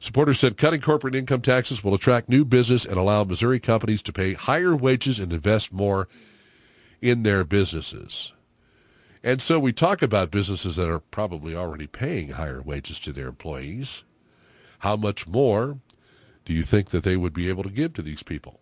[0.00, 4.12] Supporters said cutting corporate income taxes will attract new business and allow Missouri companies to
[4.12, 6.08] pay higher wages and invest more
[7.02, 8.32] in their businesses.
[9.24, 13.26] And so we talk about businesses that are probably already paying higher wages to their
[13.26, 14.04] employees.
[14.80, 15.78] How much more
[16.48, 18.58] do you think that they would be able to give to these people?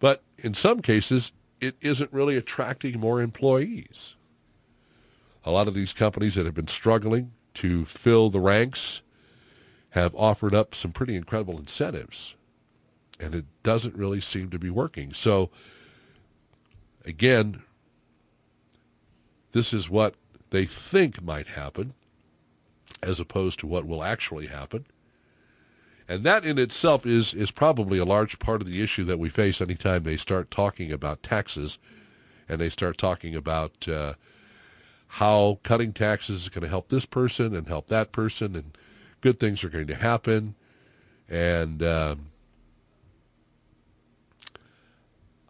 [0.00, 1.30] But in some cases,
[1.60, 4.16] it isn't really attracting more employees.
[5.44, 9.02] A lot of these companies that have been struggling to fill the ranks
[9.90, 12.34] have offered up some pretty incredible incentives,
[13.20, 15.14] and it doesn't really seem to be working.
[15.14, 15.50] So,
[17.04, 17.62] again,
[19.52, 20.16] this is what
[20.50, 21.94] they think might happen
[23.00, 24.86] as opposed to what will actually happen.
[26.08, 29.28] And that in itself is, is probably a large part of the issue that we
[29.28, 31.78] face anytime they start talking about taxes
[32.48, 34.14] and they start talking about uh,
[35.08, 38.78] how cutting taxes is going to help this person and help that person and
[39.20, 40.54] good things are going to happen.
[41.28, 42.26] And um,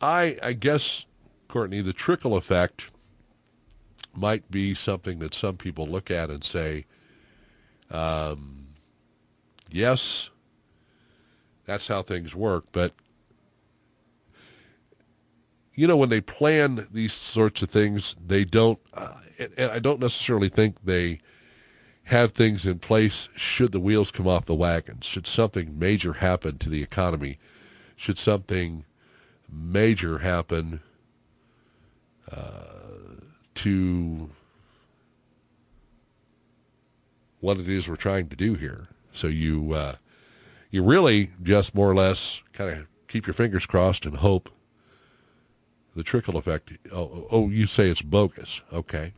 [0.01, 1.05] I, I guess,
[1.49, 2.91] Courtney, the trickle effect
[4.15, 6.87] might be something that some people look at and say,
[7.91, 8.69] um,
[9.71, 10.31] yes,
[11.67, 12.65] that's how things work.
[12.73, 12.93] But,
[15.75, 19.79] you know, when they plan these sorts of things, they don't, uh, and, and I
[19.79, 21.19] don't necessarily think they
[22.05, 26.57] have things in place should the wheels come off the wagon, should something major happen
[26.59, 27.39] to the economy,
[27.97, 28.85] should something
[29.51, 30.81] major happen
[32.31, 32.63] uh,
[33.55, 34.31] to
[37.41, 38.87] what it is we're trying to do here.
[39.13, 39.97] So you uh,
[40.77, 44.51] you really just more or less kind of keep your fingers crossed and hope
[45.97, 46.71] the trickle effect.
[46.93, 48.61] Oh, oh, you say it's bogus.
[48.71, 49.15] Okay.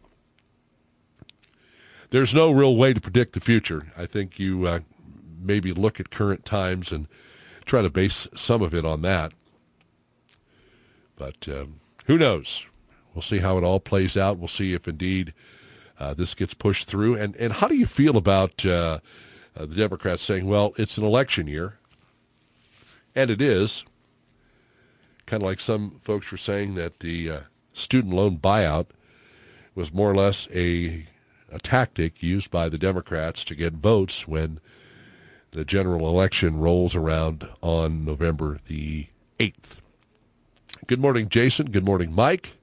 [2.11, 3.89] There's no real way to predict the future.
[3.97, 4.81] I think you uh,
[5.43, 7.09] maybe look at current times and
[7.65, 9.33] try to base some of it on that.
[11.17, 12.65] But um, who knows?
[13.15, 14.39] We'll see how it all plays out.
[14.39, 15.35] We'll see if indeed
[15.99, 17.17] uh, this gets pushed through.
[17.17, 19.01] And and how do you feel about uh,
[19.59, 21.79] uh, the Democrats saying, "Well, it's an election year,"
[23.15, 23.85] and it is.
[25.27, 27.41] Kind of like some folks were saying that the uh,
[27.73, 28.87] student loan buyout
[29.75, 31.07] was more or less a
[31.51, 34.61] a tactic used by the Democrats to get votes when
[35.53, 39.07] the general election rolls around on November the
[39.39, 39.79] 8th.
[40.87, 41.71] Good morning, Jason.
[41.71, 42.59] Good morning, Mike.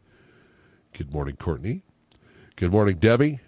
[0.94, 1.82] Good morning, Courtney.
[2.56, 3.40] Good morning, Debbie.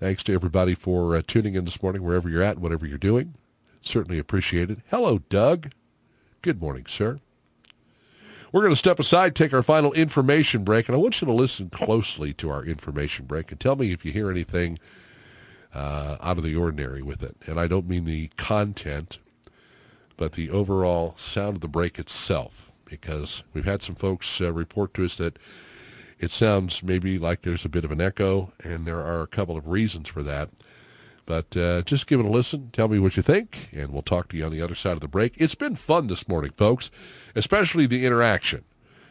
[0.00, 3.34] Thanks to everybody for uh, tuning in this morning, wherever you're at, whatever you're doing.
[3.82, 4.78] Certainly appreciate it.
[4.88, 5.72] Hello, Doug.
[6.40, 7.20] Good morning, sir.
[8.50, 11.34] We're going to step aside, take our final information break, and I want you to
[11.34, 14.78] listen closely to our information break and tell me if you hear anything
[15.74, 17.36] uh, out of the ordinary with it.
[17.46, 19.18] And I don't mean the content,
[20.16, 24.94] but the overall sound of the break itself, because we've had some folks uh, report
[24.94, 25.38] to us that
[26.20, 29.56] it sounds maybe like there's a bit of an echo, and there are a couple
[29.56, 30.50] of reasons for that.
[31.24, 32.70] But uh, just give it a listen.
[32.72, 35.00] Tell me what you think, and we'll talk to you on the other side of
[35.00, 35.34] the break.
[35.38, 36.90] It's been fun this morning, folks,
[37.34, 38.64] especially the interaction.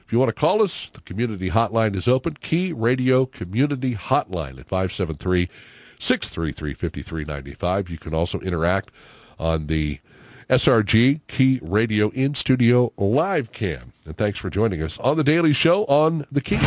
[0.06, 2.36] If you want to call us, the community hotline is open.
[2.36, 5.48] Key Radio Community Hotline at 573
[6.00, 7.90] 633 5395.
[7.90, 8.92] You can also interact
[9.40, 10.00] on the
[10.50, 13.94] SRG Key Radio in studio live cam.
[14.06, 16.60] And thanks for joining us on the Daily Show on the Key.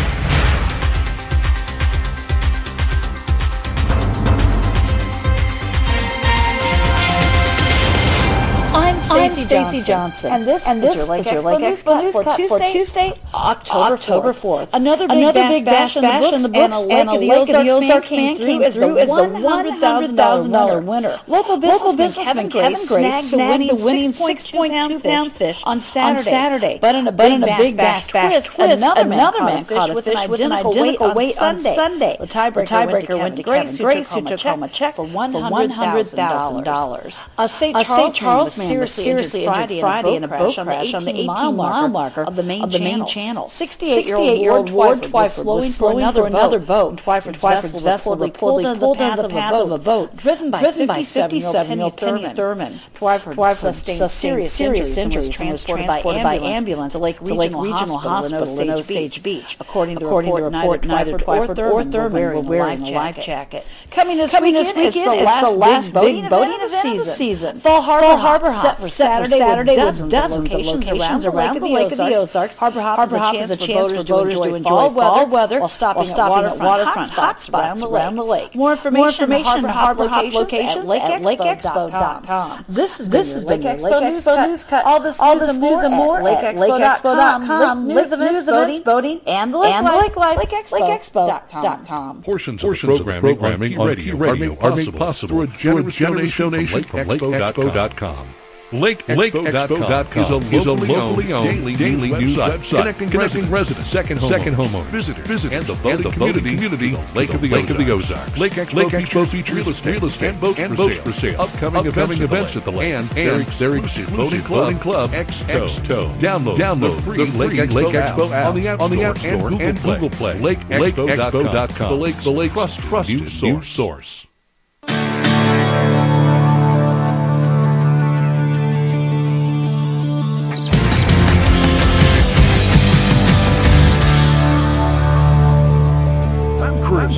[9.22, 12.12] I'm Stacy Johnson, and this, and this is your Lake, is your Lake Expo, News
[12.12, 14.70] Cut for Tuesday, Tuesday October, October 4th.
[14.72, 17.12] Another big, Another big bash, bash, bash in the books, and a Lake, and a
[17.12, 21.20] Lake of the Ozarks man came through as the $100,000 winner.
[21.28, 26.80] Local businessman Kevin Grace snagged the winning 6.2 pound fish on Saturday.
[26.80, 31.40] But in a big bash twist, another man caught a fish with an identical weight
[31.40, 32.16] on Sunday.
[32.18, 37.24] The tiebreaker went to Kevin Grace, who took home a check for $100,000.
[37.38, 37.76] A St.
[38.16, 39.11] Charles man was seriously
[39.44, 42.72] Friday, Friday in a boat crash on the 18 mile marker of the main, of
[42.72, 43.47] the main channel.
[43.47, 49.01] 68-year-old Ward Twyford was slowing for another, another boat, and Twyford's, Twyford's vessel reportedly pulled
[49.01, 52.80] into the path of a boat driven by 57-year-old Penny Thurman.
[52.94, 54.59] Twyford sustained serious,
[54.97, 59.56] injuries transported by ambulance to Lake Regional Hospital in Osage Beach.
[59.60, 63.66] According to the report, neither Twyford or Thurman were wearing a life jacket.
[63.90, 67.56] Coming this weekend, it's the last big boating of the season.
[67.56, 71.92] Fall Harbor Hop for Saturday, Saturday with dozens, dozens of locations, around, around the Lake
[71.92, 72.56] of the Ozarks.
[72.56, 75.68] Harbor Hop, Harbor Hop is a chance for voters to enjoy fall weather, weather while
[75.68, 78.54] stopping, while stopping at waterfront hot spots around the lake.
[78.54, 82.64] More information, More information Harbor Hop locations at lakeexpo.com.
[82.68, 84.84] This has this has been Lake Expo News Cut.
[84.84, 87.88] All this news and more at lakeexpo.com.
[87.88, 90.38] News events, boating, and the Lake Life.
[90.38, 92.22] Lakeexpo.com.
[92.22, 97.08] Portions of the programming on Key Radio are made possible through a generous donation from
[97.08, 98.41] lakeexpo.com.
[98.72, 103.90] LakeExpo.com is a is a locally owned daily, daily news website, website connecting, connecting residents,
[103.90, 107.42] second, homeowners, second homeowners, visitors, visitors, and the boating, and the community, community Lake, of
[107.42, 108.38] the, Lake of the Ozarks.
[108.38, 111.38] Lake Expo, Lake Expo features real estate, real estate and boats, and boats for sale.
[111.38, 115.10] Upcoming, Upcoming events at the lake, and, and their exclusive boating club, club.
[115.10, 115.68] Expo.
[115.68, 116.14] Expo.
[116.16, 119.18] Download, download the free, the free Lake Expo app on the App on the App
[119.18, 120.38] Store and Google Play.
[120.38, 124.26] LakeExpo.com, the Lake, the Lake trusted news source.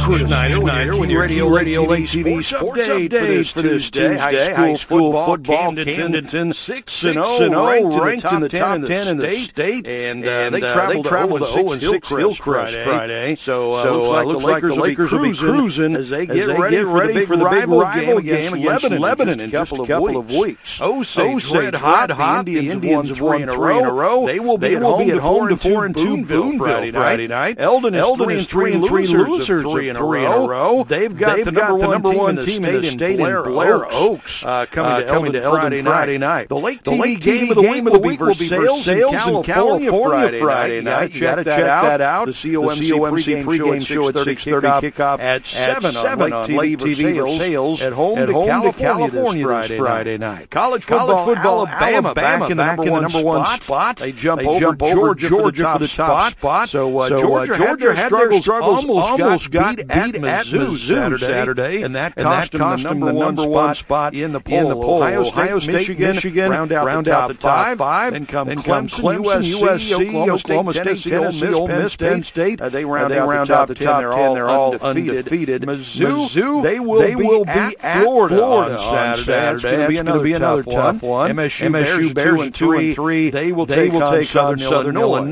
[0.03, 4.17] Chris Schneider, Schneider with your Radio Radio Lake TV Sports Update for this Tuesday.
[4.17, 9.89] High school football, Camdenton 6 and 0, ranked in the top 10 in the state,
[9.89, 11.05] and uh, uh, they traveled
[11.43, 13.37] to 0 and 6 Hillcrest Friday.
[13.37, 17.37] So uh, so looks like the Lakers will be cruising as they get ready for
[17.37, 20.81] the big rival game against Lebanon in just a couple of weeks.
[20.81, 22.45] Osage red hot, hot.
[22.47, 24.27] The Indians won three in a row.
[24.27, 26.59] They will be at home to 4 and 2 Boonville
[26.93, 27.57] Friday night.
[27.59, 30.85] Eldon is 3 and 3 losers, three in a three in a row.
[30.85, 35.01] They've got the number one team in the state in Blair Oaks uh, uh, coming
[35.01, 36.49] to coming to Eldon Friday night.
[36.49, 41.13] The late TV game of the week will be Versailles in California Friday night.
[41.13, 42.27] Check that out.
[42.27, 48.17] The COMC pregame show at 6:30 kickoff at 7 on Lake TV Versailles at home
[48.17, 50.51] to California this Friday night.
[50.51, 53.97] College football, Alabama back in the number one spot.
[53.99, 56.69] They jump over Georgia for the top spot.
[56.69, 60.79] So uh, uh, Georgia had their struggles almost got beat at Mizzou
[61.19, 64.85] Saturday, and that cost them the number one spot in the poll.
[64.85, 68.13] Ohio State, Michigan round out the top five.
[68.13, 72.61] Then come Clemson, USC, Oklahoma State, Tennessee, Ole Miss, Penn State.
[72.61, 74.35] Uh, they round out the top ten.
[74.35, 75.63] They're all undefeated.
[75.63, 78.79] Mizzou, they will be at Florida on
[79.19, 79.77] Saturday.
[79.77, 81.31] That's going to be another tough one.
[81.33, 83.31] MSU Bears two and three.
[83.31, 84.25] They will take on
[84.59, 85.31] Southern Illinois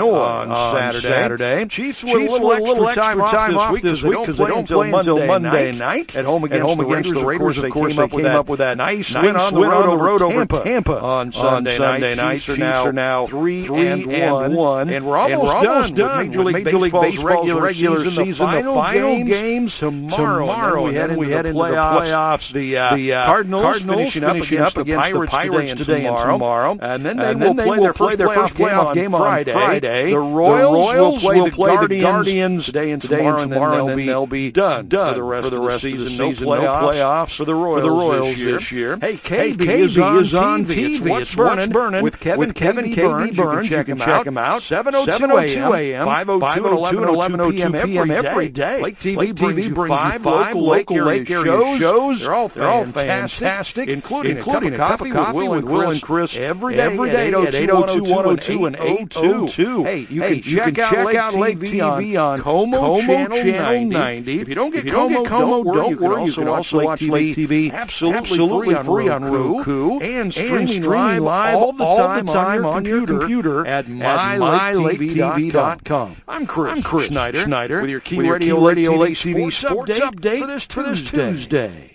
[0.48, 1.66] on Saturday.
[1.66, 5.72] Chiefs with a little extra time off this week because they don't play until Monday
[5.72, 7.12] night at home against the Raiders.
[7.58, 9.60] Of course, they came up with that nice win on the
[9.96, 12.40] road over Tampa on Sunday night.
[12.40, 18.04] Chiefs are now three and one, and we're almost done with Major League Baseball's regular
[18.10, 18.50] season.
[18.52, 20.86] The final games tomorrow.
[20.86, 22.52] and then We head into the playoffs.
[22.52, 24.84] The uh, uh, Cardinals finishing up against the
[25.28, 27.76] Pirates today and tomorrow, and then they will play
[28.16, 30.10] their first playoff game on Friday.
[30.12, 34.11] The Royals will play the Guardians today and tomorrow, and then they'll be
[34.52, 36.46] done done for the rest of the season.
[36.46, 38.98] No playoffs for the Royals this year.
[39.00, 39.98] Hey, KB is
[40.34, 41.20] on TV.
[41.20, 43.68] It's What's Burning with Kevin KB Burns.
[43.68, 44.00] Check him
[44.38, 44.60] out.
[44.60, 46.06] 7:02 a.m.
[46.06, 48.10] 5:02 and 11:02 p.m.
[48.10, 48.80] every day.
[48.80, 52.20] Lake TV brings you five local Lake area shows.
[52.20, 57.54] They're all fantastic, including a cup of coffee with Will and Chris every day at
[57.54, 59.84] 8:02, 102, and 8:02.
[59.84, 60.42] Hey, you can
[60.74, 63.96] check out Lake TV on Como Channel 90.
[64.10, 65.24] If you don't get Como,
[65.64, 66.24] don't worry.
[66.24, 71.22] You can also watch Lake TV absolutely free on Roku and streaming live
[71.54, 71.84] all the
[72.32, 76.16] time on your computer at mylaketv.com.
[76.28, 81.91] I'm Chris Schneider with your Key Radio Lake TV sports update for this Tuesday.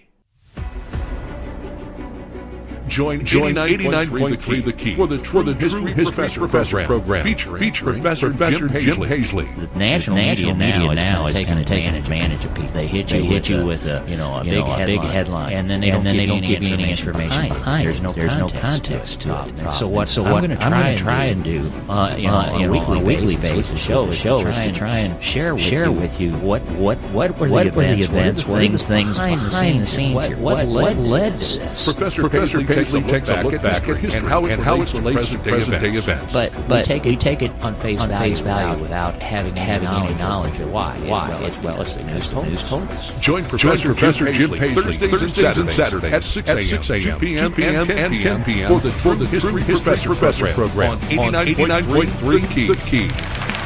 [2.87, 7.59] Join, Join 89.3 The Key for the True, the History, History Professor, Professor program, featuring,
[7.61, 9.45] featuring Professor, Professor Jim, Jim Paisley.
[9.57, 12.71] The national, national media, media now is kind of taking advantage of people.
[12.71, 14.85] They hit you, they hit you with a, you know, a, you big, know, a
[14.85, 17.87] big headline, and then they don't, then give, they don't give you any information behind.
[17.87, 19.53] There's no, there's context, no context to it.
[19.59, 20.07] And so what?
[20.09, 20.43] So what?
[20.43, 23.79] I'm going to try, try and do, uh, you know, on a weekly, weekly basis,
[23.79, 27.47] show, show, is to try and share with share with you what, what, what were
[27.47, 31.85] the events, what the things behind the scenes here, what led to this.
[31.85, 35.29] Professor Paisley takes a look back at history and how it, and how it relates
[35.29, 36.33] to present day events.
[36.33, 39.55] But but take it, take it on face on value, face value without, without having
[39.55, 40.97] having any knowledge of why.
[40.99, 41.31] Why?
[41.43, 43.11] It's well, it's news news told us.
[43.19, 48.43] Join Professor Professor Jim Paisley Thursdays and Saturdays at 6 a.m., 2 p.m., and 10
[48.43, 48.67] p.m.
[48.67, 53.56] for the for the History Professor program on 89.3 The Key.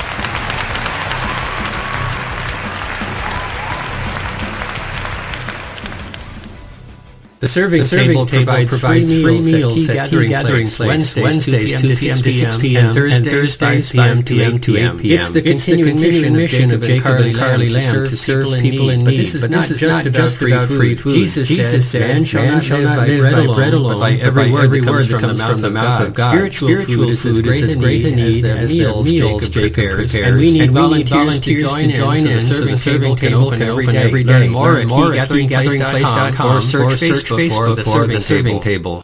[7.41, 11.23] The serving, the serving table, table provides, provides free meals at key gathering, place Wednesdays,
[11.23, 12.17] Wednesdays 2 p.m.
[12.17, 12.85] to 6 p.m.
[12.85, 14.59] and Thursdays 5 p.m.
[14.59, 14.99] to 8 p.m.
[15.01, 19.27] It's the continuing mission of Jacob and Carly Lamb to serve people in need.
[19.41, 21.15] But this is not just about free food.
[21.15, 25.41] Jesus said, man shall not live by bread alone, but by every word that comes
[25.41, 26.35] from the mouth of God.
[26.53, 27.75] Spiritual food is as great a
[28.15, 30.13] need as the meals Jacob prepares.
[30.13, 34.47] And we need volunteers to join in so the serving table can open every day.
[34.47, 39.03] Learn More at keygatheringplace.com or search Facebook Facebook for, for the serving table.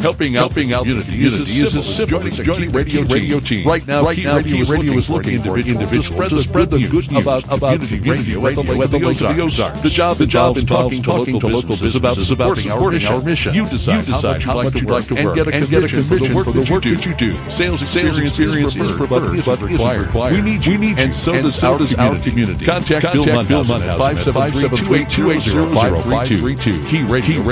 [0.00, 3.66] Helping out, helping out unity, unity is as simple as joining radio, radio team.
[3.66, 7.22] Right now, right now Key Radio is looking for individuals to spread the good news
[7.22, 9.82] about, about Unity Radio at the Lake of the Ozarks.
[9.82, 12.90] The job, the job in talking to local businesses about supporting our
[13.20, 13.52] mission.
[13.54, 16.46] You decide how much you'd like to work and get a commission for the work
[16.84, 17.34] that you do.
[17.50, 20.14] Sales experience is preferred, but required.
[20.32, 21.62] We need we need and so does
[21.94, 22.64] our community.
[22.64, 26.88] Contact Bill Munhausen at 573-280-532.
[26.88, 27.42] Key Radio,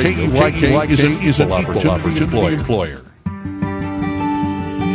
[1.28, 3.04] is an equal opportunity employer.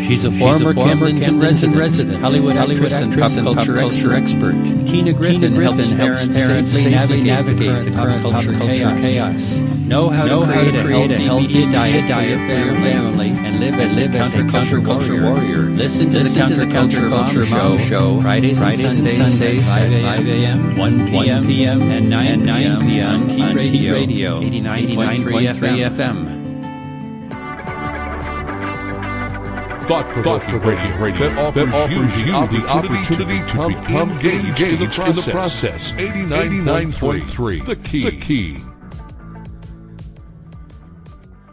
[0.07, 4.13] She's a former, former Camden, Camden resident, resident, Hollywood, Hollywood actress, and pop culture, culture
[4.13, 4.53] expert.
[4.85, 8.67] Keena Griffin, Keena Griffin helps parents, parents safely, navigate, navigate the current pop culture, culture
[8.67, 8.99] chaos.
[8.99, 9.55] chaos.
[9.87, 13.29] Know how know to create, how to create a healthy, diet, diet for your family,
[13.29, 15.63] and live as live a counter, counter culture warrior.
[15.63, 21.07] Listen to the Counter Culture Culture Mom Show Fridays and Sundays, at 5 a.m., 1
[21.07, 23.41] p.m., and 9 p.m.
[23.41, 26.42] on Key Radio 89.3 FM.
[29.83, 34.99] Thought-provoking radio, radio that offers, that offers you, you the opportunity to become engaged, engaged
[34.99, 35.91] in the process.
[35.93, 38.03] 89.3, the key.
[38.03, 38.57] The key.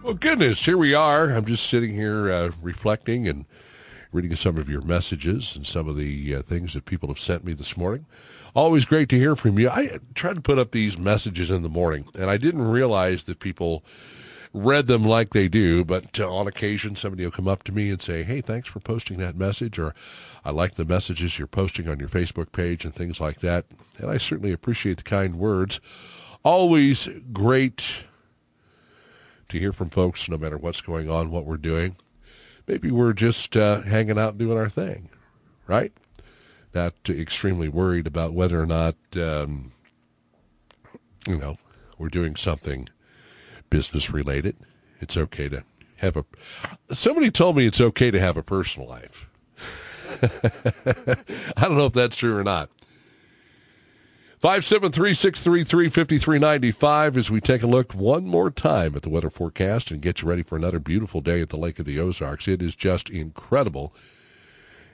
[0.02, 1.30] Well, goodness, here we are.
[1.30, 3.46] I'm just sitting here uh, reflecting and
[4.12, 7.44] reading some of your messages and some of the uh, things that people have sent
[7.44, 8.06] me this morning.
[8.54, 9.68] Always great to hear from you.
[9.68, 13.38] I try to put up these messages in the morning, and I didn't realize that
[13.38, 13.84] people
[14.52, 17.90] read them like they do, but uh, on occasion somebody will come up to me
[17.90, 19.94] and say, hey, thanks for posting that message, or
[20.44, 23.66] I like the messages you're posting on your Facebook page and things like that.
[23.98, 25.80] And I certainly appreciate the kind words.
[26.42, 28.04] Always great
[29.50, 31.96] to hear from folks no matter what's going on, what we're doing.
[32.66, 35.10] Maybe we're just uh, hanging out doing our thing,
[35.66, 35.92] right?
[36.74, 39.72] Not extremely worried about whether or not, um,
[41.26, 41.58] you know,
[41.98, 42.88] we're doing something
[43.70, 44.56] business related.
[45.00, 45.64] It's okay to
[45.96, 46.24] have a.
[46.92, 49.26] Somebody told me it's okay to have a personal life.
[51.56, 52.68] I don't know if that's true or not.
[54.42, 60.22] 573-633-5395 as we take a look one more time at the weather forecast and get
[60.22, 62.48] you ready for another beautiful day at the Lake of the Ozarks.
[62.48, 63.94] It is just incredible.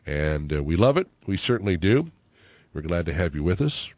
[0.05, 1.07] And uh, we love it.
[1.27, 2.11] We certainly do.
[2.75, 3.91] We're glad to have you with us.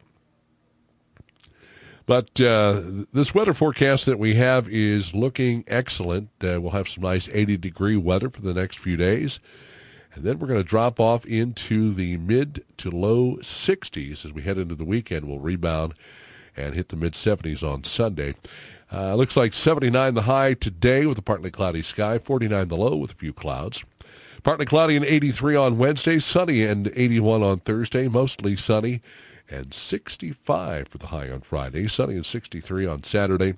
[2.09, 2.81] But uh,
[3.13, 6.29] this weather forecast that we have is looking excellent.
[6.43, 9.39] Uh, we'll have some nice 80 degree weather for the next few days.
[10.15, 14.41] And then we're going to drop off into the mid to low 60s as we
[14.41, 15.25] head into the weekend.
[15.27, 15.93] We'll rebound
[16.57, 18.33] and hit the mid 70s on Sunday.
[18.91, 22.95] Uh, looks like 79 the high today with a partly cloudy sky, 49 the low
[22.95, 23.83] with a few clouds.
[24.41, 29.01] Partly cloudy and 83 on Wednesday, sunny and 81 on Thursday, mostly sunny
[29.49, 33.55] and 65 for the high on Friday, sunny and 63 on Saturday,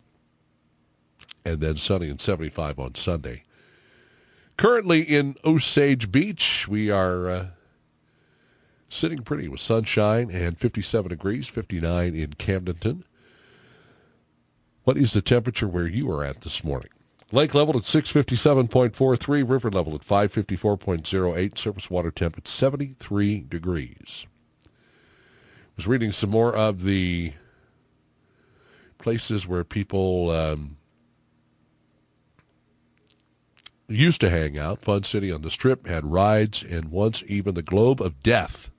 [1.46, 3.44] and then sunny and 75 on Sunday.
[4.58, 7.46] Currently in Osage Beach, we are uh,
[8.90, 13.04] sitting pretty with sunshine and 57 degrees, 59 in Camdenton.
[14.84, 16.90] What is the temperature where you are at this morning?
[17.32, 24.26] Lake level at 657.43, river level at 554.08, surface water temp at 73 degrees
[25.76, 27.34] was reading some more of the
[28.98, 30.78] places where people um,
[33.88, 34.82] used to hang out.
[34.82, 38.72] Fun City on the Strip had rides and once even the Globe of Death.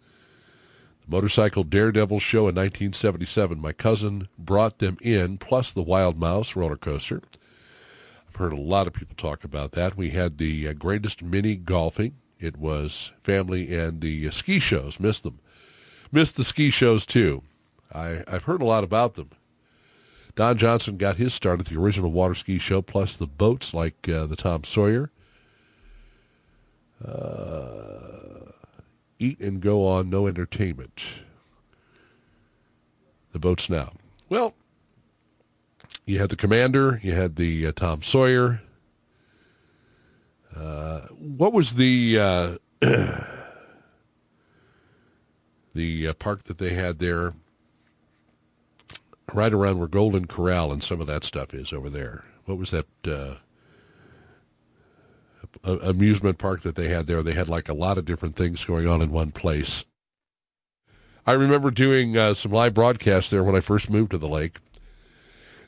[1.03, 3.61] The Motorcycle Daredevil show in 1977.
[3.61, 7.23] My cousin brought them in, plus the Wild Mouse roller coaster.
[8.29, 9.97] I've heard a lot of people talk about that.
[9.97, 12.15] We had the uh, greatest mini golfing.
[12.39, 14.99] It was family and the uh, ski shows.
[14.99, 15.41] Missed them
[16.13, 17.43] missed the ski shows too.
[17.93, 19.31] I, I've heard a lot about them.
[20.35, 24.09] Don Johnson got his start at the original water ski show, plus the boats like
[24.09, 25.11] uh, the Tom Sawyer.
[27.05, 28.53] Uh,
[29.19, 31.03] eat and go on, no entertainment.
[33.33, 33.93] The boats now.
[34.29, 34.55] Well,
[36.07, 38.63] you had the Commander, you had the uh, Tom Sawyer.
[40.57, 42.57] Uh, what was the uh,
[45.75, 47.35] the uh, park that they had there
[49.33, 52.25] right around where Golden Corral and some of that stuff is over there.
[52.45, 53.35] What was that uh,
[55.65, 57.23] amusement park that they had there?
[57.23, 59.85] They had like a lot of different things going on in one place.
[61.27, 64.59] I remember doing uh, some live broadcasts there when I first moved to the lake.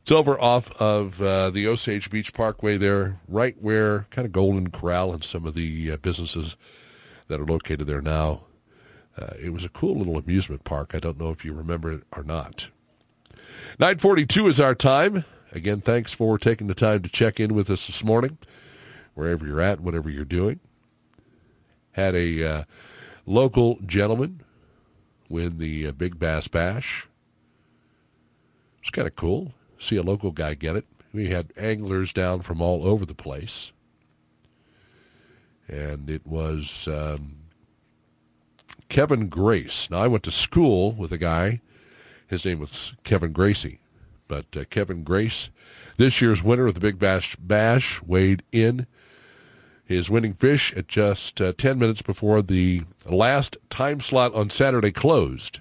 [0.02, 4.70] It's over off of uh, the Osage Beach Parkway there, right where kind of Golden
[4.70, 6.56] Corral and some of the uh, businesses
[7.28, 8.42] that are located there now
[9.16, 10.94] uh, it was a cool little amusement park.
[10.94, 12.68] I don't know if you remember it or not.
[13.78, 15.24] 942 is our time.
[15.52, 18.38] Again, thanks for taking the time to check in with us this morning,
[19.14, 20.58] wherever you're at, whatever you're doing.
[21.92, 22.64] Had a uh,
[23.24, 24.40] local gentleman
[25.28, 27.06] win the uh, Big Bass Bash.
[28.80, 29.52] It's kind of cool.
[29.78, 30.86] See a local guy get it.
[31.12, 33.72] We had anglers down from all over the place.
[35.68, 37.36] And it was um,
[38.88, 39.88] Kevin Grace.
[39.90, 41.60] Now, I went to school with a guy.
[42.26, 43.80] His name was Kevin Gracie.
[44.28, 45.50] But uh, Kevin Grace,
[45.96, 48.86] this year's winner of the Big Bass Bash, weighed in
[49.84, 54.92] his winning fish at just uh, 10 minutes before the last time slot on Saturday
[54.92, 55.60] closed.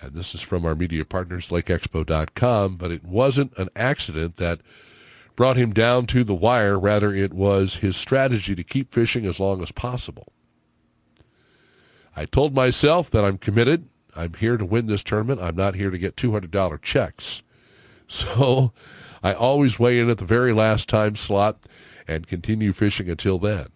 [0.00, 4.60] And this is from our media partners, LakeExpo.com, but it wasn't an accident that
[5.36, 6.78] brought him down to the wire.
[6.78, 10.32] Rather, it was his strategy to keep fishing as long as possible.
[12.14, 13.88] I told myself that I'm committed.
[14.14, 15.40] I'm here to win this tournament.
[15.40, 17.42] I'm not here to get $200 checks.
[18.08, 18.74] So
[19.22, 21.64] I always weigh in at the very last time slot
[22.06, 23.68] and continue fishing until then.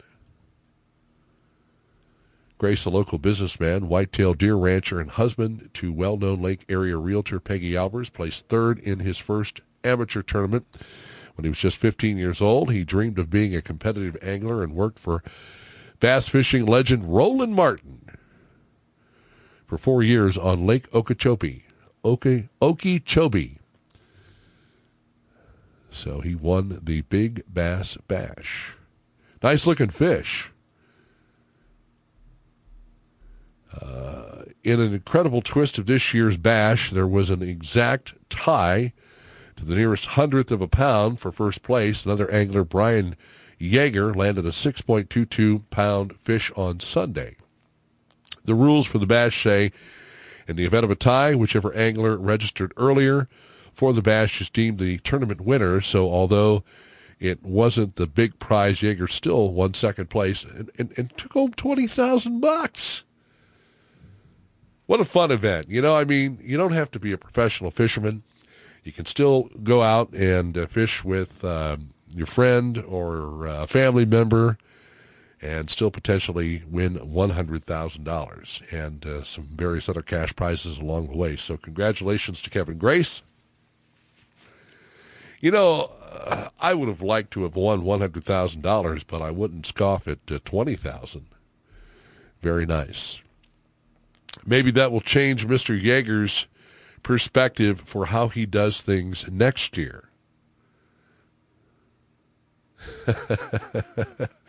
[2.59, 7.73] Grace, a local businessman, whitetail deer rancher, and husband to well-known Lake area realtor Peggy
[7.73, 10.67] Albers, placed third in his first amateur tournament.
[11.37, 14.75] When he was just 15 years old, he dreamed of being a competitive angler and
[14.75, 15.23] worked for
[15.99, 17.96] bass fishing legend Roland Martin
[19.67, 21.65] for four years on Lake Okeechobee.
[22.05, 23.59] Oke, Okeechobee.
[25.91, 28.75] So he won the Big Bass Bash.
[29.43, 30.51] Nice looking fish.
[33.81, 38.93] Uh, in an incredible twist of this year's bash, there was an exact tie
[39.57, 42.05] to the nearest hundredth of a pound for first place.
[42.05, 43.17] Another angler, Brian
[43.61, 47.37] Yeager, landed a 6.22 pound fish on Sunday.
[48.47, 49.73] The rules for the bash say
[50.49, 53.29] in the event of a tie, whichever angler registered earlier
[53.73, 55.81] for the bash is deemed the tournament winner.
[55.81, 56.65] So although
[57.19, 61.53] it wasn't the big prize, Yeager still won second place and, and, and took home
[61.53, 63.05] 20000 bucks.
[64.87, 65.69] What a fun event.
[65.69, 68.23] You know, I mean, you don't have to be a professional fisherman.
[68.85, 74.07] You can still go out and uh, fish with um, your friend or a family
[74.07, 74.59] member
[75.43, 81.37] and still potentially win $100,000 and uh, some various other cash prizes along the way.
[81.37, 83.23] So congratulations to Kevin Grace.
[85.41, 90.09] You know, uh, I would have liked to have won $100,000, but I wouldn't scoff
[90.09, 91.27] at uh, 20000
[92.41, 93.21] Very nice.
[94.45, 95.81] Maybe that will change Mr.
[95.81, 96.47] Yeager's
[97.03, 100.09] perspective for how he does things next year.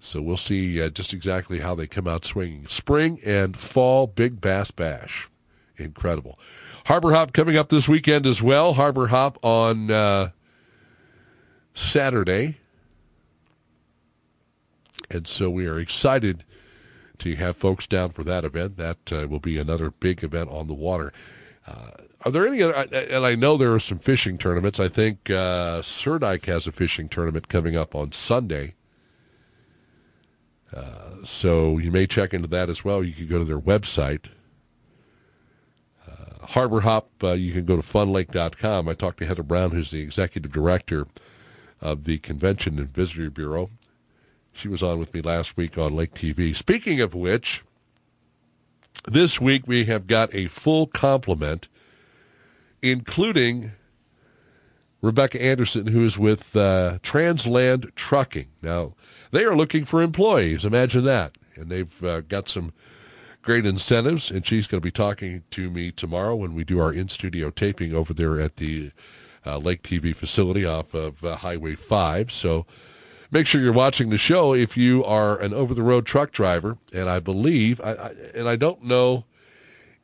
[0.00, 2.66] so we'll see uh, just exactly how they come out swinging.
[2.68, 5.28] Spring and fall Big Bass Bash.
[5.76, 6.38] Incredible.
[6.86, 8.74] Harbor Hop coming up this weekend as well.
[8.74, 10.30] Harbor Hop on uh,
[11.74, 12.58] Saturday.
[15.10, 16.44] And so we are excited
[17.18, 18.76] to have folks down for that event.
[18.76, 21.12] That uh, will be another big event on the water.
[21.66, 21.90] Uh,
[22.24, 24.80] are there any other, and I know there are some fishing tournaments.
[24.80, 28.74] I think uh, Surdyke has a fishing tournament coming up on Sunday.
[31.24, 33.04] So you may check into that as well.
[33.04, 34.26] You can go to their website.
[36.06, 38.88] Uh, Harbor Hop, uh, you can go to funlake.com.
[38.88, 41.06] I talked to Heather Brown, who's the executive director
[41.80, 43.70] of the Convention and Visitor Bureau.
[44.52, 46.56] She was on with me last week on Lake TV.
[46.56, 47.62] Speaking of which,
[49.06, 51.68] this week we have got a full complement,
[52.82, 53.72] including
[55.00, 58.48] Rebecca Anderson, who is with uh, Transland Trucking.
[58.62, 58.94] Now,
[59.30, 60.64] they are looking for employees.
[60.64, 61.36] Imagine that.
[61.54, 62.72] And they've uh, got some
[63.42, 66.92] great incentives, and she's going to be talking to me tomorrow when we do our
[66.92, 68.92] in-studio taping over there at the
[69.46, 72.30] uh, Lake TV facility off of uh, Highway 5.
[72.30, 72.66] So
[73.30, 76.78] make sure you're watching the show if you are an over-the-road truck driver.
[76.92, 79.24] And I believe, I, I, and I don't know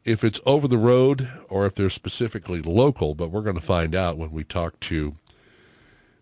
[0.05, 3.95] if it's over the road or if they're specifically local, but we're going to find
[3.95, 5.15] out when we talk to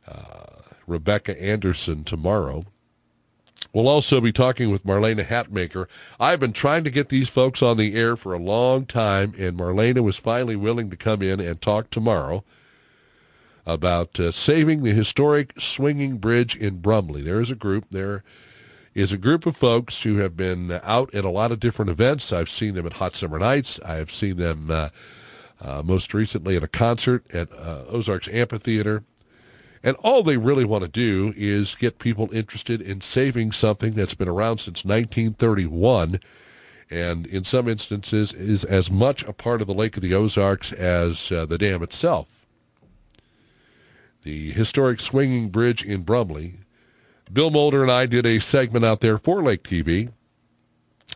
[0.06, 2.64] uh, Rebecca Anderson tomorrow.
[3.72, 5.86] We'll also be talking with Marlena Hatmaker.
[6.20, 9.58] I've been trying to get these folks on the air for a long time, and
[9.58, 12.44] Marlena was finally willing to come in and talk tomorrow
[13.64, 17.22] about uh, saving the historic swinging bridge in Brumley.
[17.22, 17.86] There is a group.
[17.90, 18.22] There
[18.94, 22.32] is a group of folks who have been out at a lot of different events.
[22.32, 23.80] I've seen them at Hot Summer Nights.
[23.84, 24.88] I have seen them uh,
[25.62, 29.04] uh, most recently at a concert at uh, Ozarks Amphitheater.
[29.84, 34.14] And all they really want to do is get people interested in saving something that's
[34.14, 36.20] been around since 1931
[36.90, 40.72] and in some instances is as much a part of the Lake of the Ozarks
[40.72, 42.28] as uh, the dam itself
[44.22, 46.54] the historic swinging bridge in Brumley.
[47.32, 50.10] Bill Mulder and I did a segment out there for Lake TV,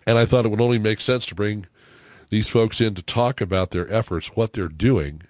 [0.06, 1.66] and I thought it would only make sense to bring
[2.28, 5.22] these folks in to talk about their efforts, what they're doing.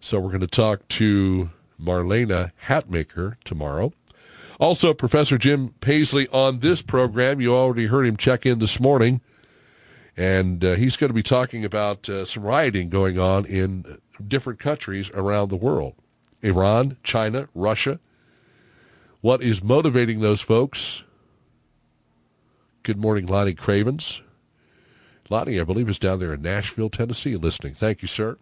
[0.00, 3.92] So we're going to talk to Marlena Hatmaker tomorrow.
[4.58, 7.40] Also, Professor Jim Paisley on this program.
[7.40, 9.20] You already heard him check in this morning,
[10.16, 14.58] and uh, he's going to be talking about uh, some rioting going on in different
[14.58, 15.94] countries around the world.
[16.42, 18.00] Iran, China, Russia.
[19.20, 21.04] What is motivating those folks?
[22.82, 24.22] Good morning, Lonnie Cravens.
[25.30, 27.74] Lonnie, I believe, is down there in Nashville, Tennessee, listening.
[27.74, 28.38] Thank you, sir.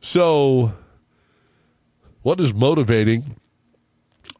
[0.00, 0.72] So,
[2.22, 3.36] what is motivating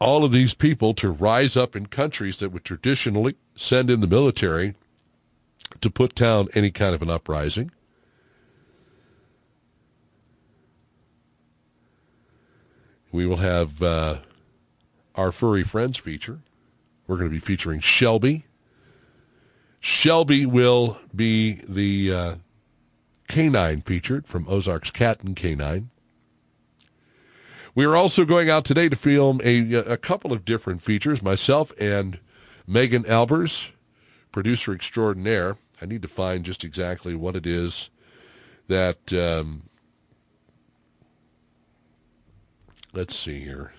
[0.00, 4.06] all of these people to rise up in countries that would traditionally send in the
[4.06, 4.74] military
[5.80, 7.70] to put down any kind of an uprising?
[13.12, 14.18] We will have uh,
[15.14, 16.40] our Furry Friends feature
[17.06, 18.46] We're going to be featuring Shelby.
[19.80, 22.34] Shelby will be the uh,
[23.26, 25.90] canine featured from Ozark's Cat and Canine.
[27.74, 31.22] We are also going out today to film a, a couple of different features.
[31.22, 32.18] Myself and
[32.66, 33.70] Megan Albers,
[34.32, 35.56] producer extraordinaire.
[35.80, 37.90] I need to find just exactly what it is
[38.66, 39.62] that, um,
[42.92, 43.72] let's see here.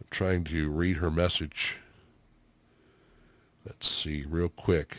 [0.00, 1.76] I'm trying to read her message.
[3.66, 4.96] Let's see real quick.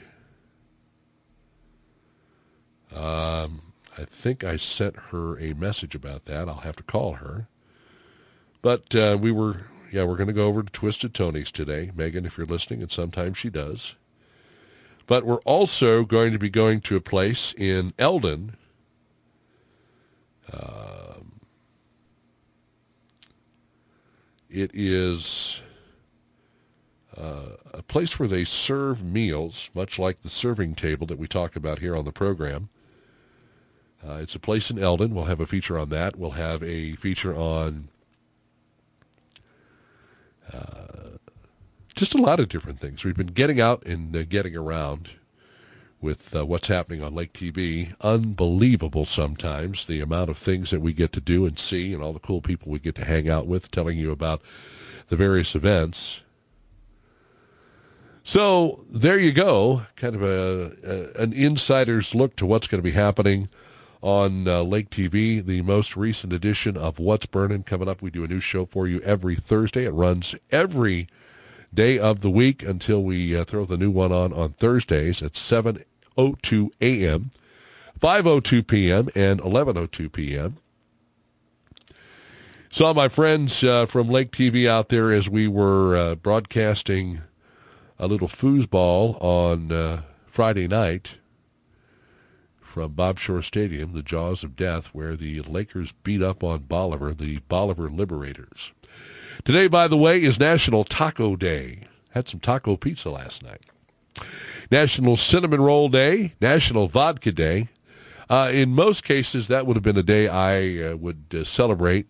[2.95, 3.61] Um,
[3.97, 6.47] I think I sent her a message about that.
[6.47, 7.47] I'll have to call her.
[8.65, 11.91] But uh, we were, yeah, we're going to go over to Twisted Tony's today.
[11.95, 13.93] Megan, if you're listening, and sometimes she does.
[15.05, 18.57] But we're also going to be going to a place in Eldon.
[20.51, 21.41] Um,
[24.49, 25.61] it is
[27.15, 31.55] uh, a place where they serve meals, much like the serving table that we talk
[31.55, 32.69] about here on the program.
[34.03, 35.13] Uh, it's a place in Eldon.
[35.13, 36.15] We'll have a feature on that.
[36.15, 37.89] We'll have a feature on
[40.53, 41.17] uh,
[41.95, 43.03] just a lot of different things.
[43.03, 45.11] We've been getting out and uh, getting around
[46.01, 47.95] with uh, what's happening on Lake TV.
[48.01, 52.13] Unbelievable sometimes the amount of things that we get to do and see and all
[52.13, 54.41] the cool people we get to hang out with telling you about
[55.07, 56.21] the various events.
[58.23, 62.83] So there you go, kind of a, a an insider's look to what's going to
[62.83, 63.49] be happening
[64.01, 68.01] on uh, Lake TV, the most recent edition of What's Burning coming up.
[68.01, 69.85] We do a new show for you every Thursday.
[69.85, 71.07] It runs every
[71.73, 75.33] day of the week until we uh, throw the new one on on Thursdays at
[75.33, 77.31] 7.02 a.m.,
[77.99, 80.57] 5.02 p.m., and 11.02 p.m.
[82.69, 87.21] Saw my friends uh, from Lake TV out there as we were uh, broadcasting
[87.97, 91.17] a little foosball on uh, Friday night
[92.75, 97.13] from Bob Shore Stadium, the Jaws of Death, where the Lakers beat up on Bolivar,
[97.13, 98.73] the Bolivar Liberators.
[99.45, 101.83] Today, by the way, is National Taco Day.
[102.09, 103.61] Had some taco pizza last night.
[104.69, 107.69] National Cinnamon Roll Day, National Vodka Day.
[108.29, 112.07] Uh, in most cases, that would have been a day I uh, would uh, celebrate.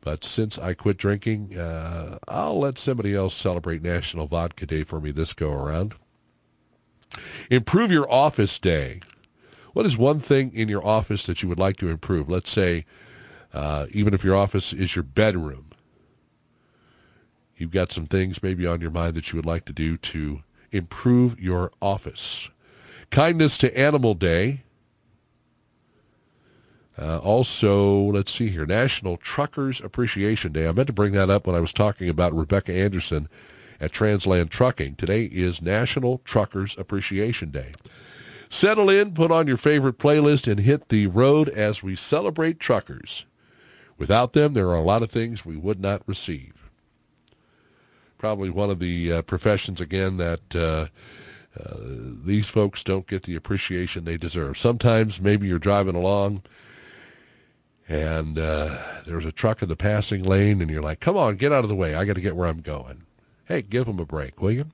[0.00, 5.00] But since I quit drinking, uh, I'll let somebody else celebrate National Vodka Day for
[5.00, 5.96] me this go around.
[7.50, 9.00] Improve your office day.
[9.76, 12.30] What is one thing in your office that you would like to improve?
[12.30, 12.86] Let's say,
[13.52, 15.66] uh, even if your office is your bedroom,
[17.58, 20.40] you've got some things maybe on your mind that you would like to do to
[20.72, 22.48] improve your office.
[23.10, 24.62] Kindness to Animal Day.
[26.98, 30.66] Uh, also, let's see here, National Truckers Appreciation Day.
[30.66, 33.28] I meant to bring that up when I was talking about Rebecca Anderson
[33.78, 34.94] at Transland Trucking.
[34.94, 37.74] Today is National Truckers Appreciation Day.
[38.48, 43.26] Settle in, put on your favorite playlist, and hit the road as we celebrate truckers.
[43.98, 46.52] Without them, there are a lot of things we would not receive.
[48.18, 50.86] Probably one of the uh, professions, again, that uh,
[51.58, 51.76] uh,
[52.24, 54.58] these folks don't get the appreciation they deserve.
[54.58, 56.42] Sometimes maybe you're driving along
[57.88, 61.52] and uh, there's a truck in the passing lane and you're like, come on, get
[61.52, 61.94] out of the way.
[61.94, 63.04] I got to get where I'm going.
[63.44, 64.66] Hey, give them a break, will you?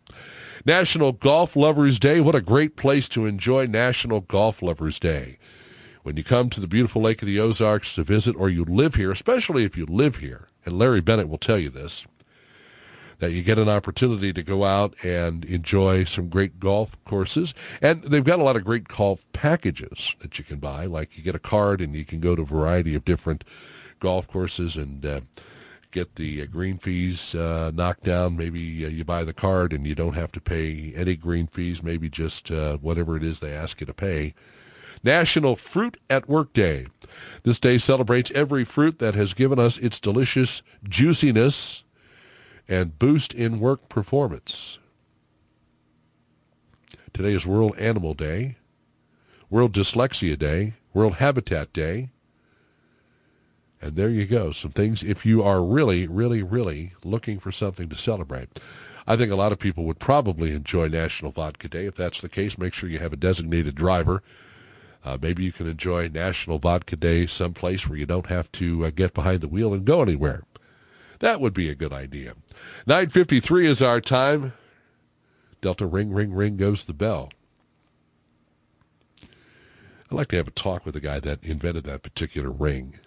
[0.64, 2.20] National Golf Lovers Day.
[2.20, 5.38] What a great place to enjoy National Golf Lovers Day.
[6.04, 8.94] When you come to the beautiful Lake of the Ozarks to visit or you live
[8.94, 12.06] here, especially if you live here, and Larry Bennett will tell you this,
[13.18, 17.54] that you get an opportunity to go out and enjoy some great golf courses.
[17.80, 20.86] And they've got a lot of great golf packages that you can buy.
[20.86, 23.42] Like you get a card and you can go to a variety of different
[23.98, 25.20] golf courses and uh,
[25.92, 28.36] get the uh, green fees uh, knocked down.
[28.36, 31.82] Maybe uh, you buy the card and you don't have to pay any green fees,
[31.82, 34.34] maybe just uh, whatever it is they ask you to pay.
[35.04, 36.86] National Fruit at Work Day.
[37.42, 41.84] This day celebrates every fruit that has given us its delicious juiciness
[42.68, 44.78] and boost in work performance.
[47.12, 48.56] Today is World Animal Day,
[49.50, 52.10] World Dyslexia Day, World Habitat Day,
[53.82, 54.52] and there you go.
[54.52, 58.60] Some things, if you are really, really, really looking for something to celebrate.
[59.06, 61.86] I think a lot of people would probably enjoy National Vodka Day.
[61.86, 64.22] If that's the case, make sure you have a designated driver.
[65.04, 68.90] Uh, maybe you can enjoy National Vodka Day someplace where you don't have to uh,
[68.90, 70.44] get behind the wheel and go anywhere.
[71.18, 72.34] That would be a good idea.
[72.86, 74.52] 9.53 is our time.
[75.60, 77.30] Delta ring, ring, ring goes the bell.
[79.22, 82.98] I'd like to have a talk with the guy that invented that particular ring.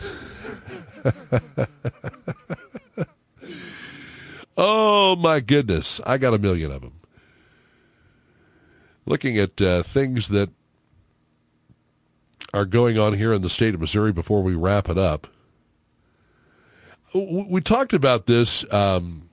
[4.60, 6.00] Oh, my goodness.
[6.04, 6.94] I got a million of them.
[9.06, 10.50] Looking at uh, things that
[12.52, 15.28] are going on here in the state of Missouri before we wrap it up.
[17.14, 18.70] We talked about this.
[18.72, 19.30] Um,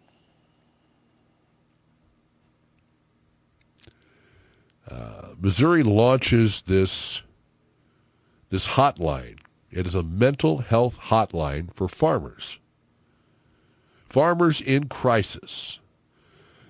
[4.89, 7.23] uh, Missouri launches this
[8.49, 9.39] this hotline.
[9.75, 12.59] It is a mental health hotline for farmers.
[14.07, 15.79] Farmers in crisis.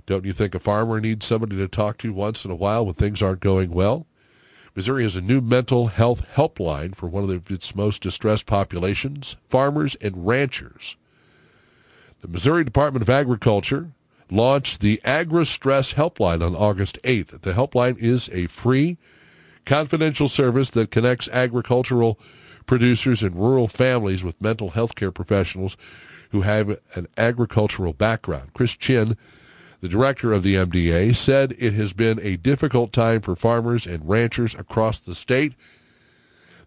[0.07, 2.95] Don't you think a farmer needs somebody to talk to once in a while when
[2.95, 4.07] things aren't going well?
[4.75, 9.93] Missouri has a new mental health helpline for one of its most distressed populations, farmers
[10.01, 10.97] and ranchers.
[12.21, 13.91] The Missouri Department of Agriculture
[14.31, 17.41] launched the Agri Stress Helpline on August 8th.
[17.41, 18.97] The helpline is a free,
[19.63, 22.19] confidential service that connects agricultural
[22.65, 25.77] producers and rural families with mental health care professionals
[26.31, 28.51] who have an agricultural background.
[28.53, 29.17] Chris Chinn,
[29.81, 34.07] the director of the MDA, said it has been a difficult time for farmers and
[34.07, 35.53] ranchers across the state.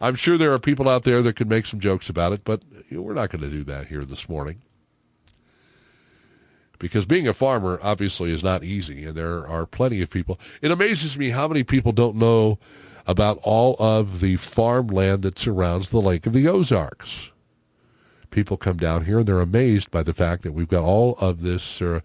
[0.00, 2.62] I'm sure there are people out there that could make some jokes about it, but
[2.90, 4.62] we're not going to do that here this morning.
[6.78, 10.40] Because being a farmer obviously is not easy, and there are plenty of people.
[10.60, 12.58] It amazes me how many people don't know
[13.06, 17.30] about all of the farmland that surrounds the Lake of the Ozarks.
[18.30, 21.42] People come down here and they're amazed by the fact that we've got all of
[21.42, 22.00] this uh,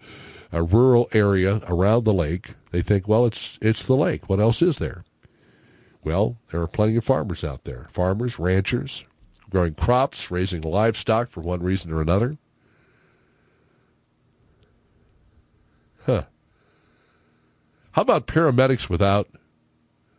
[0.52, 2.54] rural area around the lake.
[2.70, 4.28] They think, well, it's it's the lake.
[4.28, 5.04] What else is there?
[6.04, 7.88] Well, there are plenty of farmers out there.
[7.92, 9.04] Farmers, ranchers,
[9.50, 12.38] growing crops, raising livestock for one reason or another.
[16.06, 16.24] Huh.
[17.92, 19.28] How about paramedics without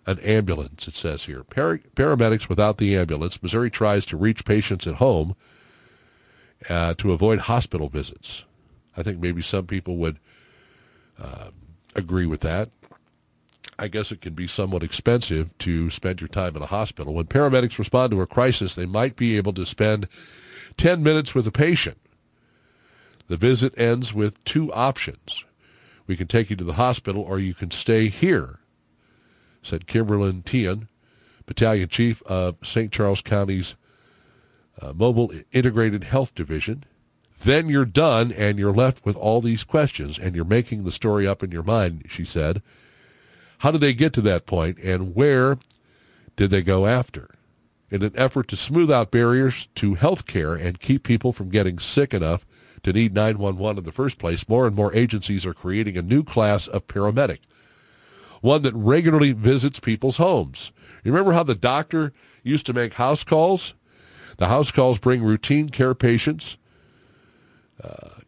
[0.05, 1.43] an ambulance, it says here.
[1.43, 3.41] Par- paramedics without the ambulance.
[3.41, 5.35] Missouri tries to reach patients at home
[6.67, 8.43] uh, to avoid hospital visits.
[8.99, 10.19] I think maybe some people would
[11.19, 11.49] uh,
[11.95, 12.69] agree with that.
[13.77, 17.13] I guess it can be somewhat expensive to spend your time in a hospital.
[17.13, 20.09] When paramedics respond to a crisis, they might be able to spend
[20.75, 21.97] 10 minutes with a patient.
[23.27, 25.45] The visit ends with two options.
[26.07, 28.59] We can take you to the hospital or you can stay here,
[29.61, 30.89] said Kimberlyn Tian,
[31.45, 32.91] Battalion Chief of St.
[32.91, 33.75] Charles County's
[34.81, 36.83] uh, Mobile Integrated Health Division.
[37.41, 41.25] Then you're done and you're left with all these questions and you're making the story
[41.25, 42.61] up in your mind, she said.
[43.59, 45.57] How did they get to that point, and where
[46.35, 47.35] did they go after?
[47.89, 51.79] In an effort to smooth out barriers to health care and keep people from getting
[51.79, 52.45] sick enough
[52.83, 56.23] to need 911 in the first place, more and more agencies are creating a new
[56.23, 57.39] class of paramedic,
[58.41, 60.71] one that regularly visits people's homes.
[61.03, 62.13] Remember how the doctor
[62.43, 63.73] used to make house calls?
[64.37, 66.55] The house calls bring routine care patients,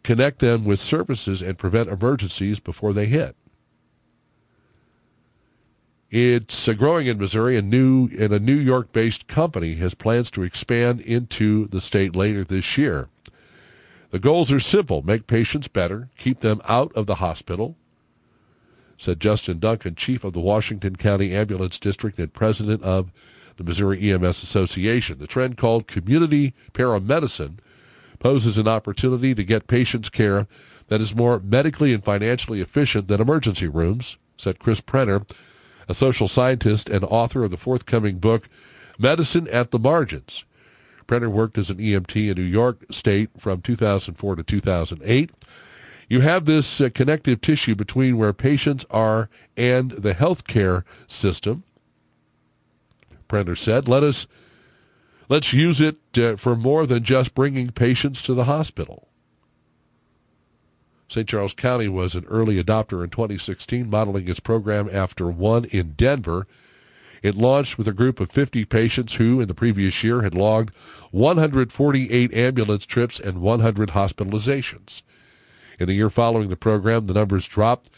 [0.03, 3.35] connect them with services, and prevent emergencies before they hit.
[6.09, 10.43] It's uh, growing in Missouri, and new and a New York-based company has plans to
[10.43, 13.07] expand into the state later this year.
[14.09, 17.77] The goals are simple: make patients better, keep them out of the hospital,
[18.97, 23.11] said Justin Duncan, chief of the Washington County Ambulance District and president of
[23.55, 25.17] the Missouri EMS Association.
[25.17, 27.59] The trend called community paramedicine
[28.21, 30.47] poses an opportunity to get patients care
[30.87, 35.27] that is more medically and financially efficient than emergency rooms, said Chris Prener,
[35.89, 38.47] a social scientist and author of the forthcoming book,
[38.99, 40.45] Medicine at the Margins.
[41.07, 45.31] Prener worked as an EMT in New York State from 2004 to 2008.
[46.07, 51.63] You have this uh, connective tissue between where patients are and the healthcare system.
[53.27, 54.27] Prener said, "Let us
[55.31, 59.07] let's use it uh, for more than just bringing patients to the hospital."
[61.07, 61.27] St.
[61.27, 66.47] Charles County was an early adopter in 2016, modeling its program after one in Denver.
[67.21, 70.73] It launched with a group of 50 patients who, in the previous year, had logged
[71.11, 75.01] 148 ambulance trips and 100 hospitalizations.
[75.79, 77.89] In the year following the program, the numbers dropped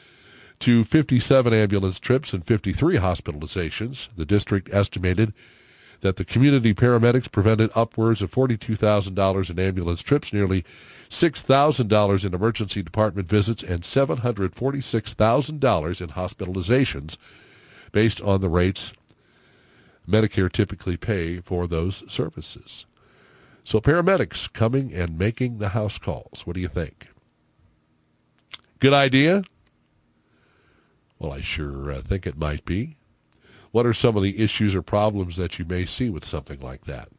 [0.60, 4.08] to 57 ambulance trips and 53 hospitalizations.
[4.16, 5.34] The district estimated
[6.04, 10.66] that the community paramedics prevented upwards of $42,000 in ambulance trips, nearly
[11.10, 17.16] $6,000 in emergency department visits, and $746,000 in hospitalizations
[17.94, 18.92] based on the rates
[20.08, 22.86] Medicare typically pay for those services.
[23.64, 26.46] So paramedics coming and making the house calls.
[26.46, 27.08] What do you think?
[28.80, 29.44] Good idea?
[31.18, 32.98] Well, I sure uh, think it might be.
[33.74, 36.86] What are some of the issues or problems that you may see with something like
[36.86, 37.10] that?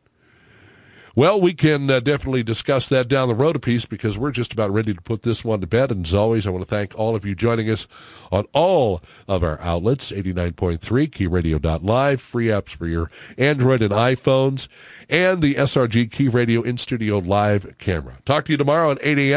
[1.16, 4.52] Well, we can uh, definitely discuss that down the road a piece because we're just
[4.52, 5.90] about ready to put this one to bed.
[5.90, 7.88] And as always, I want to thank all of you joining us
[8.32, 14.66] on all of our outlets, 89.3, keyradio.live, free apps for your Android and iPhones,
[15.08, 18.18] and the SRG Key Radio in-studio live camera.
[18.24, 19.32] Talk to you tomorrow at 8 a.m.